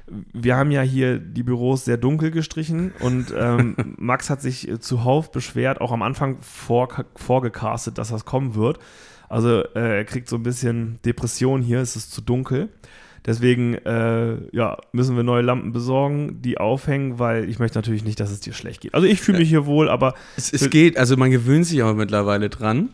wir 0.06 0.56
haben 0.56 0.70
ja 0.70 0.82
hier 0.82 1.18
die 1.18 1.42
Büros 1.42 1.84
sehr 1.84 1.96
dunkel 1.96 2.30
gestrichen 2.30 2.92
und 3.00 3.32
ähm, 3.36 3.76
Max 3.98 4.30
hat 4.30 4.42
sich 4.42 4.70
zuhauf 4.80 5.32
beschwert, 5.32 5.80
auch 5.80 5.92
am 5.92 6.02
Anfang 6.02 6.38
vor, 6.40 6.88
vorgecastet, 7.16 7.98
dass 7.98 8.08
das 8.08 8.24
kommen 8.24 8.54
wird. 8.54 8.78
Also 9.28 9.64
äh, 9.74 9.98
er 9.98 10.04
kriegt 10.04 10.28
so 10.28 10.36
ein 10.36 10.42
bisschen 10.42 10.98
Depression 11.04 11.62
hier, 11.62 11.80
es 11.80 11.96
ist 11.96 12.12
zu 12.12 12.20
dunkel. 12.20 12.68
Deswegen 13.26 13.74
äh, 13.74 14.36
ja, 14.54 14.76
müssen 14.92 15.16
wir 15.16 15.22
neue 15.22 15.40
Lampen 15.40 15.72
besorgen, 15.72 16.42
die 16.42 16.58
aufhängen, 16.58 17.18
weil 17.18 17.48
ich 17.48 17.58
möchte 17.58 17.78
natürlich 17.78 18.04
nicht, 18.04 18.20
dass 18.20 18.30
es 18.30 18.40
dir 18.40 18.52
schlecht 18.52 18.82
geht. 18.82 18.94
Also 18.94 19.06
ich 19.06 19.22
fühle 19.22 19.38
mich 19.38 19.48
hier 19.48 19.64
wohl, 19.64 19.88
aber. 19.88 20.14
Es, 20.36 20.52
es 20.52 20.68
geht, 20.68 20.98
also 20.98 21.16
man 21.16 21.30
gewöhnt 21.30 21.64
sich 21.64 21.82
aber 21.82 21.94
mittlerweile 21.94 22.50
dran. 22.50 22.90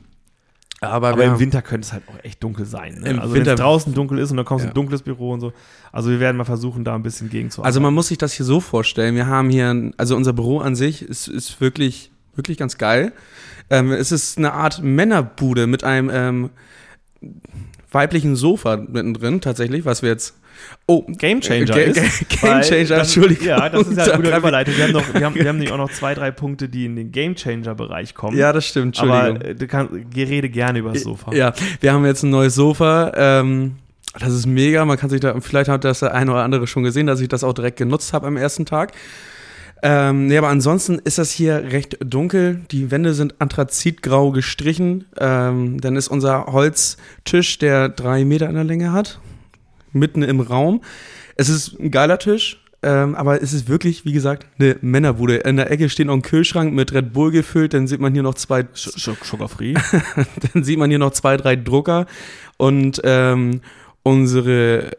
Aber, 0.83 1.09
aber 1.09 1.25
im 1.25 1.39
Winter 1.39 1.61
könnte 1.61 1.87
es 1.87 1.93
halt 1.93 2.05
auch 2.09 2.25
echt 2.25 2.43
dunkel 2.43 2.65
sein. 2.65 3.01
Ne? 3.01 3.21
Also 3.21 3.35
wenn 3.35 3.47
es 3.47 3.61
draußen 3.61 3.93
dunkel 3.93 4.19
ist 4.19 4.31
und 4.31 4.39
dann 4.39 4.47
kommst 4.47 4.63
du 4.63 4.67
ja. 4.67 4.71
in 4.71 4.73
ein 4.73 4.75
dunkles 4.75 5.03
Büro 5.03 5.33
und 5.33 5.41
so. 5.41 5.53
Also 5.93 6.09
wir 6.09 6.21
werden 6.21 6.39
mal 6.39 6.45
versuchen, 6.45 6.85
da 6.85 6.95
ein 6.95 7.03
bisschen 7.03 7.29
gegen 7.29 7.51
zu 7.51 7.63
Also 7.63 7.81
man 7.81 7.93
muss 7.93 8.09
sich 8.09 8.17
das 8.17 8.33
hier 8.33 8.47
so 8.47 8.61
vorstellen. 8.61 9.15
Wir 9.15 9.27
haben 9.27 9.51
hier, 9.51 9.93
also 9.99 10.17
unser 10.17 10.33
Büro 10.33 10.61
an 10.61 10.75
sich 10.77 11.03
ist, 11.03 11.29
ist 11.29 11.61
wirklich, 11.61 12.11
wirklich 12.35 12.57
ganz 12.57 12.79
geil. 12.79 13.13
Ähm, 13.69 13.93
es 13.93 14.11
ist 14.11 14.39
eine 14.39 14.55
Art 14.55 14.83
Männerbude 14.83 15.67
mit 15.67 15.85
einem 15.85 16.11
ähm, 16.11 16.51
weiblichen 17.93 18.35
Sofa 18.35 18.77
mittendrin, 18.77 19.43
tatsächlich, 19.43 19.85
was 19.85 20.01
wir 20.01 20.09
jetzt 20.09 20.40
Oh, 20.87 21.05
Game 21.07 21.41
Changer 21.41 21.67
Ga 21.67 21.93
Ga 21.93 22.03
Game 22.29 22.63
Changer, 22.63 22.99
Entschuldigung. 22.99 23.47
Ja, 23.47 23.69
das 23.69 23.87
ist 23.87 23.97
ja 23.97 24.05
eine 24.05 24.25
gute 24.25 24.37
Überleitung. 24.37 24.77
Wir 24.77 24.85
haben, 24.85 24.93
noch, 24.93 25.15
wir, 25.15 25.25
haben, 25.25 25.35
wir 25.37 25.49
haben 25.49 25.59
nämlich 25.59 25.73
auch 25.73 25.79
noch 25.79 25.93
zwei, 25.93 26.15
drei 26.15 26.33
Punkte, 26.33 26.69
die 26.69 26.85
in 26.85 26.97
den 26.97 27.13
Game 27.13 27.37
Changer-Bereich 27.37 28.15
kommen. 28.15 28.37
Ja, 28.37 28.53
das 28.53 28.67
stimmt, 28.67 28.99
Entschuldigung. 28.99 29.37
Aber 29.37 29.45
äh, 29.45 29.55
du 29.55 29.67
kannst, 29.69 29.95
rede 30.17 30.49
gerne 30.49 30.81
über 30.81 30.93
das 30.93 31.03
Sofa. 31.03 31.33
Ja, 31.33 31.53
wir 31.81 31.93
haben 31.93 32.05
jetzt 32.07 32.25
ein 32.25 32.31
neues 32.31 32.57
Sofa. 32.57 33.13
Ähm, 33.15 33.77
das 34.19 34.33
ist 34.33 34.47
mega. 34.47 34.85
Man 34.85 34.99
kann 34.99 35.11
sich 35.11 35.21
da, 35.21 35.41
vielleicht 35.41 35.69
hat 35.69 35.85
das 35.85 36.01
der 36.01 36.13
eine 36.13 36.33
oder 36.33 36.43
andere 36.43 36.67
schon 36.67 36.83
gesehen, 36.83 37.07
dass 37.07 37.21
ich 37.21 37.29
das 37.29 37.45
auch 37.45 37.53
direkt 37.53 37.77
genutzt 37.77 38.13
habe 38.13 38.27
am 38.27 38.37
ersten 38.37 38.67
Tag. 38.67 38.93
Ähm, 39.83 40.27
nee, 40.27 40.37
aber 40.37 40.49
ansonsten 40.49 40.99
ist 40.99 41.19
das 41.19 41.31
hier 41.31 41.71
recht 41.71 41.99
dunkel. 42.01 42.63
Die 42.73 42.91
Wände 42.91 43.15
sind 43.15 43.41
anthrazitgrau 43.41 44.33
gestrichen. 44.33 45.05
Ähm, 45.19 45.81
dann 45.81 45.95
ist 45.95 46.09
unser 46.09 46.47
Holztisch, 46.47 47.59
der 47.59 47.89
drei 47.89 48.25
Meter 48.25 48.49
in 48.49 48.57
der 48.57 48.65
Länge 48.65 48.93
hat 48.93 49.21
mitten 49.93 50.23
im 50.23 50.41
Raum. 50.41 50.83
Es 51.37 51.49
ist 51.49 51.79
ein 51.79 51.91
geiler 51.91 52.19
Tisch, 52.19 52.63
ähm, 52.83 53.15
aber 53.15 53.43
es 53.43 53.53
ist 53.53 53.69
wirklich, 53.69 54.05
wie 54.05 54.13
gesagt, 54.13 54.47
eine 54.59 54.77
Männerbude. 54.81 55.37
In 55.37 55.57
der 55.57 55.71
Ecke 55.71 55.89
steht 55.89 56.07
noch 56.07 56.15
ein 56.15 56.23
Kühlschrank 56.23 56.73
mit 56.73 56.93
Red 56.93 57.13
Bull 57.13 57.31
gefüllt, 57.31 57.75
dann 57.75 57.87
sieht 57.87 58.01
man 58.01 58.15
hier 58.15 58.23
noch 58.23 58.35
zwei. 58.35 58.67
Sugar-free. 58.73 59.75
dann 60.53 60.65
sieht 60.65 60.79
man 60.79 60.91
hier 60.91 60.99
noch 60.99 61.13
zwei, 61.13 61.37
drei 61.37 61.57
Drucker 61.57 62.07
und 62.57 63.01
ähm, 63.05 63.61
unsere 64.03 64.93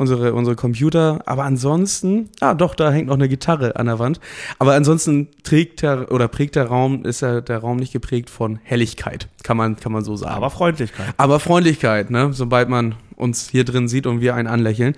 unsere, 0.00 0.34
unsere 0.34 0.56
Computer. 0.56 1.20
Aber 1.26 1.44
ansonsten, 1.44 2.30
ah 2.40 2.54
doch, 2.54 2.74
da 2.74 2.90
hängt 2.90 3.08
noch 3.08 3.14
eine 3.14 3.28
Gitarre 3.28 3.76
an 3.76 3.86
der 3.86 3.98
Wand. 3.98 4.20
Aber 4.58 4.74
ansonsten 4.74 5.28
trägt 5.42 5.82
der 5.82 6.10
oder 6.10 6.28
prägt 6.28 6.56
der 6.56 6.66
Raum, 6.66 7.04
ist 7.04 7.20
ja 7.20 7.40
der 7.40 7.58
Raum 7.58 7.76
nicht 7.76 7.92
geprägt 7.92 8.30
von 8.30 8.58
Helligkeit, 8.62 9.28
kann 9.42 9.56
man, 9.56 9.76
kann 9.76 9.92
man 9.92 10.02
so 10.02 10.16
sagen. 10.16 10.34
Aber 10.34 10.50
Freundlichkeit. 10.50 11.14
Aber 11.16 11.38
Freundlichkeit, 11.40 12.10
ne? 12.10 12.32
Sobald 12.32 12.68
man 12.68 12.94
uns 13.16 13.48
hier 13.48 13.64
drin 13.64 13.88
sieht 13.88 14.06
und 14.06 14.20
wir 14.20 14.34
einen 14.34 14.48
anlächeln. 14.48 14.96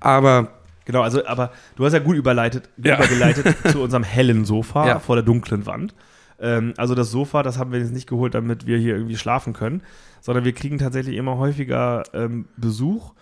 Aber 0.00 0.48
Genau, 0.84 1.02
also, 1.02 1.24
aber 1.26 1.52
du 1.76 1.84
hast 1.84 1.92
ja 1.92 2.00
gut 2.00 2.16
überleitet, 2.16 2.68
ja. 2.82 2.96
übergeleitet 2.96 3.56
zu 3.70 3.80
unserem 3.80 4.02
hellen 4.02 4.44
Sofa 4.44 4.86
ja. 4.86 4.98
vor 4.98 5.14
der 5.14 5.24
dunklen 5.24 5.64
Wand. 5.64 5.94
Ähm, 6.40 6.74
also 6.76 6.94
das 6.94 7.10
Sofa, 7.10 7.44
das 7.44 7.56
haben 7.56 7.70
wir 7.70 7.78
jetzt 7.78 7.92
nicht 7.92 8.08
geholt, 8.08 8.34
damit 8.34 8.66
wir 8.66 8.78
hier 8.78 8.96
irgendwie 8.96 9.16
schlafen 9.16 9.52
können, 9.52 9.82
sondern 10.20 10.44
wir 10.44 10.52
kriegen 10.52 10.78
tatsächlich 10.78 11.16
immer 11.16 11.38
häufiger 11.38 12.02
ähm, 12.12 12.46
Besuch 12.56 13.12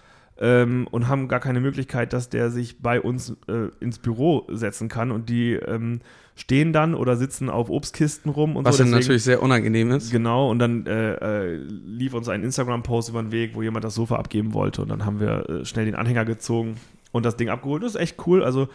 ähm, 0.40 0.88
und 0.90 1.06
haben 1.06 1.28
gar 1.28 1.40
keine 1.40 1.60
Möglichkeit, 1.60 2.12
dass 2.12 2.28
der 2.30 2.50
sich 2.50 2.80
bei 2.80 3.00
uns 3.00 3.36
äh, 3.46 3.68
ins 3.78 3.98
Büro 3.98 4.46
setzen 4.50 4.88
kann 4.88 5.10
und 5.10 5.28
die 5.28 5.52
ähm, 5.52 6.00
stehen 6.34 6.72
dann 6.72 6.94
oder 6.94 7.16
sitzen 7.16 7.50
auf 7.50 7.68
Obstkisten 7.68 8.30
rum 8.32 8.56
und 8.56 8.64
Was 8.64 8.78
so. 8.78 8.84
Was 8.84 8.90
natürlich 8.90 9.22
sehr 9.22 9.42
unangenehm 9.42 9.90
ist. 9.90 10.10
Genau, 10.10 10.50
und 10.50 10.58
dann 10.58 10.86
äh, 10.86 11.12
äh, 11.14 11.56
lief 11.56 12.14
uns 12.14 12.28
ein 12.28 12.42
Instagram-Post 12.42 13.10
über 13.10 13.22
den 13.22 13.32
Weg, 13.32 13.54
wo 13.54 13.62
jemand 13.62 13.84
das 13.84 13.94
Sofa 13.94 14.16
abgeben 14.16 14.54
wollte 14.54 14.80
und 14.80 14.88
dann 14.88 15.04
haben 15.04 15.20
wir 15.20 15.48
äh, 15.48 15.64
schnell 15.66 15.84
den 15.84 15.94
Anhänger 15.94 16.24
gezogen 16.24 16.76
und 17.12 17.26
das 17.26 17.36
Ding 17.36 17.50
abgeholt. 17.50 17.82
Das 17.82 17.94
ist 17.94 18.00
echt 18.00 18.26
cool. 18.26 18.42
Also 18.42 18.68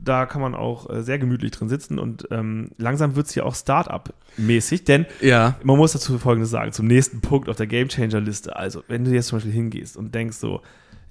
da 0.00 0.26
kann 0.26 0.40
man 0.40 0.56
auch 0.56 0.90
äh, 0.90 1.02
sehr 1.02 1.20
gemütlich 1.20 1.52
drin 1.52 1.68
sitzen 1.68 2.00
und 2.00 2.26
ähm, 2.32 2.70
langsam 2.78 3.14
wird 3.14 3.28
es 3.28 3.34
hier 3.34 3.46
auch 3.46 3.54
Start-up-mäßig, 3.54 4.82
denn 4.82 5.06
ja. 5.20 5.54
man 5.62 5.76
muss 5.76 5.92
dazu 5.92 6.18
Folgendes 6.18 6.50
sagen, 6.50 6.72
zum 6.72 6.88
nächsten 6.88 7.20
Punkt 7.20 7.48
auf 7.48 7.54
der 7.54 7.68
Game 7.68 7.86
Changer-Liste. 7.86 8.56
Also, 8.56 8.82
wenn 8.88 9.04
du 9.04 9.12
jetzt 9.12 9.28
zum 9.28 9.36
Beispiel 9.36 9.52
hingehst 9.52 9.96
und 9.96 10.12
denkst 10.12 10.38
so, 10.38 10.60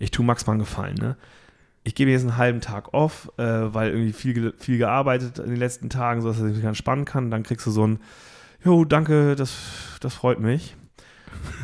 ich 0.02 0.12
tue 0.12 0.26
Max 0.26 0.46
mal 0.48 0.54
einen 0.54 0.62
Gefallen, 0.62 0.96
ne? 0.96 1.16
Ich 1.84 1.96
gebe 1.96 2.12
jetzt 2.12 2.22
einen 2.22 2.38
halben 2.38 2.62
Tag 2.62 2.94
off, 2.94 3.32
äh, 3.38 3.44
weil 3.44 3.90
irgendwie 3.90 4.14
viel, 4.14 4.54
viel 4.58 4.78
gearbeitet 4.78 5.40
in 5.40 5.50
den 5.50 5.58
letzten 5.58 5.90
Tagen, 5.90 6.22
sodass 6.22 6.40
er 6.40 6.54
sich 6.54 6.64
entspannen 6.64 7.06
kann. 7.06 7.32
Dann 7.32 7.42
kriegst 7.42 7.66
du 7.66 7.72
so 7.72 7.88
ein, 7.88 8.00
jo, 8.64 8.86
danke, 8.86 9.36
das, 9.36 9.58
das 10.00 10.14
freut 10.14 10.40
mich. 10.40 10.76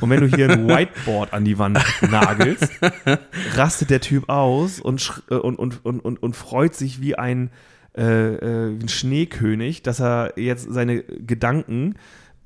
Und 0.01 0.09
wenn 0.09 0.21
du 0.21 0.35
hier 0.35 0.49
ein 0.49 0.67
Whiteboard 0.67 1.33
an 1.33 1.45
die 1.45 1.59
Wand 1.59 1.79
nagelst, 2.01 2.79
rastet 3.53 3.91
der 3.91 4.01
Typ 4.01 4.27
aus 4.27 4.79
und, 4.79 5.23
äh, 5.29 5.35
und, 5.35 5.59
und, 5.59 5.85
und, 5.85 5.99
und, 5.99 6.23
und 6.23 6.35
freut 6.35 6.73
sich 6.73 6.99
wie 6.99 7.15
ein, 7.15 7.51
äh, 7.95 8.03
äh, 8.03 8.79
wie 8.79 8.85
ein 8.85 8.89
Schneekönig, 8.89 9.83
dass 9.83 9.99
er 9.99 10.33
jetzt 10.35 10.67
seine 10.71 11.03
Gedanken 11.03 11.95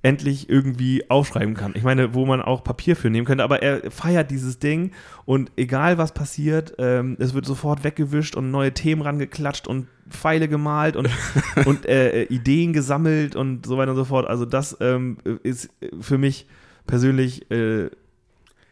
endlich 0.03 0.49
irgendwie 0.49 1.09
aufschreiben 1.09 1.53
kann. 1.53 1.73
Ich 1.75 1.83
meine, 1.83 2.13
wo 2.13 2.25
man 2.25 2.41
auch 2.41 2.63
Papier 2.63 2.95
für 2.95 3.09
nehmen 3.09 3.25
könnte, 3.25 3.43
aber 3.43 3.61
er 3.61 3.91
feiert 3.91 4.31
dieses 4.31 4.57
Ding 4.57 4.91
und 5.25 5.51
egal 5.57 5.97
was 5.97 6.13
passiert, 6.13 6.73
ähm, 6.79 7.17
es 7.19 7.33
wird 7.33 7.45
sofort 7.45 7.83
weggewischt 7.83 8.35
und 8.35 8.49
neue 8.49 8.73
Themen 8.73 9.03
rangeklatscht 9.03 9.67
und 9.67 9.87
Pfeile 10.09 10.47
gemalt 10.47 10.95
und, 10.95 11.09
und 11.65 11.85
äh, 11.85 12.23
Ideen 12.23 12.73
gesammelt 12.73 13.35
und 13.35 13.65
so 13.65 13.77
weiter 13.77 13.91
und 13.91 13.97
so 13.97 14.05
fort. 14.05 14.27
Also 14.27 14.45
das 14.45 14.75
ähm, 14.81 15.17
ist 15.43 15.69
für 15.99 16.17
mich 16.17 16.47
persönlich 16.87 17.49
äh, 17.51 17.91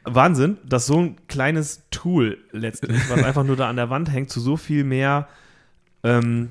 Wahnsinn, 0.03 0.57
dass 0.65 0.87
so 0.87 0.99
ein 0.99 1.15
kleines 1.27 1.83
Tool 1.91 2.39
letztlich, 2.51 2.97
was 3.09 3.23
einfach 3.23 3.43
nur 3.43 3.55
da 3.55 3.69
an 3.69 3.75
der 3.75 3.91
Wand 3.91 4.11
hängt, 4.11 4.31
zu 4.31 4.39
so 4.39 4.57
viel 4.57 4.83
mehr 4.83 5.27
ähm, 6.03 6.49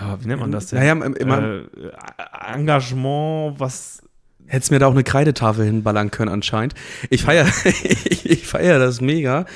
ja, 0.00 0.22
wie 0.22 0.28
nennt 0.28 0.40
man 0.40 0.50
das 0.50 0.66
denn? 0.66 0.78
Naja, 0.78 0.92
immer, 0.92 1.42
äh, 1.42 2.54
Engagement, 2.54 3.60
was. 3.60 4.02
Hättest 4.46 4.72
mir 4.72 4.80
da 4.80 4.88
auch 4.88 4.92
eine 4.92 5.04
Kreidetafel 5.04 5.64
hinballern 5.64 6.10
können 6.10 6.32
anscheinend. 6.32 6.74
Ich 7.08 7.22
feiere 7.22 7.46
ich, 7.64 8.26
ich 8.30 8.46
feier 8.48 8.80
das 8.80 9.00
mega, 9.00 9.46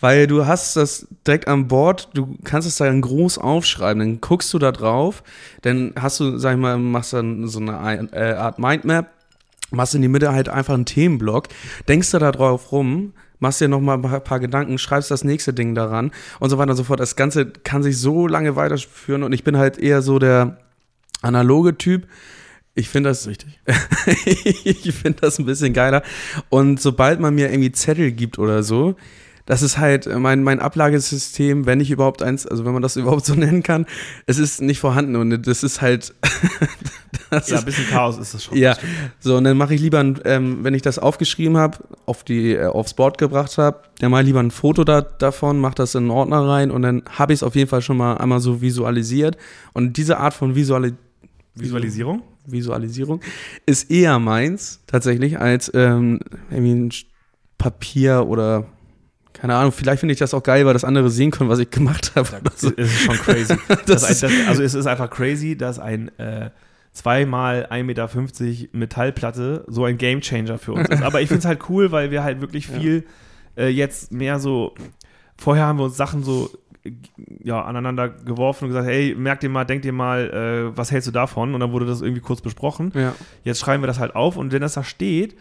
weil 0.00 0.26
du 0.26 0.44
hast 0.46 0.76
das 0.76 1.06
direkt 1.26 1.48
an 1.48 1.68
Bord, 1.68 2.10
du 2.12 2.36
kannst 2.44 2.68
es 2.68 2.76
dann 2.76 3.00
groß 3.00 3.38
aufschreiben, 3.38 4.00
dann 4.00 4.20
guckst 4.20 4.52
du 4.52 4.58
da 4.58 4.70
drauf, 4.70 5.22
dann 5.62 5.94
hast 5.98 6.20
du, 6.20 6.36
sag 6.36 6.52
ich 6.52 6.60
mal, 6.60 6.76
machst 6.76 7.14
dann 7.14 7.48
so 7.48 7.60
eine 7.60 8.10
äh, 8.12 8.34
Art 8.34 8.58
Mindmap, 8.58 9.10
machst 9.70 9.94
in 9.94 10.02
die 10.02 10.08
Mitte 10.08 10.32
halt 10.32 10.50
einfach 10.50 10.74
einen 10.74 10.84
Themenblock, 10.84 11.48
denkst 11.88 12.10
du 12.10 12.18
da 12.18 12.30
drauf 12.30 12.72
rum, 12.72 13.14
machst 13.42 13.60
dir 13.60 13.68
nochmal 13.68 13.98
ein 14.02 14.24
paar 14.24 14.38
Gedanken, 14.38 14.78
schreibst 14.78 15.10
das 15.10 15.24
nächste 15.24 15.52
Ding 15.52 15.74
daran 15.74 16.12
und 16.38 16.48
so 16.48 16.58
weiter 16.58 16.70
und 16.70 16.76
so 16.76 16.84
fort. 16.84 17.00
Das 17.00 17.16
Ganze 17.16 17.46
kann 17.46 17.82
sich 17.82 17.98
so 17.98 18.28
lange 18.28 18.54
weiterführen 18.54 19.24
und 19.24 19.32
ich 19.32 19.42
bin 19.42 19.56
halt 19.56 19.78
eher 19.78 20.00
so 20.00 20.20
der 20.20 20.58
analoge 21.22 21.76
Typ. 21.76 22.06
Ich 22.74 22.88
finde 22.88 23.10
das 23.10 23.26
richtig. 23.26 23.60
ich 24.64 24.94
finde 24.94 25.20
das 25.20 25.40
ein 25.40 25.44
bisschen 25.44 25.72
geiler. 25.72 26.02
Und 26.50 26.80
sobald 26.80 27.18
man 27.18 27.34
mir 27.34 27.50
irgendwie 27.50 27.72
Zettel 27.72 28.12
gibt 28.12 28.38
oder 28.38 28.62
so, 28.62 28.94
das 29.46 29.62
ist 29.62 29.78
halt 29.78 30.06
mein, 30.06 30.42
mein 30.42 30.60
Ablagesystem, 30.60 31.66
wenn 31.66 31.80
ich 31.80 31.90
überhaupt 31.90 32.22
eins, 32.22 32.46
also 32.46 32.64
wenn 32.64 32.72
man 32.72 32.82
das 32.82 32.96
überhaupt 33.02 33.24
so 33.24 33.34
nennen 33.34 33.62
kann, 33.62 33.86
es 34.26 34.38
ist 34.38 34.60
nicht 34.60 34.80
vorhanden 34.80 35.16
und 35.16 35.46
das 35.46 35.62
ist 35.62 35.80
halt. 35.80 36.14
das 37.30 37.48
ja, 37.48 37.58
ein 37.58 37.64
bisschen 37.64 37.86
Chaos 37.88 38.18
ist 38.18 38.34
das 38.34 38.44
schon. 38.44 38.56
Ja, 38.56 38.76
so 39.20 39.36
und 39.36 39.44
dann 39.44 39.56
mache 39.56 39.74
ich 39.74 39.80
lieber, 39.80 40.00
ähm, 40.24 40.58
wenn 40.62 40.74
ich 40.74 40.82
das 40.82 40.98
aufgeschrieben 40.98 41.56
habe, 41.56 41.78
auf 42.06 42.24
die, 42.24 42.52
äh, 42.52 42.66
aufs 42.66 42.94
Board 42.94 43.18
gebracht 43.18 43.56
habe, 43.58 43.80
dann 43.98 44.10
mache 44.10 44.22
ich 44.22 44.26
lieber 44.26 44.40
ein 44.40 44.50
Foto 44.50 44.84
da, 44.84 45.00
davon, 45.00 45.58
mache 45.58 45.74
das 45.76 45.94
in 45.94 46.04
einen 46.04 46.10
Ordner 46.10 46.46
rein 46.46 46.70
und 46.70 46.82
dann 46.82 47.02
habe 47.10 47.32
ich 47.32 47.38
es 47.38 47.42
auf 47.42 47.54
jeden 47.54 47.68
Fall 47.68 47.82
schon 47.82 47.96
mal 47.96 48.16
einmal 48.16 48.40
so 48.40 48.60
visualisiert. 48.60 49.36
Und 49.72 49.96
diese 49.96 50.18
Art 50.18 50.34
von 50.34 50.54
Visuali 50.54 50.94
Visualisierung? 51.54 52.22
Visualisierung 52.46 53.20
ist 53.66 53.90
eher 53.90 54.18
meins 54.18 54.80
tatsächlich 54.86 55.38
als 55.38 55.70
ähm, 55.74 56.20
irgendwie 56.50 56.74
ein 56.74 56.90
Papier 57.58 58.26
oder 58.26 58.66
keine 59.32 59.56
Ahnung, 59.56 59.72
vielleicht 59.72 60.00
finde 60.00 60.12
ich 60.12 60.18
das 60.18 60.34
auch 60.34 60.42
geil, 60.42 60.66
weil 60.66 60.72
das 60.72 60.84
andere 60.84 61.10
sehen 61.10 61.30
können, 61.30 61.50
was 61.50 61.58
ich 61.58 61.70
gemacht 61.70 62.12
habe. 62.14 62.28
Das 62.44 62.62
ist 62.62 63.00
schon 63.00 63.16
crazy. 63.16 63.56
das 63.86 64.20
das, 64.20 64.24
also 64.46 64.62
es 64.62 64.74
ist 64.74 64.86
einfach 64.86 65.10
crazy, 65.10 65.56
dass 65.56 65.78
ein 65.78 66.16
äh, 66.18 66.50
2 66.92 67.26
mal 67.26 67.68
1,50 67.70 67.82
Meter 67.84 68.08
Metallplatte 68.72 69.64
so 69.66 69.84
ein 69.84 69.96
Gamechanger 69.98 70.58
für 70.58 70.74
uns 70.74 70.88
ist. 70.88 71.02
Aber 71.02 71.20
ich 71.20 71.28
finde 71.28 71.40
es 71.40 71.44
halt 71.46 71.68
cool, 71.68 71.90
weil 71.90 72.10
wir 72.10 72.22
halt 72.22 72.40
wirklich 72.40 72.66
viel 72.66 73.04
ja. 73.56 73.64
äh, 73.64 73.68
jetzt 73.68 74.12
mehr 74.12 74.38
so, 74.38 74.74
vorher 75.36 75.66
haben 75.66 75.78
wir 75.78 75.84
uns 75.84 75.96
Sachen 75.96 76.22
so 76.22 76.50
ja, 77.42 77.62
aneinander 77.62 78.08
geworfen 78.08 78.64
und 78.64 78.70
gesagt, 78.70 78.88
hey, 78.88 79.14
merk 79.16 79.40
dir 79.40 79.48
mal, 79.48 79.64
denk 79.64 79.82
dir 79.82 79.92
mal, 79.92 80.30
äh, 80.72 80.76
was 80.76 80.90
hältst 80.90 81.08
du 81.08 81.12
davon? 81.12 81.54
Und 81.54 81.60
dann 81.60 81.72
wurde 81.72 81.86
das 81.86 82.02
irgendwie 82.02 82.20
kurz 82.20 82.40
besprochen. 82.40 82.92
Ja. 82.94 83.14
Jetzt 83.44 83.60
schreiben 83.60 83.82
wir 83.82 83.86
das 83.86 83.98
halt 83.98 84.14
auf 84.14 84.36
und 84.36 84.52
wenn 84.52 84.62
das 84.62 84.74
da 84.74 84.84
steht, 84.84 85.36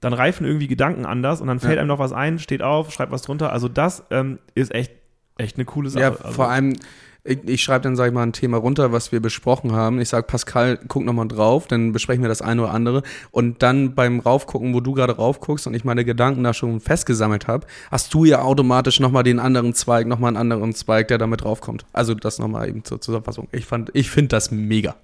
dann 0.00 0.12
reifen 0.12 0.46
irgendwie 0.46 0.68
Gedanken 0.68 1.04
anders 1.04 1.40
und 1.40 1.48
dann 1.48 1.60
fällt 1.60 1.74
ja. 1.74 1.80
einem 1.80 1.88
noch 1.88 1.98
was 1.98 2.12
ein, 2.12 2.38
steht 2.38 2.62
auf, 2.62 2.92
schreibt 2.92 3.12
was 3.12 3.22
drunter. 3.22 3.52
Also 3.52 3.68
das 3.68 4.04
ähm, 4.10 4.38
ist 4.54 4.74
echt, 4.74 4.92
echt 5.36 5.56
eine 5.56 5.64
coole 5.64 5.90
Sache. 5.90 6.02
Ja, 6.02 6.10
also, 6.10 6.32
vor 6.32 6.48
allem, 6.48 6.76
ich, 7.24 7.38
ich 7.44 7.62
schreibe 7.62 7.82
dann, 7.82 7.96
sag 7.96 8.06
ich 8.08 8.14
mal, 8.14 8.22
ein 8.22 8.32
Thema 8.32 8.56
runter, 8.56 8.92
was 8.92 9.12
wir 9.12 9.20
besprochen 9.20 9.72
haben. 9.72 10.00
Ich 10.00 10.08
sage, 10.08 10.26
Pascal, 10.26 10.78
guck 10.88 11.04
nochmal 11.04 11.28
drauf, 11.28 11.66
dann 11.66 11.92
besprechen 11.92 12.22
wir 12.22 12.28
das 12.28 12.42
eine 12.42 12.62
oder 12.62 12.72
andere. 12.72 13.02
Und 13.30 13.62
dann 13.62 13.94
beim 13.94 14.20
Raufgucken, 14.20 14.72
wo 14.72 14.80
du 14.80 14.94
gerade 14.94 15.16
raufguckst 15.16 15.66
und 15.66 15.74
ich 15.74 15.84
meine 15.84 16.04
Gedanken 16.04 16.44
da 16.44 16.54
schon 16.54 16.80
festgesammelt 16.80 17.46
habe, 17.46 17.66
hast 17.90 18.14
du 18.14 18.24
ja 18.24 18.42
automatisch 18.42 19.00
nochmal 19.00 19.24
den 19.24 19.40
anderen 19.40 19.74
Zweig, 19.74 20.06
nochmal 20.06 20.28
einen 20.28 20.36
anderen 20.36 20.74
Zweig, 20.74 21.08
der 21.08 21.18
damit 21.18 21.42
draufkommt. 21.42 21.84
Also 21.92 22.14
das 22.14 22.38
nochmal 22.38 22.68
eben 22.68 22.84
zur 22.84 23.00
Zusammenfassung. 23.00 23.48
Ich 23.52 23.66
fand, 23.66 23.90
ich 23.94 24.10
finde 24.10 24.28
das 24.28 24.50
mega. 24.50 24.96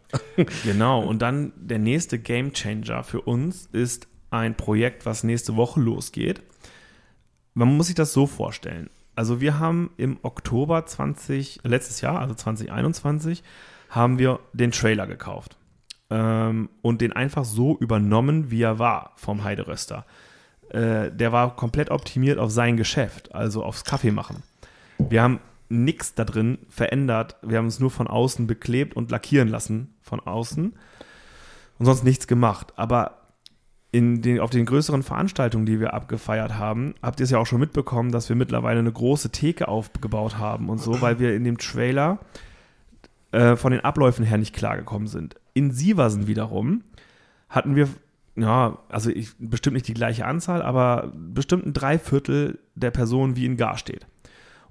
Genau, 0.64 1.02
und 1.02 1.20
dann 1.20 1.52
der 1.56 1.78
nächste 1.78 2.18
Gamechanger 2.18 3.02
für 3.02 3.20
uns 3.20 3.68
ist 3.72 4.06
ein 4.30 4.56
Projekt, 4.56 5.06
was 5.06 5.24
nächste 5.24 5.56
Woche 5.56 5.80
losgeht. 5.80 6.42
Man 7.54 7.76
muss 7.76 7.86
sich 7.86 7.94
das 7.94 8.12
so 8.12 8.26
vorstellen. 8.26 8.90
Also 9.16 9.40
wir 9.40 9.58
haben 9.58 9.90
im 9.96 10.18
Oktober 10.22 10.84
20, 10.84 11.60
letztes 11.62 12.00
Jahr, 12.00 12.18
also 12.18 12.34
2021, 12.34 13.42
haben 13.90 14.18
wir 14.18 14.40
den 14.52 14.72
Trailer 14.72 15.06
gekauft 15.06 15.56
ähm, 16.10 16.68
und 16.82 17.00
den 17.00 17.12
einfach 17.12 17.44
so 17.44 17.78
übernommen, 17.78 18.50
wie 18.50 18.62
er 18.62 18.78
war 18.78 19.12
vom 19.16 19.44
Heideröster. 19.44 20.04
Äh, 20.70 21.12
der 21.12 21.32
war 21.32 21.54
komplett 21.54 21.90
optimiert 21.90 22.38
auf 22.38 22.50
sein 22.50 22.76
Geschäft, 22.76 23.34
also 23.34 23.62
aufs 23.64 23.84
Kaffee 23.84 24.10
machen. 24.10 24.42
Wir 24.98 25.22
haben 25.22 25.40
nichts 25.68 26.14
da 26.14 26.24
drin 26.24 26.58
verändert. 26.68 27.36
Wir 27.42 27.58
haben 27.58 27.66
es 27.66 27.80
nur 27.80 27.90
von 27.90 28.06
außen 28.06 28.46
beklebt 28.46 28.96
und 28.96 29.10
lackieren 29.10 29.48
lassen 29.48 29.94
von 30.02 30.20
außen 30.20 30.74
und 31.78 31.86
sonst 31.86 32.04
nichts 32.04 32.26
gemacht. 32.26 32.72
Aber 32.76 33.23
in 33.94 34.22
den, 34.22 34.40
auf 34.40 34.50
den 34.50 34.66
größeren 34.66 35.04
Veranstaltungen, 35.04 35.66
die 35.66 35.78
wir 35.78 35.94
abgefeiert 35.94 36.58
haben, 36.58 36.96
habt 37.00 37.20
ihr 37.20 37.24
es 37.24 37.30
ja 37.30 37.38
auch 37.38 37.46
schon 37.46 37.60
mitbekommen, 37.60 38.10
dass 38.10 38.28
wir 38.28 38.34
mittlerweile 38.34 38.80
eine 38.80 38.90
große 38.90 39.30
Theke 39.30 39.68
aufgebaut 39.68 40.36
haben 40.36 40.68
und 40.68 40.78
so, 40.78 41.00
weil 41.00 41.20
wir 41.20 41.32
in 41.32 41.44
dem 41.44 41.58
Trailer 41.58 42.18
äh, 43.30 43.54
von 43.54 43.70
den 43.70 43.82
Abläufen 43.82 44.24
her 44.24 44.36
nicht 44.36 44.52
klargekommen 44.52 45.06
sind. 45.06 45.36
In 45.52 45.70
Sieversen 45.70 46.26
wiederum 46.26 46.82
hatten 47.48 47.76
wir, 47.76 47.88
ja, 48.34 48.78
also 48.88 49.10
ich, 49.10 49.30
bestimmt 49.38 49.74
nicht 49.74 49.86
die 49.86 49.94
gleiche 49.94 50.26
Anzahl, 50.26 50.60
aber 50.60 51.12
bestimmt 51.14 51.64
ein 51.64 51.72
Dreiviertel 51.72 52.58
der 52.74 52.90
Personen 52.90 53.36
wie 53.36 53.46
in 53.46 53.56
Gar 53.56 53.78
steht. 53.78 54.08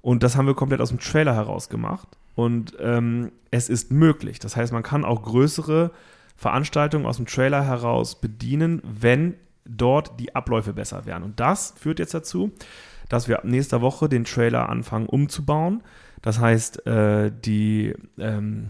Und 0.02 0.22
das 0.22 0.36
haben 0.36 0.46
wir 0.46 0.54
komplett 0.54 0.82
aus 0.82 0.90
dem 0.90 1.00
Trailer 1.00 1.34
heraus 1.34 1.70
gemacht. 1.70 2.08
Und 2.34 2.76
ähm, 2.78 3.32
es 3.50 3.70
ist 3.70 3.90
möglich. 3.90 4.38
Das 4.38 4.54
heißt, 4.54 4.70
man 4.74 4.82
kann 4.82 5.02
auch 5.02 5.22
größere 5.22 5.92
Veranstaltungen 6.44 7.06
aus 7.06 7.16
dem 7.16 7.24
Trailer 7.24 7.64
heraus 7.64 8.20
bedienen, 8.20 8.82
wenn 8.84 9.34
dort 9.64 10.20
die 10.20 10.34
Abläufe 10.34 10.74
besser 10.74 11.06
wären. 11.06 11.22
Und 11.22 11.40
das 11.40 11.72
führt 11.78 11.98
jetzt 11.98 12.12
dazu, 12.12 12.52
dass 13.08 13.28
wir 13.28 13.38
ab 13.38 13.44
nächster 13.46 13.80
Woche 13.80 14.10
den 14.10 14.24
Trailer 14.24 14.68
anfangen 14.68 15.06
umzubauen. 15.06 15.82
Das 16.20 16.40
heißt, 16.40 16.86
äh, 16.86 17.32
die, 17.32 17.94
ähm, 18.18 18.68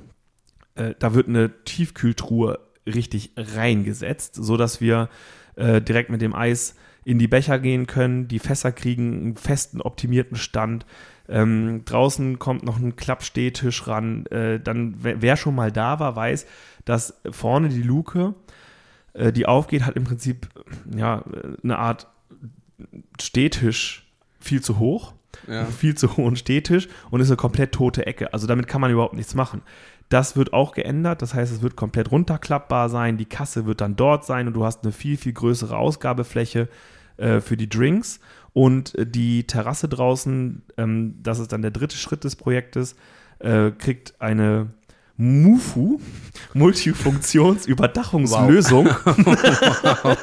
äh, 0.77 0.95
da 1.01 1.15
wird 1.15 1.27
eine 1.27 1.65
Tiefkühltruhe 1.65 2.61
richtig 2.87 3.33
reingesetzt, 3.37 4.37
sodass 4.37 4.81
wir 4.81 5.09
äh, 5.57 5.81
direkt 5.81 6.11
mit 6.11 6.23
dem 6.23 6.33
Eis 6.33 6.77
in 7.05 7.19
die 7.19 7.27
Becher 7.27 7.59
gehen 7.59 7.89
können, 7.89 8.29
die 8.29 8.39
Fässer 8.39 8.71
kriegen 8.71 9.21
einen 9.21 9.37
festen, 9.37 9.81
optimierten 9.81 10.37
Stand. 10.37 10.87
Ähm, 11.29 11.85
draußen 11.85 12.39
kommt 12.39 12.65
noch 12.65 12.79
ein 12.79 12.95
Klappstehtisch 12.95 13.89
ran. 13.89 14.27
Äh, 14.27 14.61
dann, 14.61 14.95
wer 15.01 15.37
schon 15.37 15.55
mal 15.55 15.73
da 15.73 15.99
war, 15.99 16.15
weiß, 16.15 16.47
dass 16.85 17.20
vorne 17.31 17.68
die 17.68 17.83
Luke, 17.83 18.35
äh, 19.12 19.33
die 19.33 19.47
aufgeht, 19.47 19.87
hat 19.87 19.97
im 19.97 20.05
Prinzip 20.05 20.49
ja, 20.94 21.25
eine 21.62 21.79
Art 21.79 22.09
Stehtisch 23.20 24.11
viel 24.40 24.62
zu 24.62 24.79
hoch. 24.79 25.14
Ja. 25.49 25.64
Viel 25.81 25.97
zu 25.97 26.16
hohen 26.16 26.37
Stehtisch 26.37 26.88
und 27.11 27.20
ist 27.20 27.29
eine 27.29 27.37
komplett 27.37 27.73
tote 27.73 28.07
Ecke. 28.07 28.33
Also 28.33 28.47
damit 28.47 28.68
kann 28.68 28.81
man 28.81 28.92
überhaupt 28.92 29.14
nichts 29.14 29.35
machen. 29.35 29.62
Das 30.09 30.37
wird 30.37 30.53
auch 30.53 30.75
geändert, 30.75 31.23
das 31.23 31.35
heißt, 31.35 31.53
es 31.53 31.61
wird 31.61 31.75
komplett 31.75 32.12
runterklappbar 32.12 32.88
sein, 32.88 33.16
die 33.16 33.25
Kasse 33.25 33.66
wird 33.66 33.81
dann 33.81 33.97
dort 33.97 34.25
sein 34.25 34.47
und 34.47 34.55
du 34.55 34.64
hast 34.64 34.85
eine 34.85 34.92
viel, 34.92 35.16
viel 35.16 35.33
größere 35.33 35.77
Ausgabefläche 35.77 36.68
äh, 37.16 37.40
für 37.40 37.57
die 37.57 37.68
Drinks 37.68 38.20
und 38.53 38.94
äh, 38.94 39.07
die 39.07 39.47
Terrasse 39.47 39.88
draußen, 39.88 40.62
ähm, 40.77 41.18
das 41.23 41.38
ist 41.38 41.53
dann 41.53 41.62
der 41.62 41.70
dritte 41.70 41.97
Schritt 41.97 42.23
des 42.25 42.37
Projektes, 42.37 42.97
äh, 43.40 43.70
kriegt 43.73 44.20
eine 44.20 44.68
MUFU, 45.16 46.00
Multifunktionsüberdachungslösung. 46.55 48.87
Wow. 48.87 50.19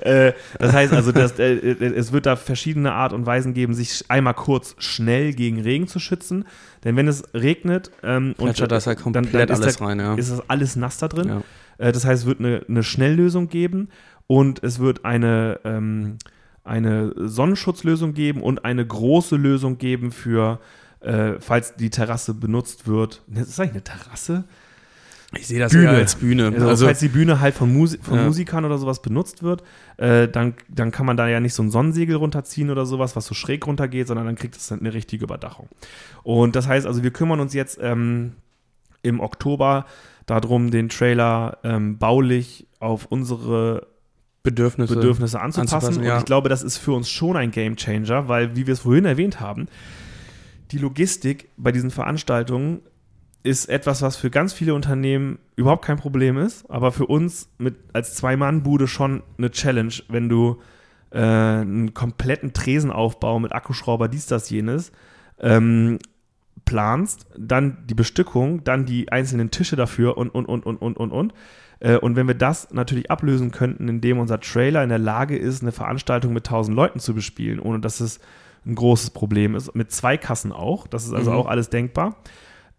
äh, 0.00 0.32
das 0.58 0.72
heißt 0.72 0.94
also, 0.94 1.12
dass, 1.12 1.38
äh, 1.38 1.56
äh, 1.56 1.94
es 1.94 2.10
wird 2.12 2.24
da 2.24 2.36
verschiedene 2.36 2.92
Art 2.92 3.12
und 3.12 3.26
Weisen 3.26 3.52
geben, 3.52 3.74
sich 3.74 4.02
einmal 4.08 4.32
kurz 4.32 4.76
schnell 4.78 5.34
gegen 5.34 5.60
Regen 5.60 5.88
zu 5.88 5.98
schützen. 5.98 6.46
Denn 6.84 6.96
wenn 6.96 7.06
es 7.06 7.22
regnet 7.34 7.90
ähm, 8.02 8.34
und 8.38 8.58
das 8.58 8.86
halt 8.86 8.98
komplett 8.98 9.34
dann, 9.34 9.48
dann 9.48 9.62
alles 9.62 9.76
da, 9.76 9.84
rein, 9.84 9.98
ja. 9.98 10.14
ist 10.14 10.30
das 10.30 10.48
alles 10.48 10.74
nass 10.76 10.96
da 10.96 11.08
drin. 11.08 11.28
Ja. 11.28 11.42
Äh, 11.76 11.92
das 11.92 12.06
heißt, 12.06 12.22
es 12.22 12.26
wird 12.26 12.40
eine, 12.40 12.64
eine, 12.66 12.82
Schnelllösung 12.82 13.48
geben 13.48 13.90
und 14.26 14.64
es 14.64 14.78
wird 14.78 15.04
eine, 15.04 15.60
ähm, 15.64 16.16
eine 16.62 17.12
Sonnenschutzlösung 17.16 18.14
geben 18.14 18.42
und 18.42 18.64
eine 18.64 18.86
große 18.86 19.36
Lösung 19.36 19.76
geben 19.76 20.12
für 20.12 20.60
äh, 21.04 21.40
falls 21.40 21.74
die 21.76 21.90
Terrasse 21.90 22.34
benutzt 22.34 22.86
wird. 22.86 23.22
Das 23.28 23.48
ist 23.48 23.60
eigentlich 23.60 23.72
eine 23.72 23.84
Terrasse? 23.84 24.44
Ich 25.36 25.48
sehe 25.48 25.58
das 25.58 25.72
Bühne. 25.72 25.84
eher 25.84 25.90
als 25.98 26.14
Bühne. 26.14 26.52
Also, 26.54 26.68
Also, 26.68 26.86
falls 26.86 27.00
die 27.00 27.08
Bühne 27.08 27.40
halt 27.40 27.54
von, 27.54 27.72
Musi 27.72 27.98
von 28.00 28.18
Ja. 28.18 28.24
Musikern 28.24 28.64
oder 28.64 28.78
sowas 28.78 29.02
benutzt 29.02 29.42
wird, 29.42 29.64
äh, 29.96 30.28
dann, 30.28 30.54
dann 30.68 30.92
kann 30.92 31.06
man 31.06 31.16
da 31.16 31.26
ja 31.28 31.40
nicht 31.40 31.54
so 31.54 31.62
ein 31.62 31.70
Sonnensegel 31.70 32.16
runterziehen 32.16 32.70
oder 32.70 32.86
sowas, 32.86 33.16
was 33.16 33.26
so 33.26 33.34
schräg 33.34 33.66
runtergeht, 33.66 34.06
sondern 34.06 34.26
dann 34.26 34.36
kriegt 34.36 34.56
es 34.56 34.70
halt 34.70 34.80
eine 34.80 34.94
richtige 34.94 35.24
Überdachung. 35.24 35.68
Und 36.22 36.54
das 36.54 36.68
heißt 36.68 36.86
also, 36.86 37.02
wir 37.02 37.10
kümmern 37.10 37.40
uns 37.40 37.52
jetzt 37.52 37.78
ähm, 37.82 38.34
im 39.02 39.18
Oktober 39.20 39.86
darum, 40.26 40.70
den 40.70 40.88
Trailer 40.88 41.58
ähm, 41.64 41.98
baulich 41.98 42.66
auf 42.78 43.06
unsere 43.06 43.88
Bedürfnisse. 44.44 44.94
Bedürfnisse 44.94 45.40
anzupassen. 45.40 45.74
anzupassen, 45.74 46.00
Und 46.02 46.06
ja. 46.06 46.18
ich 46.18 46.24
glaube, 46.26 46.48
das 46.48 46.62
ist 46.62 46.78
für 46.78 46.92
uns 46.92 47.08
schon 47.10 47.36
ein 47.36 47.50
Game 47.50 47.76
Changer, 47.76 48.28
weil, 48.28 48.54
wie 48.56 48.66
wir 48.66 48.74
es 48.74 48.80
vorhin 48.80 49.04
erwähnt 49.04 49.40
haben, 49.40 49.66
die 50.70 50.78
Logistik 50.78 51.48
bei 51.56 51.72
diesen 51.72 51.90
Veranstaltungen 51.90 52.80
ist 53.42 53.68
etwas, 53.68 54.00
was 54.00 54.16
für 54.16 54.30
ganz 54.30 54.54
viele 54.54 54.74
Unternehmen 54.74 55.38
überhaupt 55.54 55.84
kein 55.84 55.98
Problem 55.98 56.38
ist, 56.38 56.68
aber 56.70 56.92
für 56.92 57.06
uns 57.06 57.50
mit 57.58 57.76
als 57.92 58.14
Zwei-Mann-Bude 58.14 58.88
schon 58.88 59.22
eine 59.36 59.50
Challenge, 59.50 59.92
wenn 60.08 60.28
du 60.28 60.60
äh, 61.10 61.18
einen 61.18 61.92
kompletten 61.92 62.54
Tresenaufbau 62.54 63.38
mit 63.38 63.52
Akkuschrauber, 63.52 64.08
dies, 64.08 64.26
das, 64.26 64.48
jenes 64.48 64.92
ähm, 65.38 65.98
planst, 66.64 67.26
dann 67.36 67.86
die 67.86 67.94
Bestückung, 67.94 68.64
dann 68.64 68.86
die 68.86 69.12
einzelnen 69.12 69.50
Tische 69.50 69.76
dafür 69.76 70.16
und, 70.16 70.30
und, 70.30 70.46
und, 70.46 70.64
und, 70.64 70.80
und, 70.80 70.96
und, 70.96 71.12
und. 71.12 71.34
Äh, 71.80 71.96
Und 71.98 72.16
wenn 72.16 72.26
wir 72.26 72.34
das 72.34 72.72
natürlich 72.72 73.10
ablösen 73.10 73.50
könnten, 73.50 73.88
indem 73.88 74.18
unser 74.18 74.40
Trailer 74.40 74.82
in 74.82 74.88
der 74.88 74.98
Lage 74.98 75.36
ist, 75.36 75.60
eine 75.60 75.72
Veranstaltung 75.72 76.32
mit 76.32 76.46
1000 76.46 76.74
Leuten 76.74 76.98
zu 76.98 77.14
bespielen, 77.14 77.60
ohne 77.60 77.80
dass 77.80 78.00
es 78.00 78.20
ein 78.66 78.74
großes 78.74 79.10
Problem 79.10 79.54
ist, 79.54 79.74
mit 79.74 79.92
zwei 79.92 80.16
Kassen 80.16 80.52
auch, 80.52 80.86
das 80.86 81.04
ist 81.04 81.12
also 81.12 81.30
Mhm. 81.30 81.36
auch 81.36 81.46
alles 81.46 81.70
denkbar, 81.70 82.16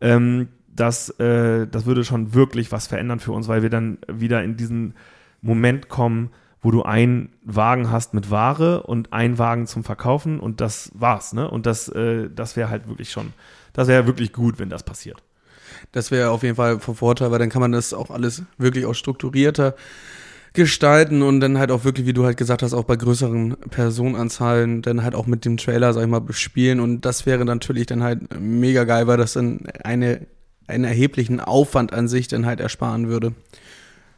ähm, 0.01 0.49
das, 0.67 1.09
äh, 1.19 1.67
das 1.67 1.85
würde 1.85 2.03
schon 2.03 2.33
wirklich 2.33 2.71
was 2.71 2.87
verändern 2.87 3.19
für 3.19 3.31
uns, 3.31 3.47
weil 3.47 3.61
wir 3.61 3.69
dann 3.69 3.97
wieder 4.07 4.43
in 4.43 4.57
diesen 4.57 4.93
Moment 5.41 5.87
kommen, 5.89 6.31
wo 6.61 6.71
du 6.71 6.83
einen 6.83 7.29
Wagen 7.43 7.91
hast 7.91 8.13
mit 8.13 8.31
Ware 8.31 8.83
und 8.83 9.13
einen 9.13 9.37
Wagen 9.37 9.67
zum 9.67 9.83
Verkaufen 9.83 10.39
und 10.39 10.59
das 10.61 10.91
war's, 10.95 11.31
ne? 11.33 11.49
Und 11.49 11.65
das, 11.67 11.87
äh, 11.89 12.29
das 12.33 12.55
wäre 12.55 12.69
halt 12.69 12.87
wirklich 12.87 13.11
schon, 13.11 13.33
das 13.73 13.87
wäre 13.87 14.07
wirklich 14.07 14.33
gut, 14.33 14.57
wenn 14.57 14.69
das 14.69 14.83
passiert. 14.83 15.21
Das 15.91 16.09
wäre 16.09 16.31
auf 16.31 16.41
jeden 16.43 16.55
Fall 16.55 16.79
von 16.79 16.95
Vorteil, 16.95 17.29
weil 17.31 17.39
dann 17.39 17.49
kann 17.49 17.61
man 17.61 17.71
das 17.71 17.93
auch 17.93 18.09
alles 18.09 18.43
wirklich 18.57 18.85
auch 18.85 18.95
strukturierter 18.95 19.75
gestalten 20.55 21.21
und 21.21 21.39
dann 21.39 21.57
halt 21.57 21.71
auch 21.71 21.83
wirklich, 21.83 22.07
wie 22.07 22.13
du 22.13 22.25
halt 22.25 22.37
gesagt 22.37 22.63
hast, 22.63 22.73
auch 22.73 22.83
bei 22.85 22.95
größeren 22.95 23.55
Personenanzahlen 23.69 24.81
dann 24.81 25.03
halt 25.03 25.15
auch 25.15 25.27
mit 25.27 25.45
dem 25.45 25.57
Trailer, 25.57 25.93
sag 25.93 26.03
ich 26.03 26.09
mal, 26.09 26.21
bespielen 26.21 26.79
und 26.79 27.01
das 27.01 27.25
wäre 27.25 27.45
natürlich 27.45 27.85
dann 27.85 28.03
halt 28.03 28.39
mega 28.39 28.83
geil, 28.83 29.07
weil 29.07 29.17
das 29.17 29.33
dann 29.33 29.67
eine, 29.83 30.21
einen 30.67 30.83
erheblichen 30.83 31.39
Aufwand 31.39 31.93
an 31.93 32.07
sich 32.07 32.27
dann 32.27 32.45
halt 32.45 32.59
ersparen 32.59 33.07
würde. 33.07 33.33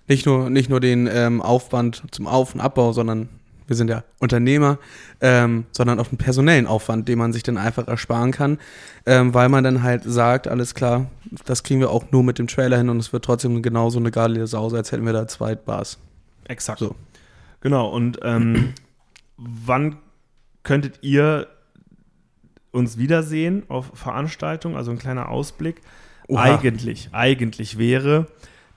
Nicht 0.08 0.26
nur, 0.26 0.50
nicht 0.50 0.70
nur 0.70 0.80
den 0.80 1.10
ähm, 1.12 1.42
Aufwand 1.42 2.04
zum 2.12 2.28
Auf- 2.28 2.54
und 2.56 2.62
Abbau, 2.62 2.94
sondern 2.94 3.28
wir 3.68 3.76
sind 3.76 3.90
ja 3.90 4.04
Unternehmer, 4.20 4.80
ähm, 5.20 5.66
sondern 5.72 6.00
auch 6.00 6.08
den 6.08 6.18
personellen 6.18 6.68
Aufwand, 6.68 7.08
den 7.08 7.20
man 7.20 7.34
sich 7.34 7.44
dann 7.44 7.58
einfach 7.58 7.88
ersparen 7.88 8.32
kann, 8.32 8.60
ähm, 9.06 9.34
weil 9.34 9.50
man 9.50 9.64
dann 9.64 9.84
halt 9.84 10.04
sagt, 10.06 10.48
alles 10.48 10.74
klar, 10.74 11.08
das 11.46 11.64
kriegen 11.64 11.82
wir 11.82 11.92
auch 11.92 12.06
nur 12.12 12.24
mit 12.24 12.40
dem 12.40 12.48
Trailer 12.48 12.78
hin 12.78 12.90
und 12.90 13.00
es 13.00 13.12
wird 13.12 13.26
trotzdem 13.26 13.62
genauso 13.62 14.00
eine 14.00 14.12
geile 14.12 14.48
Sause, 14.48 14.78
als 14.78 14.92
hätten 14.92 15.06
wir 15.06 15.14
da 15.14 15.28
zwei 15.28 15.56
Bars. 15.56 16.00
Exakt. 16.48 16.80
So. 16.80 16.96
Genau, 17.62 17.90
und 17.90 18.20
ähm, 18.24 18.74
wann 19.38 19.98
könntet 20.64 21.00
ihr 21.02 21.48
uns 22.72 22.98
wiedersehen 22.98 23.64
auf 23.70 23.92
Veranstaltungen? 23.94 24.76
Also 24.76 24.92
ein 24.92 25.00
kleiner 25.00 25.30
Ausblick. 25.30 25.82
Oha. 26.28 26.44
Eigentlich, 26.44 27.10
eigentlich 27.14 27.78
wäre 27.78 28.28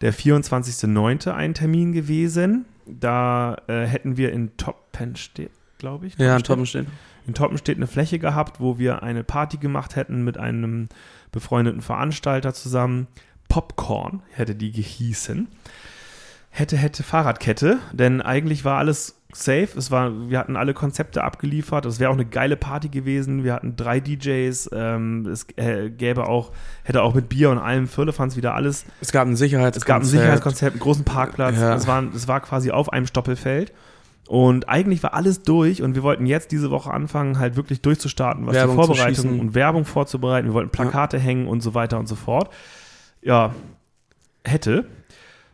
der 0.00 0.14
24.09. 0.14 1.30
ein 1.32 1.54
Termin 1.54 1.92
gewesen. 1.92 2.64
Da 2.86 3.56
äh, 3.66 3.84
hätten 3.84 4.16
wir 4.16 4.32
in 4.32 4.56
Toppenstedt, 4.56 5.50
glaube 5.78 6.06
ich. 6.06 6.18
Ja, 6.18 6.36
in 6.36 6.42
Toppenstedt, 6.42 6.86
Toppenstedt. 6.86 7.26
in 7.26 7.34
Toppenstedt 7.34 7.76
eine 7.76 7.86
Fläche 7.86 8.18
gehabt, 8.18 8.60
wo 8.60 8.78
wir 8.78 9.02
eine 9.02 9.24
Party 9.24 9.58
gemacht 9.58 9.96
hätten 9.96 10.24
mit 10.24 10.38
einem 10.38 10.88
befreundeten 11.32 11.82
Veranstalter 11.82 12.54
zusammen. 12.54 13.06
Popcorn 13.48 14.22
hätte 14.30 14.54
die 14.54 14.70
gehießen. 14.70 15.48
Hätte, 16.52 16.76
hätte 16.76 17.02
Fahrradkette, 17.04 17.78
denn 17.92 18.20
eigentlich 18.20 18.64
war 18.64 18.78
alles 18.78 19.20
safe. 19.32 19.68
Es 19.76 19.90
war, 19.90 20.28
wir 20.28 20.38
hatten 20.38 20.56
alle 20.56 20.74
Konzepte 20.74 21.22
abgeliefert. 21.22 21.86
Es 21.86 22.00
wäre 22.00 22.10
auch 22.10 22.14
eine 22.14 22.24
geile 22.26 22.56
Party 22.56 22.88
gewesen. 22.88 23.44
Wir 23.44 23.54
hatten 23.54 23.76
drei 23.76 24.00
DJs. 24.00 24.70
Ähm, 24.72 25.26
es 25.26 25.46
äh, 25.56 25.90
gäbe 25.90 26.26
auch, 26.26 26.50
hätte 26.82 27.02
auch 27.02 27.14
mit 27.14 27.28
Bier 27.28 27.50
und 27.50 27.58
allem 27.58 27.86
Firlefanz 27.86 28.36
wieder 28.36 28.54
alles. 28.54 28.84
Es 29.00 29.12
gab 29.12 29.28
ein 29.28 29.36
Sicherheitskonzept. 29.36 29.82
Es 29.82 29.86
gab 29.86 30.02
ein 30.02 30.06
Sicherheitskonzept, 30.06 30.72
einen 30.72 30.80
großen 30.80 31.04
Parkplatz. 31.04 31.56
Ja. 31.58 31.74
Es, 31.74 31.86
war, 31.86 32.02
es 32.14 32.28
war 32.28 32.40
quasi 32.40 32.70
auf 32.70 32.92
einem 32.92 33.06
Stoppelfeld. 33.06 33.72
Und 34.26 34.68
eigentlich 34.68 35.02
war 35.02 35.14
alles 35.14 35.42
durch 35.42 35.82
und 35.82 35.96
wir 35.96 36.04
wollten 36.04 36.24
jetzt 36.24 36.52
diese 36.52 36.70
Woche 36.70 36.92
anfangen, 36.92 37.40
halt 37.40 37.56
wirklich 37.56 37.80
durchzustarten, 37.80 38.46
was 38.46 38.54
Werbung 38.54 38.76
die 38.76 38.86
Vorbereitung 38.86 39.40
und 39.40 39.54
Werbung 39.56 39.84
vorzubereiten. 39.84 40.46
Wir 40.46 40.54
wollten 40.54 40.70
Plakate 40.70 41.18
hängen 41.18 41.48
und 41.48 41.62
so 41.62 41.74
weiter 41.74 41.98
und 41.98 42.06
so 42.06 42.14
fort. 42.14 42.52
Ja, 43.22 43.52
hätte. 44.44 44.86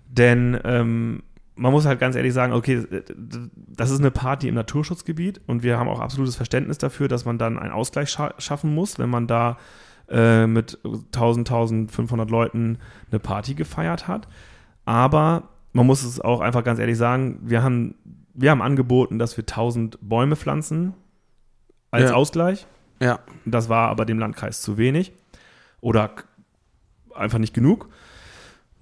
Denn 0.09 0.59
ähm, 0.65 1.23
man 1.55 1.73
muss 1.73 1.87
halt 1.87 1.99
ganz 1.99 2.17
ehrlich 2.17 2.33
sagen, 2.35 2.53
okay, 2.53 2.87
das 3.67 3.91
ist 3.91 4.01
eine 4.01 4.11
Party 4.11 4.49
im 4.49 4.55
Naturschutzgebiet 4.55 5.41
und 5.47 5.63
wir 5.63 5.79
haben 5.79 5.89
auch 5.89 6.01
absolutes 6.01 6.37
Verständnis 6.37 6.79
dafür, 6.79 7.09
dass 7.09 7.25
man 7.25 7.39
dann 7.39 7.59
einen 7.59 7.73
Ausgleich 7.73 8.11
scha 8.11 8.35
schaffen 8.39 8.75
muss, 8.75 8.99
wenn 8.99 9.09
man 9.09 9.27
da 9.27 9.57
äh, 10.09 10.47
mit 10.47 10.79
1000, 10.85 11.49
1500 11.51 12.31
Leuten 12.31 12.79
eine 13.11 13.19
Party 13.19 13.55
gefeiert 13.55 14.07
hat. 14.07 14.29
Aber 14.85 15.49
man 15.73 15.87
muss 15.87 16.05
es 16.05 16.21
auch 16.21 16.41
einfach 16.41 16.63
ganz 16.63 16.79
ehrlich 16.79 16.97
sagen, 16.97 17.39
wir 17.43 17.63
haben, 17.63 17.95
wir 18.35 18.51
haben 18.51 18.63
angeboten, 18.63 19.19
dass 19.19 19.37
wir 19.37 19.43
1000 19.43 19.99
Bäume 20.01 20.37
pflanzen 20.37 20.95
als 21.91 22.11
Ja. 22.11 22.17
Ausgleich. 22.17 22.67
Ja. 23.01 23.21
Das 23.45 23.69
war 23.69 23.89
aber 23.89 24.05
dem 24.05 24.19
Landkreis 24.19 24.63
zu 24.63 24.79
wenig 24.79 25.13
oder 25.81 26.11
einfach 27.15 27.39
nicht 27.39 27.55
genug. 27.55 27.89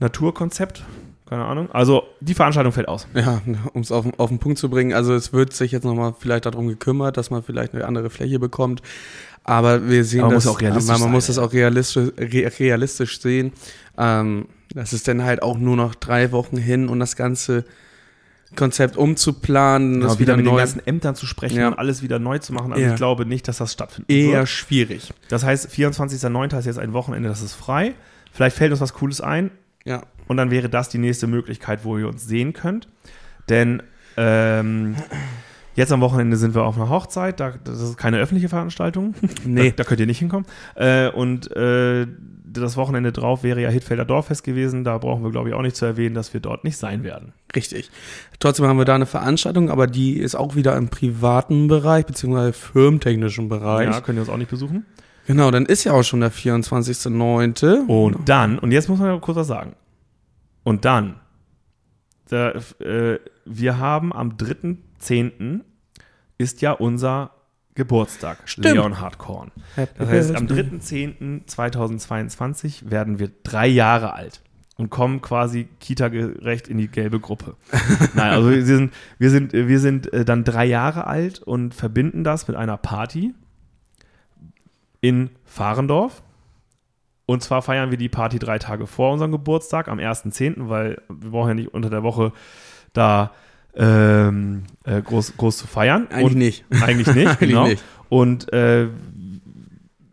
Naturkonzept, 0.01 0.85
keine 1.29 1.45
Ahnung. 1.45 1.71
Also 1.73 2.05
die 2.21 2.35
Veranstaltung 2.35 2.73
fällt 2.73 2.89
aus. 2.89 3.07
Ja, 3.15 3.41
um 3.73 3.81
es 3.81 3.91
auf, 3.93 4.07
auf 4.19 4.29
den 4.29 4.39
Punkt 4.39 4.59
zu 4.59 4.69
bringen, 4.69 4.93
also 4.93 5.15
es 5.15 5.33
wird 5.33 5.53
sich 5.55 5.73
jetzt 5.73 5.85
nochmal 5.85 6.15
vielleicht 6.19 6.47
darum 6.47 6.69
gekümmert, 6.69 7.17
dass 7.17 7.31
man 7.31 7.43
vielleicht 7.43 7.75
eine 7.75 7.87
andere 7.87 8.11
Fläche 8.11 8.39
bekommt. 8.39 8.83
Aber 9.43 9.89
wir 9.89 10.05
sehen 10.05 10.21
Aber 10.21 10.29
man 10.29 10.35
das, 10.37 10.45
muss 10.47 10.55
auch 10.55 10.61
realistisch 10.61 10.91
aber 10.91 10.99
man 10.99 11.03
sein, 11.03 11.13
muss 11.13 11.27
das 11.27 11.39
auch 11.39 11.53
realistisch, 11.53 12.13
re, 12.19 12.53
realistisch 12.59 13.21
sehen. 13.21 13.53
Ähm, 13.99 14.47
das 14.75 14.93
ist 14.93 15.07
dann 15.07 15.23
halt 15.23 15.43
auch 15.43 15.59
nur 15.59 15.77
noch 15.77 15.95
drei 15.95 16.33
Wochen 16.33 16.57
hin 16.57 16.89
und 16.89 16.99
das 16.99 17.15
ganze 17.17 17.65
Konzept 18.57 18.97
umzuplanen, 18.97 20.01
das 20.01 20.13
Genau, 20.13 20.21
wieder 20.21 20.21
wieder 20.21 20.37
mit 20.37 20.47
den 20.47 20.53
neu, 20.53 20.59
ganzen 20.59 20.87
Ämtern 20.87 21.15
zu 21.17 21.27
sprechen 21.27 21.59
Ja. 21.59 21.69
und 21.69 21.75
alles 21.79 22.03
wieder 22.03 22.19
neu 22.19 22.39
zu 22.39 22.53
machen. 22.53 22.73
Also 22.73 22.85
Ja. 22.85 22.91
ich 22.91 22.97
glaube 22.97 23.27
nicht, 23.27 23.49
dass 23.49 23.59
das 23.59 23.73
stattfinden 23.73 24.11
eher 24.13 24.41
wird. 24.41 24.49
schwierig. 24.49 25.13
Das 25.29 25.43
heißt, 25.45 25.69
24.09. 25.71 26.59
ist 26.59 26.67
jetzt 26.67 26.79
ein 26.79 26.93
Wochenende, 26.93 27.29
das 27.29 27.43
ist 27.43 27.55
frei. 27.55 27.95
Vielleicht 28.33 28.57
fällt 28.57 28.71
uns 28.73 28.81
was 28.81 28.95
Cooles 28.95 29.21
ein 29.21 29.51
Ja. 29.85 30.03
und 30.29 30.37
dann 30.37 30.51
wäre 30.51 30.69
das 30.69 30.89
die 30.89 30.99
nächste 30.99 31.27
Möglichkeit, 31.27 31.85
wo 31.85 31.99
ihr 31.99 32.09
uns 32.09 32.27
sehen 32.27 32.53
könnt. 32.53 32.89
Denn 33.49 33.83
ähm, 34.17 34.97
jetzt 35.75 35.93
am 35.93 36.01
Wochenende 36.01 36.37
sind 36.37 36.55
wir 36.55 36.65
auf 36.65 36.77
einer 36.77 36.89
Hochzeit, 36.89 37.41
da, 37.41 37.55
das 37.63 37.81
ist 37.81 37.97
keine 37.97 38.19
öffentliche 38.19 38.49
Veranstaltung. 38.49 39.15
Nee. 39.45 39.71
Da, 39.77 39.77
da 39.77 39.85
könnt 39.85 40.01
ihr 40.01 40.07
nicht 40.07 40.19
hinkommen. 40.19 40.47
Äh, 40.75 41.09
und 41.11 41.55
äh, 41.55 42.07
das 42.45 42.77
Wochenende 42.77 43.13
drauf 43.13 43.43
wäre 43.43 43.61
ja 43.61 43.69
Hitfelder 43.69 44.05
Dorffest 44.05 44.45
gewesen. 44.45 44.85
Da 44.85 44.99
brauchen 44.99 45.23
wir, 45.25 45.31
glaube 45.31 45.49
ich, 45.49 45.55
auch 45.55 45.63
nicht 45.63 45.77
zu 45.77 45.85
erwähnen, 45.85 46.15
dass 46.15 46.33
wir 46.33 46.41
dort 46.41 46.65
nicht 46.65 46.77
sein 46.77 47.03
werden. 47.03 47.33
Richtig. 47.55 47.91
Trotzdem 48.39 48.67
haben 48.67 48.79
wir 48.79 48.85
da 48.85 48.95
eine 48.95 49.07
Veranstaltung, 49.07 49.71
aber 49.71 49.87
die 49.87 50.19
ist 50.19 50.35
auch 50.35 50.55
wieder 50.55 50.77
im 50.77 50.89
privaten 50.89 51.69
Bereich, 51.69 52.07
beziehungsweise 52.07 52.53
firmentechnischen 52.53 53.49
Bereich. 53.49 53.91
Ja, 53.91 54.01
könnt 54.01 54.19
ihr 54.19 54.23
uns 54.23 54.31
auch 54.31 54.37
nicht 54.37 54.51
besuchen. 54.51 54.87
Genau, 55.27 55.51
dann 55.51 55.67
ist 55.67 55.85
ja 55.85 55.93
auch 55.93 56.03
schon 56.03 56.21
der 56.21 56.33
24.09. 56.33 57.87
Und 57.87 58.29
dann, 58.29 58.59
und 58.59 58.73
jetzt 58.73 58.89
muss 58.89 58.99
man 58.99 59.09
ja 59.09 59.19
kurz 59.19 59.37
was 59.37 59.47
sagen. 59.47 59.75
Und 60.63 60.85
dann, 60.85 61.21
da, 62.29 62.53
äh, 62.81 63.19
wir 63.45 63.79
haben 63.79 64.13
am 64.13 64.37
3.10. 64.37 65.61
ist 66.39 66.63
ja 66.63 66.73
unser 66.73 67.31
Geburtstag, 67.75 68.39
Stimmt. 68.45 68.67
Leon 68.67 69.01
Hardcorn. 69.01 69.51
Das 69.99 70.09
heißt, 70.09 70.37
am 70.37 70.47
3.10.2022 70.47 72.91
werden 72.91 73.19
wir 73.19 73.31
drei 73.43 73.67
Jahre 73.67 74.15
alt 74.15 74.43
und 74.77 74.91
kommen 74.91 75.23
quasi 75.23 75.69
kita-gerecht 75.81 76.69
in 76.69 76.79
die 76.79 76.87
gelbe 76.89 77.19
Gruppe. 77.21 77.57
Nein, 78.15 78.33
also 78.33 78.51
wir 78.51 78.65
sind, 78.65 78.93
wir 79.19 79.31
sind, 79.31 79.53
wir 79.53 79.81
sind 79.81 80.13
äh, 80.13 80.25
dann 80.25 80.45
drei 80.45 80.67
Jahre 80.67 81.07
alt 81.07 81.41
und 81.41 81.75
verbinden 81.75 82.25
das 82.25 82.49
mit 82.49 82.57
einer 82.57 82.77
Party 82.77 83.35
in 85.05 85.29
Fahrendorf. 85.45 86.23
Und 87.27 87.43
zwar 87.43 87.61
feiern 87.61 87.91
wir 87.91 87.99
die 87.99 88.09
Party 88.09 88.39
drei 88.39 88.59
Tage 88.59 88.87
vor 88.87 89.13
unserem 89.13 89.33
Geburtstag, 89.33 89.89
am 89.89 89.99
1.10., 89.99 90.69
weil 90.71 91.03
wir 91.11 91.31
brauchen 91.31 91.49
ja 91.49 91.55
nicht 91.55 91.75
unter 91.75 91.91
der 91.91 92.03
Woche 92.03 92.33
da 92.95 93.33
ähm, 93.77 94.63
äh, 94.85 95.03
groß, 95.03 95.37
groß 95.37 95.59
zu 95.59 95.67
feiern. 95.67 96.09
Eigentlich 96.09 96.25
und, 96.25 96.39
nicht. 96.39 96.65
Eigentlich 96.71 97.15
nicht, 97.15 97.27
Eigentlich 97.29 97.39
genau. 97.51 97.67
nicht. 97.67 97.85
Und 98.09 98.51
äh, 98.55 98.89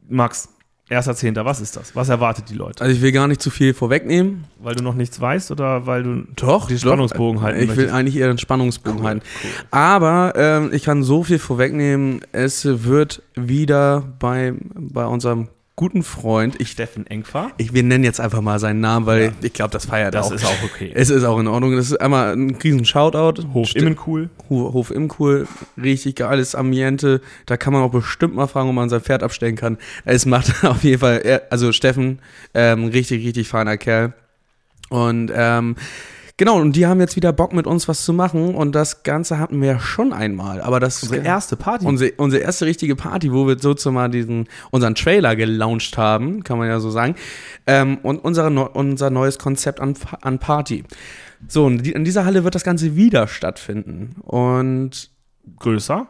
Max, 0.09 0.49
1.10. 0.91 1.43
Was 1.45 1.61
ist 1.61 1.77
das? 1.77 1.95
Was 1.95 2.09
erwartet 2.09 2.49
die 2.49 2.53
Leute? 2.53 2.83
Also 2.83 2.93
ich 2.93 3.01
will 3.01 3.11
gar 3.13 3.27
nicht 3.27 3.41
zu 3.41 3.49
viel 3.49 3.73
vorwegnehmen. 3.73 4.43
Weil 4.59 4.75
du 4.75 4.83
noch 4.83 4.93
nichts 4.93 5.19
weißt 5.21 5.49
oder 5.51 5.85
weil 5.87 6.03
du 6.03 6.23
Doch, 6.35 6.67
den 6.67 6.77
Spannungsbogen 6.77 7.37
doch. 7.37 7.43
halten 7.43 7.59
Ich 7.61 7.69
will 7.69 7.75
möchtest? 7.75 7.93
eigentlich 7.95 8.17
eher 8.17 8.27
den 8.27 8.37
Spannungsbogen 8.37 8.99
Cool, 8.99 9.05
halten. 9.05 9.21
cool. 9.43 9.49
Aber 9.71 10.33
ähm, 10.35 10.69
ich 10.73 10.83
kann 10.83 11.03
so 11.03 11.23
viel 11.23 11.39
vorwegnehmen. 11.39 12.19
Es 12.33 12.65
wird 12.65 13.23
wieder 13.35 14.03
bei, 14.19 14.53
bei 14.75 15.05
unserem 15.05 15.47
guten 15.75 16.03
Freund, 16.03 16.59
ich, 16.59 16.69
Steffen 16.69 17.07
Engfer. 17.07 17.51
ich, 17.57 17.73
wir 17.73 17.81
nennen 17.81 18.03
jetzt 18.03 18.19
einfach 18.19 18.41
mal 18.41 18.59
seinen 18.59 18.81
Namen, 18.81 19.05
weil 19.07 19.21
Ja. 19.25 19.31
ich 19.41 19.53
glaube, 19.53 19.71
das 19.71 19.85
feiert 19.85 20.13
Das 20.13 20.27
auch. 20.27 20.31
ist 20.33 20.45
auch 20.45 20.63
okay. 20.63 20.91
Es 20.93 21.09
ist 21.09 21.23
auch 21.23 21.39
in 21.39 21.47
Ordnung. 21.47 21.75
Das 21.75 21.87
ist 21.89 21.99
einmal 21.99 22.33
ein 22.33 22.55
riesen 22.55 22.85
Shoutout. 22.85 23.41
Hof 23.53 23.67
St- 23.69 23.77
Immencool. 23.77 24.29
Hof, 24.49 24.73
Hof 24.73 24.91
Imcool, 24.91 25.47
richtig 25.81 26.15
geiles 26.17 26.53
Ambiente. 26.55 27.21
Da 27.47 27.57
kann 27.57 27.73
man 27.73 27.81
auch 27.81 27.91
bestimmt 27.91 28.35
mal 28.35 28.47
fragen, 28.47 28.69
ob 28.69 28.75
man 28.75 28.89
sein 28.89 29.01
Pferd 29.01 29.23
abstellen 29.23 29.55
kann. 29.55 29.77
Es 30.05 30.25
macht 30.25 30.63
auf 30.65 30.83
jeden 30.83 30.99
Fall, 30.99 31.21
er- 31.23 31.43
also 31.49 31.71
Steffen, 31.71 32.19
ähm, 32.53 32.85
richtig, 32.85 33.25
richtig 33.25 33.47
feiner 33.47 33.77
Kerl. 33.77 34.13
Und 34.89 35.31
ähm, 35.33 35.77
genau, 36.41 36.59
und 36.59 36.75
die 36.75 36.87
haben 36.87 36.99
jetzt 36.99 37.15
wieder 37.15 37.31
Bock 37.31 37.53
mit 37.53 37.67
uns 37.67 37.87
was 37.87 38.03
zu 38.03 38.13
machen. 38.13 38.55
Und 38.55 38.73
das 38.73 39.03
Ganze 39.03 39.37
hatten 39.37 39.61
wir 39.61 39.73
ja 39.73 39.79
schon 39.79 40.11
einmal. 40.11 40.59
Aber 40.59 40.79
das 40.79 41.03
Unsere 41.03 41.23
erste 41.23 41.55
Party. 41.55 41.85
unsere, 41.85 42.13
unsere 42.17 42.41
erste 42.41 42.65
richtige 42.65 42.95
Party, 42.95 43.31
wo 43.31 43.47
wir 43.47 43.59
sozusagen 43.59 44.11
diesen, 44.11 44.49
unseren 44.71 44.95
Trailer 44.95 45.35
gelauncht 45.35 45.99
haben, 45.99 46.43
kann 46.43 46.57
man 46.57 46.67
ja 46.67 46.79
so 46.79 46.89
sagen. 46.89 47.13
Ähm, 47.67 47.99
und 48.01 48.25
unsere, 48.25 48.49
unser 48.69 49.11
neues 49.11 49.37
Konzept 49.37 49.79
an, 49.79 49.93
an 50.21 50.39
Party. 50.39 50.83
So, 51.47 51.67
in 51.67 52.03
dieser 52.03 52.25
Halle 52.25 52.43
wird 52.43 52.55
das 52.55 52.63
Ganze 52.63 52.95
wieder 52.95 53.27
stattfinden. 53.27 54.15
Und 54.23 55.11
größer. 55.59 56.07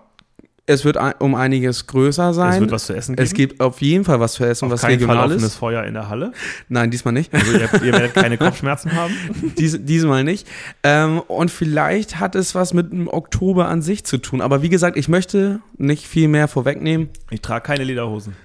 Es 0.68 0.86
wird 0.86 0.98
um 1.20 1.36
einiges 1.36 1.88
größer 1.88 2.34
sein. 2.34 2.54
Es 2.54 2.60
wird 2.62 2.72
was 2.72 2.86
zu 2.86 2.94
essen 2.94 3.16
geben. 3.16 3.26
Es 3.26 3.34
gibt 3.34 3.60
auf 3.62 3.82
jeden 3.82 4.06
Fall 4.06 4.20
was 4.20 4.34
zu 4.34 4.44
essen, 4.46 4.66
auf 4.66 4.72
was 4.72 4.82
keinen 4.82 5.00
Fall 5.00 5.10
regional 5.10 5.26
offenes 5.26 5.44
ist. 5.44 5.56
Feuer 5.56 5.84
in 5.84 5.94
der 5.96 6.08
Halle. 6.08 6.32
Nein, 6.70 6.92
diesmal 6.92 7.14
nicht. 7.14 7.34
Also 7.34 7.52
ihr, 7.54 7.70
ihr 7.84 7.94
werdet 7.94 8.14
keine 8.14 8.38
Kopfschmerzen 8.38 8.94
haben. 8.94 9.14
Dies, 9.58 9.78
diesmal 9.82 10.24
nicht. 10.24 10.48
Ähm, 10.84 11.20
und 11.28 11.50
vielleicht 11.52 12.20
hat 12.20 12.36
es 12.36 12.56
was 12.56 12.74
mit 12.74 12.92
dem 12.92 13.08
Oktober 13.08 13.68
an 13.68 13.82
sich 13.82 14.04
zu 14.04 14.18
tun. 14.18 14.42
Aber 14.42 14.62
wie 14.62 14.70
gesagt, 14.70 14.98
ich 14.98 15.08
möchte 15.10 15.60
nicht 15.78 16.06
viel 16.08 16.28
mehr 16.28 16.48
vorwegnehmen. 16.48 17.10
Ich 17.32 17.42
trage 17.42 17.64
keine 17.64 17.84
Lederhosen. 17.84 18.36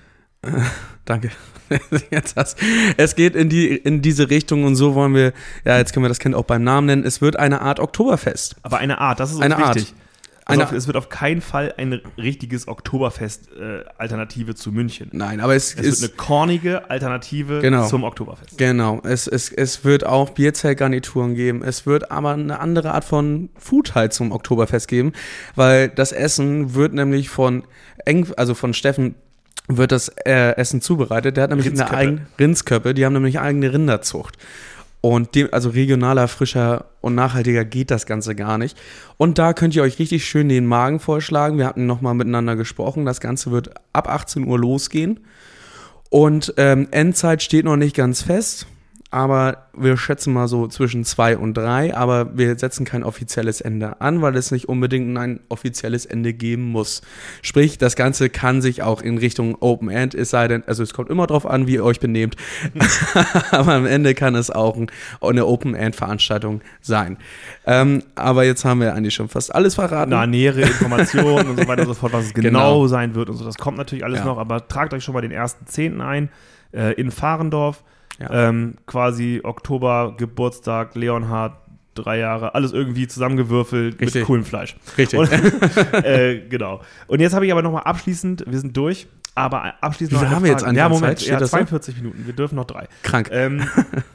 Danke. 1.04 1.30
Jetzt 2.10 2.36
hast, 2.36 2.58
es 2.96 3.16
geht 3.16 3.34
in, 3.34 3.48
die, 3.48 3.68
in 3.76 4.00
diese 4.00 4.30
Richtung 4.30 4.64
und 4.64 4.76
so 4.76 4.94
wollen 4.94 5.14
wir, 5.14 5.32
ja, 5.64 5.78
jetzt 5.78 5.92
können 5.92 6.04
wir 6.04 6.08
das 6.08 6.20
Kind 6.20 6.34
auch 6.36 6.44
beim 6.44 6.62
Namen 6.62 6.86
nennen. 6.86 7.04
Es 7.04 7.20
wird 7.20 7.36
eine 7.36 7.60
Art 7.60 7.80
Oktoberfest. 7.80 8.56
Aber 8.62 8.78
eine 8.78 8.98
Art, 8.98 9.18
das 9.18 9.30
ist 9.30 9.36
uns 9.36 9.44
Eine 9.44 9.56
Art. 9.58 9.74
wichtig. 9.74 9.92
Also 9.92 10.05
Eine- 10.48 10.62
auf, 10.64 10.72
es 10.72 10.86
wird 10.86 10.96
auf 10.96 11.08
keinen 11.08 11.40
Fall 11.40 11.74
ein 11.76 12.00
richtiges 12.16 12.68
Oktoberfest-Alternative 12.68 14.54
zu 14.54 14.72
München. 14.72 15.08
Nein, 15.12 15.40
aber 15.40 15.54
es, 15.54 15.74
Es 15.74 15.86
ist. 15.86 16.02
wird 16.02 16.12
eine 16.12 16.16
kornige 16.16 16.90
Alternative 16.90 17.60
Genau. 17.60 17.86
zum 17.88 18.04
Oktoberfest. 18.04 18.56
Genau, 18.58 19.00
es, 19.04 19.26
es, 19.26 19.50
es 19.52 19.84
wird 19.84 20.06
auch 20.06 20.30
Bierzeltgarnituren 20.30 21.34
geben. 21.34 21.62
Es 21.62 21.86
wird 21.86 22.10
aber 22.10 22.32
eine 22.32 22.60
andere 22.60 22.92
Art 22.94 23.04
von 23.04 23.48
Food 23.58 23.94
halt 23.94 24.12
zum 24.12 24.32
Oktoberfest 24.32 24.88
geben, 24.88 25.12
weil 25.54 25.88
das 25.88 26.12
Essen 26.12 26.74
wird 26.74 26.92
nämlich 26.94 27.28
von 27.28 27.64
eng, 28.04 28.28
also 28.36 28.54
von 28.54 28.72
Steffen 28.74 29.14
wird 29.68 29.90
das 29.90 30.08
äh, 30.24 30.54
Essen 30.56 30.80
zubereitet. 30.80 31.36
Der 31.36 31.44
hat 31.44 31.50
nämlich 31.50 31.66
eine 31.66 31.78
Rindsköppe. 31.80 31.96
eigene 31.98 32.26
Rindsköppe, 32.38 32.94
die 32.94 33.04
haben 33.04 33.14
nämlich 33.14 33.38
eine 33.38 33.48
eigene 33.48 33.72
Rinderzucht. 33.72 34.36
Und 35.00 35.34
dem, 35.34 35.48
also 35.52 35.68
regionaler, 35.70 36.26
frischer 36.26 36.86
und 37.00 37.14
nachhaltiger 37.14 37.64
geht 37.64 37.90
das 37.90 38.06
Ganze 38.06 38.34
gar 38.34 38.58
nicht. 38.58 38.76
Und 39.16 39.38
da 39.38 39.52
könnt 39.52 39.76
ihr 39.76 39.82
euch 39.82 39.98
richtig 39.98 40.24
schön 40.24 40.48
den 40.48 40.66
Magen 40.66 40.98
vorschlagen. 40.98 41.58
Wir 41.58 41.66
hatten 41.66 41.86
nochmal 41.86 42.14
miteinander 42.14 42.56
gesprochen. 42.56 43.04
Das 43.04 43.20
Ganze 43.20 43.50
wird 43.52 43.70
ab 43.92 44.08
18 44.08 44.44
Uhr 44.46 44.58
losgehen. 44.58 45.20
Und 46.10 46.54
ähm, 46.56 46.88
Endzeit 46.90 47.42
steht 47.42 47.64
noch 47.64 47.76
nicht 47.76 47.94
ganz 47.94 48.22
fest, 48.22 48.66
aber 49.16 49.68
wir 49.72 49.96
schätzen 49.96 50.34
mal 50.34 50.46
so 50.46 50.66
zwischen 50.68 51.02
zwei 51.02 51.38
und 51.38 51.54
drei, 51.54 51.96
aber 51.96 52.36
wir 52.36 52.58
setzen 52.58 52.84
kein 52.84 53.02
offizielles 53.02 53.62
Ende 53.62 54.02
an, 54.02 54.20
weil 54.20 54.36
es 54.36 54.50
nicht 54.50 54.68
unbedingt 54.68 55.16
ein 55.16 55.40
offizielles 55.48 56.04
Ende 56.04 56.34
geben 56.34 56.64
muss. 56.64 57.00
Sprich, 57.40 57.78
das 57.78 57.96
Ganze 57.96 58.28
kann 58.28 58.60
sich 58.60 58.82
auch 58.82 59.00
in 59.00 59.16
Richtung 59.16 59.56
Open 59.60 59.88
End, 59.88 60.14
es 60.14 60.28
sei 60.28 60.48
denn, 60.48 60.64
also 60.66 60.82
es 60.82 60.92
kommt 60.92 61.08
immer 61.08 61.26
drauf 61.26 61.46
an, 61.46 61.66
wie 61.66 61.74
ihr 61.76 61.84
euch 61.84 61.98
benehmt, 61.98 62.36
aber 63.52 63.72
am 63.72 63.86
Ende 63.86 64.12
kann 64.14 64.34
es 64.34 64.50
auch 64.50 64.76
ein, 64.76 64.90
eine 65.22 65.46
Open 65.46 65.74
End 65.74 65.96
Veranstaltung 65.96 66.60
sein. 66.82 67.16
Ähm, 67.64 68.02
aber 68.16 68.44
jetzt 68.44 68.66
haben 68.66 68.80
wir 68.82 68.94
eigentlich 68.94 69.14
schon 69.14 69.30
fast 69.30 69.54
alles 69.54 69.76
verraten. 69.76 70.10
Na, 70.10 70.26
nähere 70.26 70.60
Informationen 70.60 71.48
und 71.48 71.58
so 71.58 71.66
weiter 71.66 71.82
und 71.82 71.88
so 71.88 71.94
fort, 71.94 72.12
was 72.12 72.26
es 72.26 72.34
genau, 72.34 72.48
Genau. 72.50 72.86
sein 72.86 73.14
wird 73.14 73.30
und 73.30 73.36
so. 73.36 73.46
Das 73.46 73.56
kommt 73.56 73.78
natürlich 73.78 74.04
alles 74.04 74.18
Ja. 74.18 74.26
noch, 74.26 74.36
aber 74.36 74.68
tragt 74.68 74.92
euch 74.92 75.02
schon 75.02 75.14
mal 75.14 75.22
den 75.22 75.32
ersten 75.32 75.66
Zehnten 75.66 76.02
ein 76.02 76.28
äh, 76.72 76.92
in 77.00 77.10
Fahrendorf. 77.10 77.82
Ja. 78.18 78.48
Ähm, 78.48 78.76
quasi 78.86 79.40
Oktober, 79.44 80.14
Geburtstag, 80.16 80.94
Leonhard, 80.94 81.58
drei 81.94 82.18
Jahre, 82.18 82.54
alles 82.54 82.72
irgendwie 82.72 83.06
zusammengewürfelt 83.08 84.00
Richtig. 84.00 84.14
mit 84.14 84.24
coolem 84.24 84.44
Fleisch. 84.44 84.76
Richtig. 84.96 85.18
Und, 85.18 85.30
äh, 85.92 86.46
genau. 86.48 86.80
Und 87.06 87.20
jetzt 87.20 87.34
habe 87.34 87.46
ich 87.46 87.52
aber 87.52 87.62
nochmal 87.62 87.82
abschließend, 87.82 88.44
wir 88.46 88.58
sind 88.58 88.76
durch, 88.76 89.06
aber 89.34 89.82
abschließend 89.82 90.12
Wie 90.12 90.14
noch 90.16 90.28
eine 90.28 90.36
haben 90.36 90.44
wir 90.44 90.50
jetzt 90.50 90.64
an 90.64 90.74
Ja, 90.74 90.88
der 90.88 90.98
Moment, 90.98 91.18
Zeit? 91.18 91.20
Steht 91.20 91.32
ja, 91.32 91.38
das 91.38 91.50
da? 91.50 91.58
42 91.58 91.96
Minuten, 91.96 92.26
wir 92.26 92.34
dürfen 92.34 92.56
noch 92.56 92.64
drei. 92.64 92.88
Krank. 93.02 93.28
Ähm, 93.32 93.66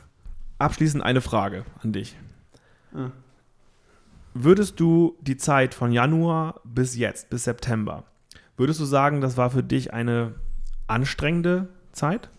abschließend 0.58 1.04
eine 1.04 1.22
Frage 1.22 1.66
an 1.84 1.92
dich. 1.92 2.16
Würdest 4.34 4.80
du 4.80 5.18
die 5.22 5.38
Zeit 5.38 5.74
von 5.74 5.92
Januar 5.92 6.62
bis 6.64 6.96
jetzt, 6.96 7.30
bis 7.30 7.46
September, 7.46 8.06
würdest 8.58 8.80
du 8.80 8.86
sagen, 8.86 9.22
das 9.22 9.38
war 9.38 9.50
für 9.50 9.64
dich 9.64 9.94
eine 9.94 10.36
anstrengende 10.88 11.70
Zeit? 11.92 12.30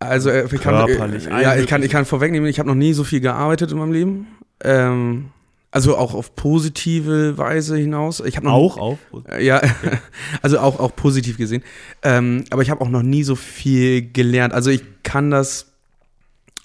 Also 0.00 0.30
äh, 0.30 0.46
ich 0.46 0.60
kann, 0.60 0.74
Körperlich, 0.74 1.26
äh, 1.26 1.42
ja, 1.42 1.56
ich 1.56 1.66
kann, 1.66 1.82
ich 1.82 1.90
kann 1.90 2.06
vorwegnehmen, 2.06 2.48
ich 2.48 2.58
habe 2.58 2.68
noch 2.68 2.74
nie 2.74 2.94
so 2.94 3.04
viel 3.04 3.20
gearbeitet 3.20 3.70
in 3.70 3.78
meinem 3.78 3.92
Leben. 3.92 4.26
Ähm, 4.64 5.28
also 5.70 5.96
auch 5.96 6.14
auf 6.14 6.34
positive 6.34 7.38
Weise 7.38 7.76
hinaus. 7.76 8.20
Ich 8.20 8.36
habe 8.36 8.48
Auch 8.50 8.76
auf? 8.76 8.98
Äh, 9.28 9.44
Ja, 9.44 9.60
also 10.42 10.58
auch, 10.58 10.80
auch 10.80 10.96
positiv 10.96 11.36
gesehen. 11.36 11.62
Ähm, 12.02 12.44
aber 12.50 12.62
ich 12.62 12.70
habe 12.70 12.80
auch 12.80 12.88
noch 12.88 13.02
nie 13.02 13.22
so 13.22 13.36
viel 13.36 14.10
gelernt. 14.10 14.52
Also 14.52 14.70
ich 14.70 14.82
kann 15.02 15.30
das 15.30 15.66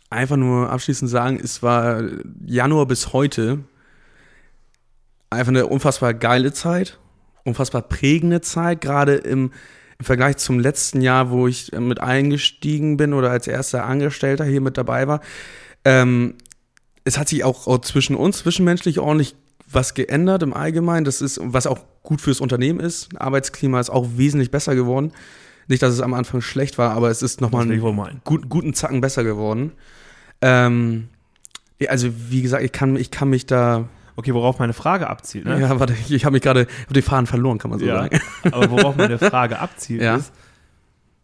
einfach 0.09 0.37
nur 0.37 0.71
abschließend 0.71 1.11
sagen, 1.11 1.39
es 1.41 1.61
war 1.61 2.03
Januar 2.45 2.85
bis 2.85 3.11
heute 3.13 3.59
einfach 5.29 5.49
eine 5.51 5.67
unfassbar 5.67 6.13
geile 6.13 6.53
Zeit, 6.53 6.97
unfassbar 7.43 7.81
prägende 7.81 8.41
Zeit, 8.41 8.81
gerade 8.81 9.15
im, 9.15 9.51
im 9.99 10.05
Vergleich 10.05 10.37
zum 10.37 10.59
letzten 10.59 11.01
Jahr, 11.01 11.29
wo 11.29 11.47
ich 11.47 11.73
äh, 11.73 11.79
mit 11.79 12.01
eingestiegen 12.01 12.97
bin 12.97 13.13
oder 13.13 13.31
als 13.31 13.47
erster 13.47 13.85
Angestellter 13.85 14.45
hier 14.45 14.61
mit 14.61 14.77
dabei 14.77 15.07
war. 15.07 15.21
Ähm, 15.83 16.35
es 17.03 17.17
hat 17.17 17.29
sich 17.29 17.43
auch, 17.43 17.79
zwischen 17.81 18.15
uns, 18.15 18.39
zwischenmenschlich 18.39 18.99
ordentlich 18.99 19.35
was 19.71 19.93
geändert 19.93 20.43
im 20.43 20.53
Allgemeinen. 20.53 21.05
Das 21.05 21.21
ist, 21.21 21.39
was 21.41 21.67
auch 21.67 21.79
gut 22.03 22.21
fürs 22.21 22.41
Unternehmen 22.41 22.79
ist. 22.79 23.09
Arbeitsklima 23.19 23.79
ist 23.79 23.89
auch 23.89 24.07
wesentlich 24.15 24.51
besser 24.51 24.75
geworden. 24.75 25.11
Nicht, 25.67 25.81
dass 25.81 25.93
es 25.93 26.01
am 26.01 26.13
Anfang 26.13 26.41
schlecht 26.41 26.77
war, 26.77 26.91
aber 26.91 27.09
es 27.09 27.21
ist 27.21 27.41
nochmal 27.41 27.63
einen 27.63 27.71
gut, 28.23 28.49
guten 28.49 28.73
Zacken 28.73 29.01
besser 29.01 29.23
geworden. 29.23 29.71
Ähm, 30.41 31.09
also 31.87 32.09
wie 32.29 32.41
gesagt, 32.41 32.63
ich 32.63 32.71
kann, 32.71 32.95
ich 32.95 33.11
kann 33.11 33.29
mich 33.29 33.45
da. 33.45 33.89
Okay, 34.17 34.33
worauf 34.33 34.59
meine 34.59 34.73
Frage 34.73 35.09
abzielt, 35.09 35.45
ne? 35.45 35.59
Ja, 35.59 35.79
warte, 35.79 35.93
ich, 36.07 36.23
habe 36.25 36.33
mich 36.33 36.41
gerade 36.41 36.67
auf 36.87 36.93
den 36.93 37.03
Faden 37.03 37.25
verloren, 37.27 37.57
kann 37.57 37.69
man 37.71 37.79
so 37.79 37.85
Ja, 37.85 37.97
sagen. 38.03 38.19
aber 38.51 38.71
worauf 38.71 38.95
meine 38.95 39.17
Frage 39.17 39.59
abzielt, 39.59 40.01
Ja. 40.01 40.15
ist, 40.15 40.31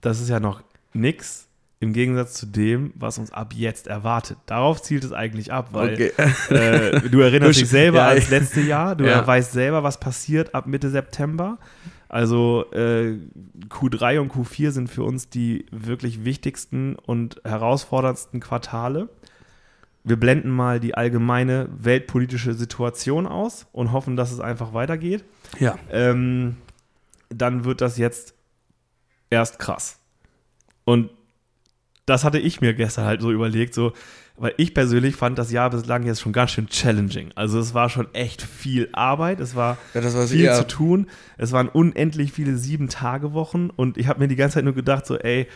das 0.02 0.20
ist 0.20 0.30
ja 0.30 0.40
noch 0.40 0.62
nix 0.94 1.48
im 1.80 1.94
Gegensatz 1.94 2.34
zu 2.36 2.46
dem, 2.46 2.92
was 2.96 3.18
uns 3.18 3.32
ab 3.32 3.54
jetzt 3.56 3.88
erwartet. 3.88 4.38
Darauf 4.46 4.82
zielt 4.84 5.04
es 5.04 5.14
eigentlich 5.14 5.52
ab, 5.52 5.70
weil 5.72 5.94
Okay. 5.94 6.12
äh, 6.50 7.10
du 7.10 7.20
erinnerst 7.22 7.60
dich 7.62 7.70
selber 7.70 8.00
Ja, 8.00 8.08
ans 8.10 8.26
ich- 8.26 8.30
letzte 8.30 8.62
Jahr, 8.62 8.96
du 8.96 9.06
Ja. 9.08 9.26
weißt 9.26 9.52
selber, 9.54 9.82
was 9.84 10.00
passiert 10.00 10.54
ab 10.54 10.68
Mitte 10.68 10.90
September. 10.90 11.58
Also 12.10 12.66
äh, 12.74 13.18
Q3 13.70 14.20
und 14.20 14.34
Q4 14.34 14.72
sind 14.72 14.90
für 14.90 15.04
uns 15.04 15.30
die 15.30 15.66
wirklich 15.72 16.26
wichtigsten 16.26 16.96
und 16.98 17.40
herausforderndsten 17.46 18.42
Quartale. 18.42 19.08
Wir 20.04 20.16
blenden 20.20 20.50
mal 20.50 20.80
die 20.80 20.96
allgemeine 20.96 21.70
weltpolitische 21.78 22.54
Situation 22.54 23.28
aus 23.28 23.68
und 23.72 23.92
hoffen, 23.92 24.16
dass 24.16 24.32
es 24.32 24.40
einfach 24.40 24.74
weitergeht 24.74 25.24
Ja. 25.60 25.78
ähm, 25.92 26.58
dann 27.30 27.64
wird 27.66 27.82
das 27.82 27.98
jetzt 27.98 28.34
erst 29.30 29.60
krass. 29.60 30.00
Und 30.86 31.10
das 32.08 32.24
hatte 32.24 32.40
ich 32.40 32.62
mir 32.62 32.74
gestern 32.74 33.06
halt 33.06 33.22
so 33.22 33.32
überlegt, 33.32 33.74
so, 33.76 33.94
weil 34.38 34.54
ich 34.58 34.74
persönlich 34.74 35.16
fand 35.16 35.38
das 35.38 35.52
Jahr 35.52 35.70
bislang 35.70 36.04
jetzt 36.04 36.20
schon 36.20 36.34
ganz 36.34 36.52
schön 36.52 36.68
challenging. 36.68 37.32
Also 37.36 37.60
es 37.60 37.74
war 37.76 37.88
schon 37.90 38.12
echt 38.16 38.42
viel 38.42 38.90
Arbeit, 38.92 39.40
es 39.40 39.56
war 39.56 39.78
ja, 39.94 40.02
viel 40.28 40.46
eher- 40.46 40.56
zu 40.58 40.66
tun, 40.68 41.08
es 41.38 41.52
waren 41.52 41.70
unendlich 41.70 42.32
viele 42.34 42.58
Sieben-Tage-Wochen 42.58 43.70
und 43.70 43.98
ich 43.98 44.08
habe 44.08 44.20
mir 44.20 44.28
die 44.28 44.36
ganze 44.36 44.56
Zeit 44.56 44.64
nur 44.66 44.74
gedacht, 44.74 45.06
so, 45.06 45.18
ey, 45.18 45.48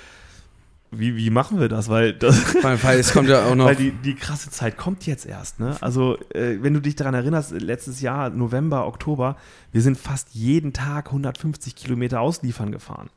wie, 0.92 1.16
wie 1.18 1.30
machen 1.30 1.60
wir 1.60 1.68
das? 1.68 1.90
Weil, 1.90 2.14
das, 2.14 2.56
weil 2.64 3.00
es 3.00 3.12
kommt 3.12 3.28
ja 3.28 3.46
auch 3.46 3.56
noch. 3.56 3.66
weil 3.66 3.76
die, 3.76 3.92
die 3.92 4.16
krasse 4.16 4.50
Zeit 4.50 4.78
kommt 4.78 5.06
jetzt 5.06 5.26
erst. 5.26 5.60
Ne? 5.60 5.76
Also, 5.82 6.18
äh, 6.34 6.58
wenn 6.62 6.74
du 6.74 6.80
dich 6.80 6.96
daran 6.96 7.14
erinnerst, 7.14 7.52
letztes 7.52 8.02
Jahr, 8.02 8.30
November, 8.30 8.88
Oktober, 8.88 9.36
wir 9.72 9.82
sind 9.82 9.98
fast 9.98 10.30
jeden 10.34 10.72
Tag 10.74 11.08
150 11.08 11.76
Kilometer 11.76 12.22
ausliefern 12.22 12.72
gefahren. 12.72 13.10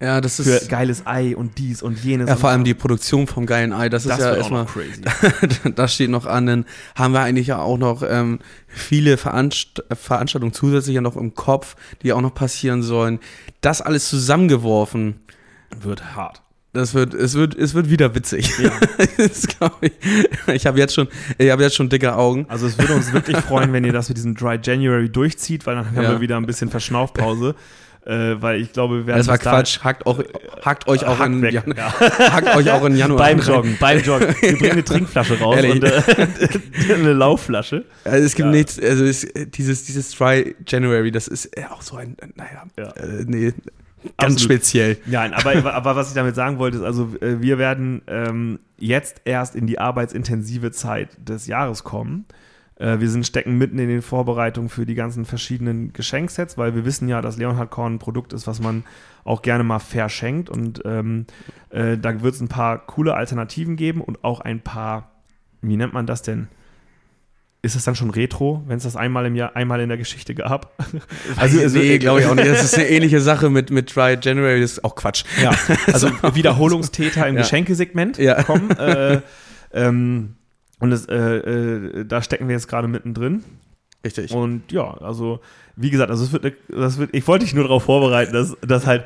ja, 0.00 0.20
das 0.22 0.36
Für 0.36 0.42
ist. 0.56 0.68
geiles 0.70 1.06
Ei 1.06 1.36
und 1.36 1.58
dies 1.58 1.82
und 1.82 2.02
jenes. 2.02 2.28
Ja, 2.28 2.36
vor 2.36 2.48
allem 2.50 2.64
die 2.64 2.72
Produktion 2.74 3.26
vom 3.26 3.44
geilen 3.46 3.72
Ei, 3.74 3.88
das 3.90 4.04
ist 4.06 4.10
das 4.10 4.20
ja 4.20 4.24
wird 4.26 4.34
auch 4.34 4.38
erstmal. 4.38 4.62
noch 4.64 4.72
crazy. 4.72 5.72
das 5.74 5.92
steht 5.94 6.10
noch 6.10 6.24
an. 6.24 6.46
Dann 6.46 6.64
haben 6.94 7.12
wir 7.12 7.20
eigentlich 7.20 7.48
ja 7.48 7.58
auch 7.58 7.76
noch 7.78 8.02
ähm, 8.08 8.38
viele 8.68 9.16
Veranst 9.18 9.82
Veranstaltungen 9.92 10.52
zusätzlich 10.54 10.94
ja 10.94 11.00
noch 11.02 11.16
im 11.16 11.34
Kopf, 11.34 11.76
die 12.02 12.12
auch 12.14 12.20
noch 12.22 12.34
passieren 12.34 12.82
sollen. 12.82 13.18
Das 13.60 13.82
alles 13.82 14.08
zusammengeworfen, 14.08 15.20
wird 15.80 16.14
hart. 16.16 16.42
Das 16.72 16.94
wird, 16.94 17.14
es 17.14 17.34
wird, 17.34 17.54
es 17.56 17.74
wird 17.74 17.90
wieder 17.90 18.14
witzig. 18.14 18.52
Ja. 18.58 18.70
ich. 19.80 19.92
Ich 20.54 20.66
habe 20.66 20.78
jetzt 20.78 20.94
schon, 20.94 21.08
ich 21.38 21.50
habe 21.50 21.62
jetzt 21.62 21.76
schon 21.76 21.88
dicke 21.88 22.14
Augen. 22.14 22.46
Also 22.48 22.66
es 22.66 22.78
würde 22.78 22.94
uns 22.94 23.12
wirklich 23.12 23.36
freuen, 23.38 23.72
wenn 23.72 23.84
ihr 23.84 23.92
das 23.92 24.08
mit 24.08 24.16
diesem 24.18 24.34
Dry 24.34 24.58
January 24.62 25.08
durchzieht, 25.08 25.66
weil 25.66 25.76
dann 25.76 25.86
haben 25.86 25.96
Ja. 26.02 26.10
wir 26.12 26.20
wieder 26.20 26.36
ein 26.36 26.46
bisschen 26.46 26.70
Verschnaufpause. 26.70 27.54
Äh, 28.06 28.40
weil 28.40 28.62
ich 28.62 28.72
glaube, 28.72 29.00
wir 29.00 29.06
werden 29.06 29.18
Das 29.18 29.26
war 29.28 29.36
Quatsch. 29.36 29.80
Hackt, 29.84 30.06
auch, 30.06 30.22
hackt 30.62 30.88
euch 30.88 31.04
auch 31.04 31.18
Hack 31.18 31.26
in 31.26 31.42
weg, 31.42 31.52
Jan 31.52 31.74
ja. 31.76 31.92
hackt 32.00 32.56
euch 32.56 32.70
auch 32.70 32.82
in 32.86 32.96
Januar. 32.96 33.18
Beim. 33.18 33.40
Joggen, 33.40 33.76
beim 33.78 34.00
Joggen. 34.00 34.34
Wir 34.40 34.56
bringen 34.56 34.70
eine 34.72 34.84
Trinkflasche 34.84 35.38
raus 35.38 35.56
Ehrlich. 35.56 35.72
und 35.74 35.84
äh, 35.84 36.94
eine 36.94 37.12
Laufflasche. 37.12 37.84
Also 38.04 38.24
es 38.24 38.34
gibt 38.34 38.46
Ja. 38.46 38.52
nichts, 38.52 38.80
also 38.80 39.04
es, 39.04 39.26
dieses, 39.54 39.84
dieses 39.84 40.12
Dry 40.12 40.54
January, 40.66 41.10
das 41.10 41.28
ist 41.28 41.50
auch 41.70 41.82
so 41.82 41.96
ein, 41.96 42.16
naja, 42.36 42.62
Ja. 42.78 42.84
äh, 42.96 43.24
nee, 43.26 43.52
ganz 44.02 44.34
Absolut. 44.34 44.40
speziell. 44.40 44.98
Nein, 45.06 45.34
aber, 45.34 45.74
aber 45.74 45.96
was 45.96 46.08
ich 46.08 46.14
damit 46.14 46.34
sagen 46.34 46.58
wollte, 46.58 46.78
ist 46.78 46.84
also, 46.84 47.14
äh, 47.20 47.40
wir 47.40 47.58
werden 47.58 48.02
ähm, 48.06 48.58
jetzt 48.78 49.22
erst 49.24 49.54
in 49.54 49.66
die 49.66 49.78
arbeitsintensive 49.78 50.70
Zeit 50.70 51.10
des 51.18 51.46
Jahres 51.46 51.84
kommen. 51.84 52.26
Äh, 52.76 53.00
wir 53.00 53.10
sind 53.10 53.26
stecken 53.26 53.58
mitten 53.58 53.78
in 53.78 53.88
den 53.88 54.02
Vorbereitungen 54.02 54.68
für 54.68 54.86
die 54.86 54.94
ganzen 54.94 55.24
verschiedenen 55.24 55.92
Geschenksets, 55.92 56.56
weil 56.56 56.74
wir 56.74 56.84
wissen 56.84 57.08
ja, 57.08 57.20
dass 57.20 57.36
Leonhard 57.36 57.70
Korn 57.70 57.94
ein 57.94 57.98
Produkt 57.98 58.32
ist, 58.32 58.46
was 58.46 58.60
man 58.60 58.84
auch 59.24 59.42
gerne 59.42 59.64
mal 59.64 59.80
verschenkt. 59.80 60.48
Und 60.48 60.82
ähm, 60.84 61.26
äh, 61.70 61.98
da 61.98 62.22
wird 62.22 62.34
es 62.34 62.40
ein 62.40 62.48
paar 62.48 62.78
coole 62.78 63.14
Alternativen 63.14 63.76
geben 63.76 64.00
und 64.00 64.24
auch 64.24 64.40
ein 64.40 64.60
paar, 64.60 65.10
wie 65.60 65.76
nennt 65.76 65.92
man 65.92 66.06
das 66.06 66.22
denn? 66.22 66.48
Ist 67.60 67.74
es 67.74 67.82
dann 67.84 67.96
schon 67.96 68.10
Retro, 68.10 68.62
wenn 68.68 68.76
es 68.76 68.84
das 68.84 68.94
einmal 68.94 69.26
im 69.26 69.34
Jahr, 69.34 69.56
einmal 69.56 69.80
in 69.80 69.88
der 69.88 69.98
Geschichte 69.98 70.34
gab? 70.34 70.72
Also, 71.36 71.60
Also, 71.60 71.78
nee, 71.78 71.98
glaube 71.98 72.20
ich 72.20 72.26
auch 72.26 72.34
nicht. 72.36 72.46
Das 72.46 72.62
ist 72.62 72.74
eine 72.76 72.88
ähnliche 72.88 73.20
Sache 73.20 73.50
mit, 73.50 73.70
mit 73.70 73.94
Dry 73.94 74.16
January, 74.20 74.60
das 74.60 74.72
ist 74.72 74.84
auch 74.84 74.94
Quatsch. 74.94 75.24
Ja, 75.42 75.50
also 75.92 76.08
Wiederholungstäter 76.34 77.26
im 77.26 77.34
Ja. 77.34 77.42
Geschenksegment 77.42 78.18
Ja. 78.18 78.42
kommen. 78.44 78.70
Äh, 78.78 79.20
ähm, 79.72 80.36
und 80.78 80.90
das, 80.90 81.06
äh, 81.06 81.14
äh, 81.16 82.04
da 82.04 82.22
stecken 82.22 82.46
wir 82.48 82.54
jetzt 82.54 82.68
gerade 82.68 82.86
mittendrin. 82.86 83.42
Richtig. 84.04 84.30
Und 84.30 84.70
ja, 84.70 84.94
also 84.98 85.40
wie 85.74 85.90
gesagt, 85.90 86.10
also 86.10 86.24
es 86.24 86.32
wird, 86.32 86.54
das 86.68 86.98
wird, 86.98 87.10
ich 87.12 87.26
wollte 87.26 87.44
dich 87.44 87.54
nur 87.54 87.64
darauf 87.64 87.82
vorbereiten, 87.84 88.32
dass, 88.32 88.56
dass 88.66 88.86
halt, 88.86 89.04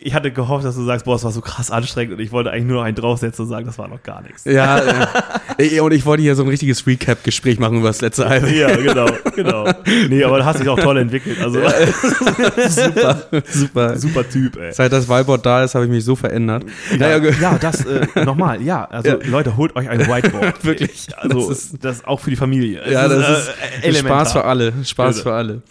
ich 0.00 0.14
hatte 0.14 0.30
gehofft, 0.30 0.64
dass 0.64 0.74
du 0.76 0.84
sagst, 0.84 1.04
boah, 1.04 1.16
es 1.16 1.24
war 1.24 1.30
so 1.32 1.40
krass 1.40 1.70
anstrengend 1.70 2.14
und 2.14 2.20
ich 2.20 2.32
wollte 2.32 2.50
eigentlich 2.50 2.66
nur 2.66 2.76
noch 2.78 2.84
einen 2.84 2.94
draufsetzen 2.96 3.44
und 3.44 3.48
sagen, 3.50 3.66
das 3.66 3.78
war 3.78 3.88
noch 3.88 4.02
gar 4.02 4.22
nichts. 4.22 4.44
Ja, 4.44 4.80
äh, 5.58 5.80
und 5.80 5.92
ich 5.92 6.04
wollte 6.06 6.22
hier 6.22 6.34
so 6.34 6.42
ein 6.42 6.48
richtiges 6.48 6.86
Recap-Gespräch 6.86 7.58
machen 7.58 7.78
über 7.78 7.88
das 7.88 8.00
letzte 8.00 8.26
Album. 8.26 8.52
Ja, 8.52 8.74
genau, 8.76 9.06
genau. 9.34 9.68
Nee, 10.08 10.24
aber 10.24 10.38
du 10.38 10.44
hast 10.44 10.60
dich 10.60 10.68
auch 10.68 10.78
toll 10.78 10.98
entwickelt. 10.98 11.38
Also 11.40 11.60
super, 12.68 13.22
super. 13.48 13.96
super 13.98 14.28
Typ, 14.28 14.56
ey. 14.56 14.72
Seit 14.72 14.92
das 14.92 15.08
Whiteboard 15.08 15.44
da 15.44 15.64
ist, 15.64 15.74
habe 15.74 15.84
ich 15.84 15.90
mich 15.90 16.04
so 16.04 16.16
verändert. 16.16 16.64
Ja, 16.90 16.96
Naja, 17.18 17.30
ja 17.40 17.58
das 17.58 17.84
äh, 17.84 18.06
nochmal, 18.24 18.62
ja. 18.62 18.84
Also 18.84 19.08
Ja. 19.10 19.16
Leute, 19.24 19.56
holt 19.56 19.74
euch 19.76 19.88
ein 19.88 20.00
Whiteboard. 20.06 20.64
Wirklich. 20.64 21.08
Also 21.16 21.48
Das 21.48 21.48
das 21.48 21.58
ist- 21.58 21.84
ist, 22.00 22.06
auch 22.06 22.20
für 22.20 22.30
die 22.30 22.36
Familie. 22.36 22.82
Ja, 22.90 23.08
das 23.08 23.18
äh, 23.28 23.32
ist 23.32 23.84
elementar. 23.84 24.18
Spaß 24.20 24.32
für 24.32 24.44
alle. 24.44 24.72
Spaß 24.84 25.16
Irre. 25.16 25.22
für 25.22 25.32
alle. 25.32 25.62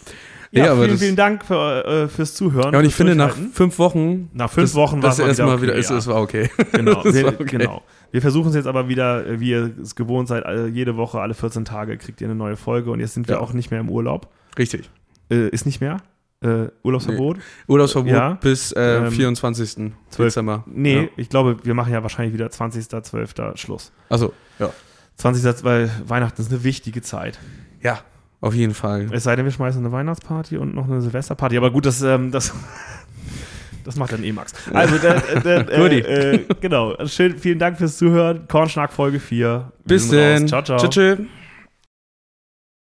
Ja, 0.52 0.64
Nee, 0.64 0.70
aber 0.70 0.84
vielen, 0.86 0.98
vielen 0.98 1.16
Dank 1.16 1.44
für, 1.46 1.86
äh, 1.86 2.08
fürs 2.08 2.34
Zuhören. 2.36 2.74
Ja, 2.74 2.80
und 2.80 2.86
ich 2.86 2.96
finde, 2.96 3.16
nach 3.16 3.36
fünf 3.54 3.78
Wochen. 3.80 4.30
Nach 4.34 4.50
fünf 4.50 4.70
das, 4.70 4.76
Wochen 4.76 5.04
war's 5.04 5.18
mal 5.18 5.28
erstmal 5.28 5.62
wieder 5.62 5.62
wieder, 5.62 5.72
okay, 5.74 5.80
ist, 5.82 5.90
ja. 5.90 5.98
es 5.98 6.08
war 6.08 6.22
okay. 6.22 6.50
Genau, 6.72 7.04
wir, 7.04 7.24
war 7.26 7.34
okay. 7.34 7.46
genau. 7.46 7.84
Wir 8.12 8.22
versuchen 8.22 8.50
es 8.50 8.56
jetzt 8.56 8.68
aber 8.68 8.88
wieder, 8.88 9.40
wie 9.40 9.50
ihr 9.50 9.72
es 9.82 9.96
gewohnt 9.96 10.28
seid, 10.30 10.46
jede 10.74 10.96
Woche, 10.96 11.20
alle 11.20 11.34
14 11.34 11.66
Tage 11.66 11.98
kriegt 11.98 12.22
ihr 12.22 12.28
eine 12.28 12.36
neue 12.36 12.56
Folge 12.56 12.92
und 12.92 13.00
jetzt 13.02 13.14
sind 13.14 13.28
wir 13.28 13.36
Ja. 13.36 13.42
auch 13.42 13.52
nicht 13.54 13.72
mehr 13.72 13.80
im 13.82 13.90
Urlaub. 13.90 14.32
Richtig. 14.58 14.90
Äh, 15.30 15.50
ist 15.50 15.66
nicht 15.66 15.82
mehr? 15.82 15.98
Äh, 16.40 16.68
Urlaubsverbot? 16.84 17.38
Urlaubsverbot 17.68 18.12
Ja. 18.12 18.34
bis 18.36 18.72
äh, 18.72 18.98
Ähm, 19.08 19.12
24. 19.12 19.92
12. 20.10 20.28
Dezember. 20.34 20.64
Nee, 20.68 21.02
Ja. 21.02 21.08
ich 21.18 21.30
glaube, 21.30 21.58
wir 21.64 21.74
machen 21.74 21.92
ja 21.92 22.04
wahrscheinlich 22.04 22.34
wieder 22.34 22.48
20.12. 22.48 23.58
Schluss. 23.58 23.92
Also, 24.08 24.34
ja. 24.60 24.70
20. 25.18 25.64
weil 25.64 25.90
Weihnachten 26.06 26.40
ist 26.42 26.52
eine 26.52 26.64
wichtige 26.64 27.02
Zeit. 27.02 27.40
Ja, 27.82 28.00
auf 28.40 28.54
jeden 28.54 28.74
Fall. 28.74 29.08
Es 29.12 29.24
sei 29.24 29.36
denn, 29.36 29.46
wir 29.46 29.52
schmeißen 29.52 29.84
eine 29.84 29.92
Weihnachtsparty 29.92 30.58
und 30.58 30.76
noch 30.76 30.86
eine 30.86 31.02
Silvesterparty. 31.02 31.58
Aber 31.58 31.72
gut, 31.72 31.86
das, 31.86 32.02
ähm, 32.02 32.32
das, 32.32 32.54
das 33.84 33.96
macht 33.96 34.14
dann 34.14 34.24
eh 34.24 34.32
Max. 34.32 34.54
Also, 34.74 34.98
der, 34.98 35.22
der, 35.42 35.70
äh, 35.72 36.36
äh, 36.36 36.46
genau. 36.62 36.96
Schön, 37.08 37.38
vielen 37.38 37.60
Dank 37.60 37.78
fürs 37.78 37.98
Zuhören. 37.98 38.48
Kornschnack 38.48 38.94
Folge 38.94 39.20
4. 39.20 39.40
Wir 39.48 39.72
Bis 39.86 40.10
denn. 40.10 40.48
Ciao, 40.48 40.62
ciao. 40.62 40.78
Tschüss. 40.78 40.90
tschüss. 40.90 41.20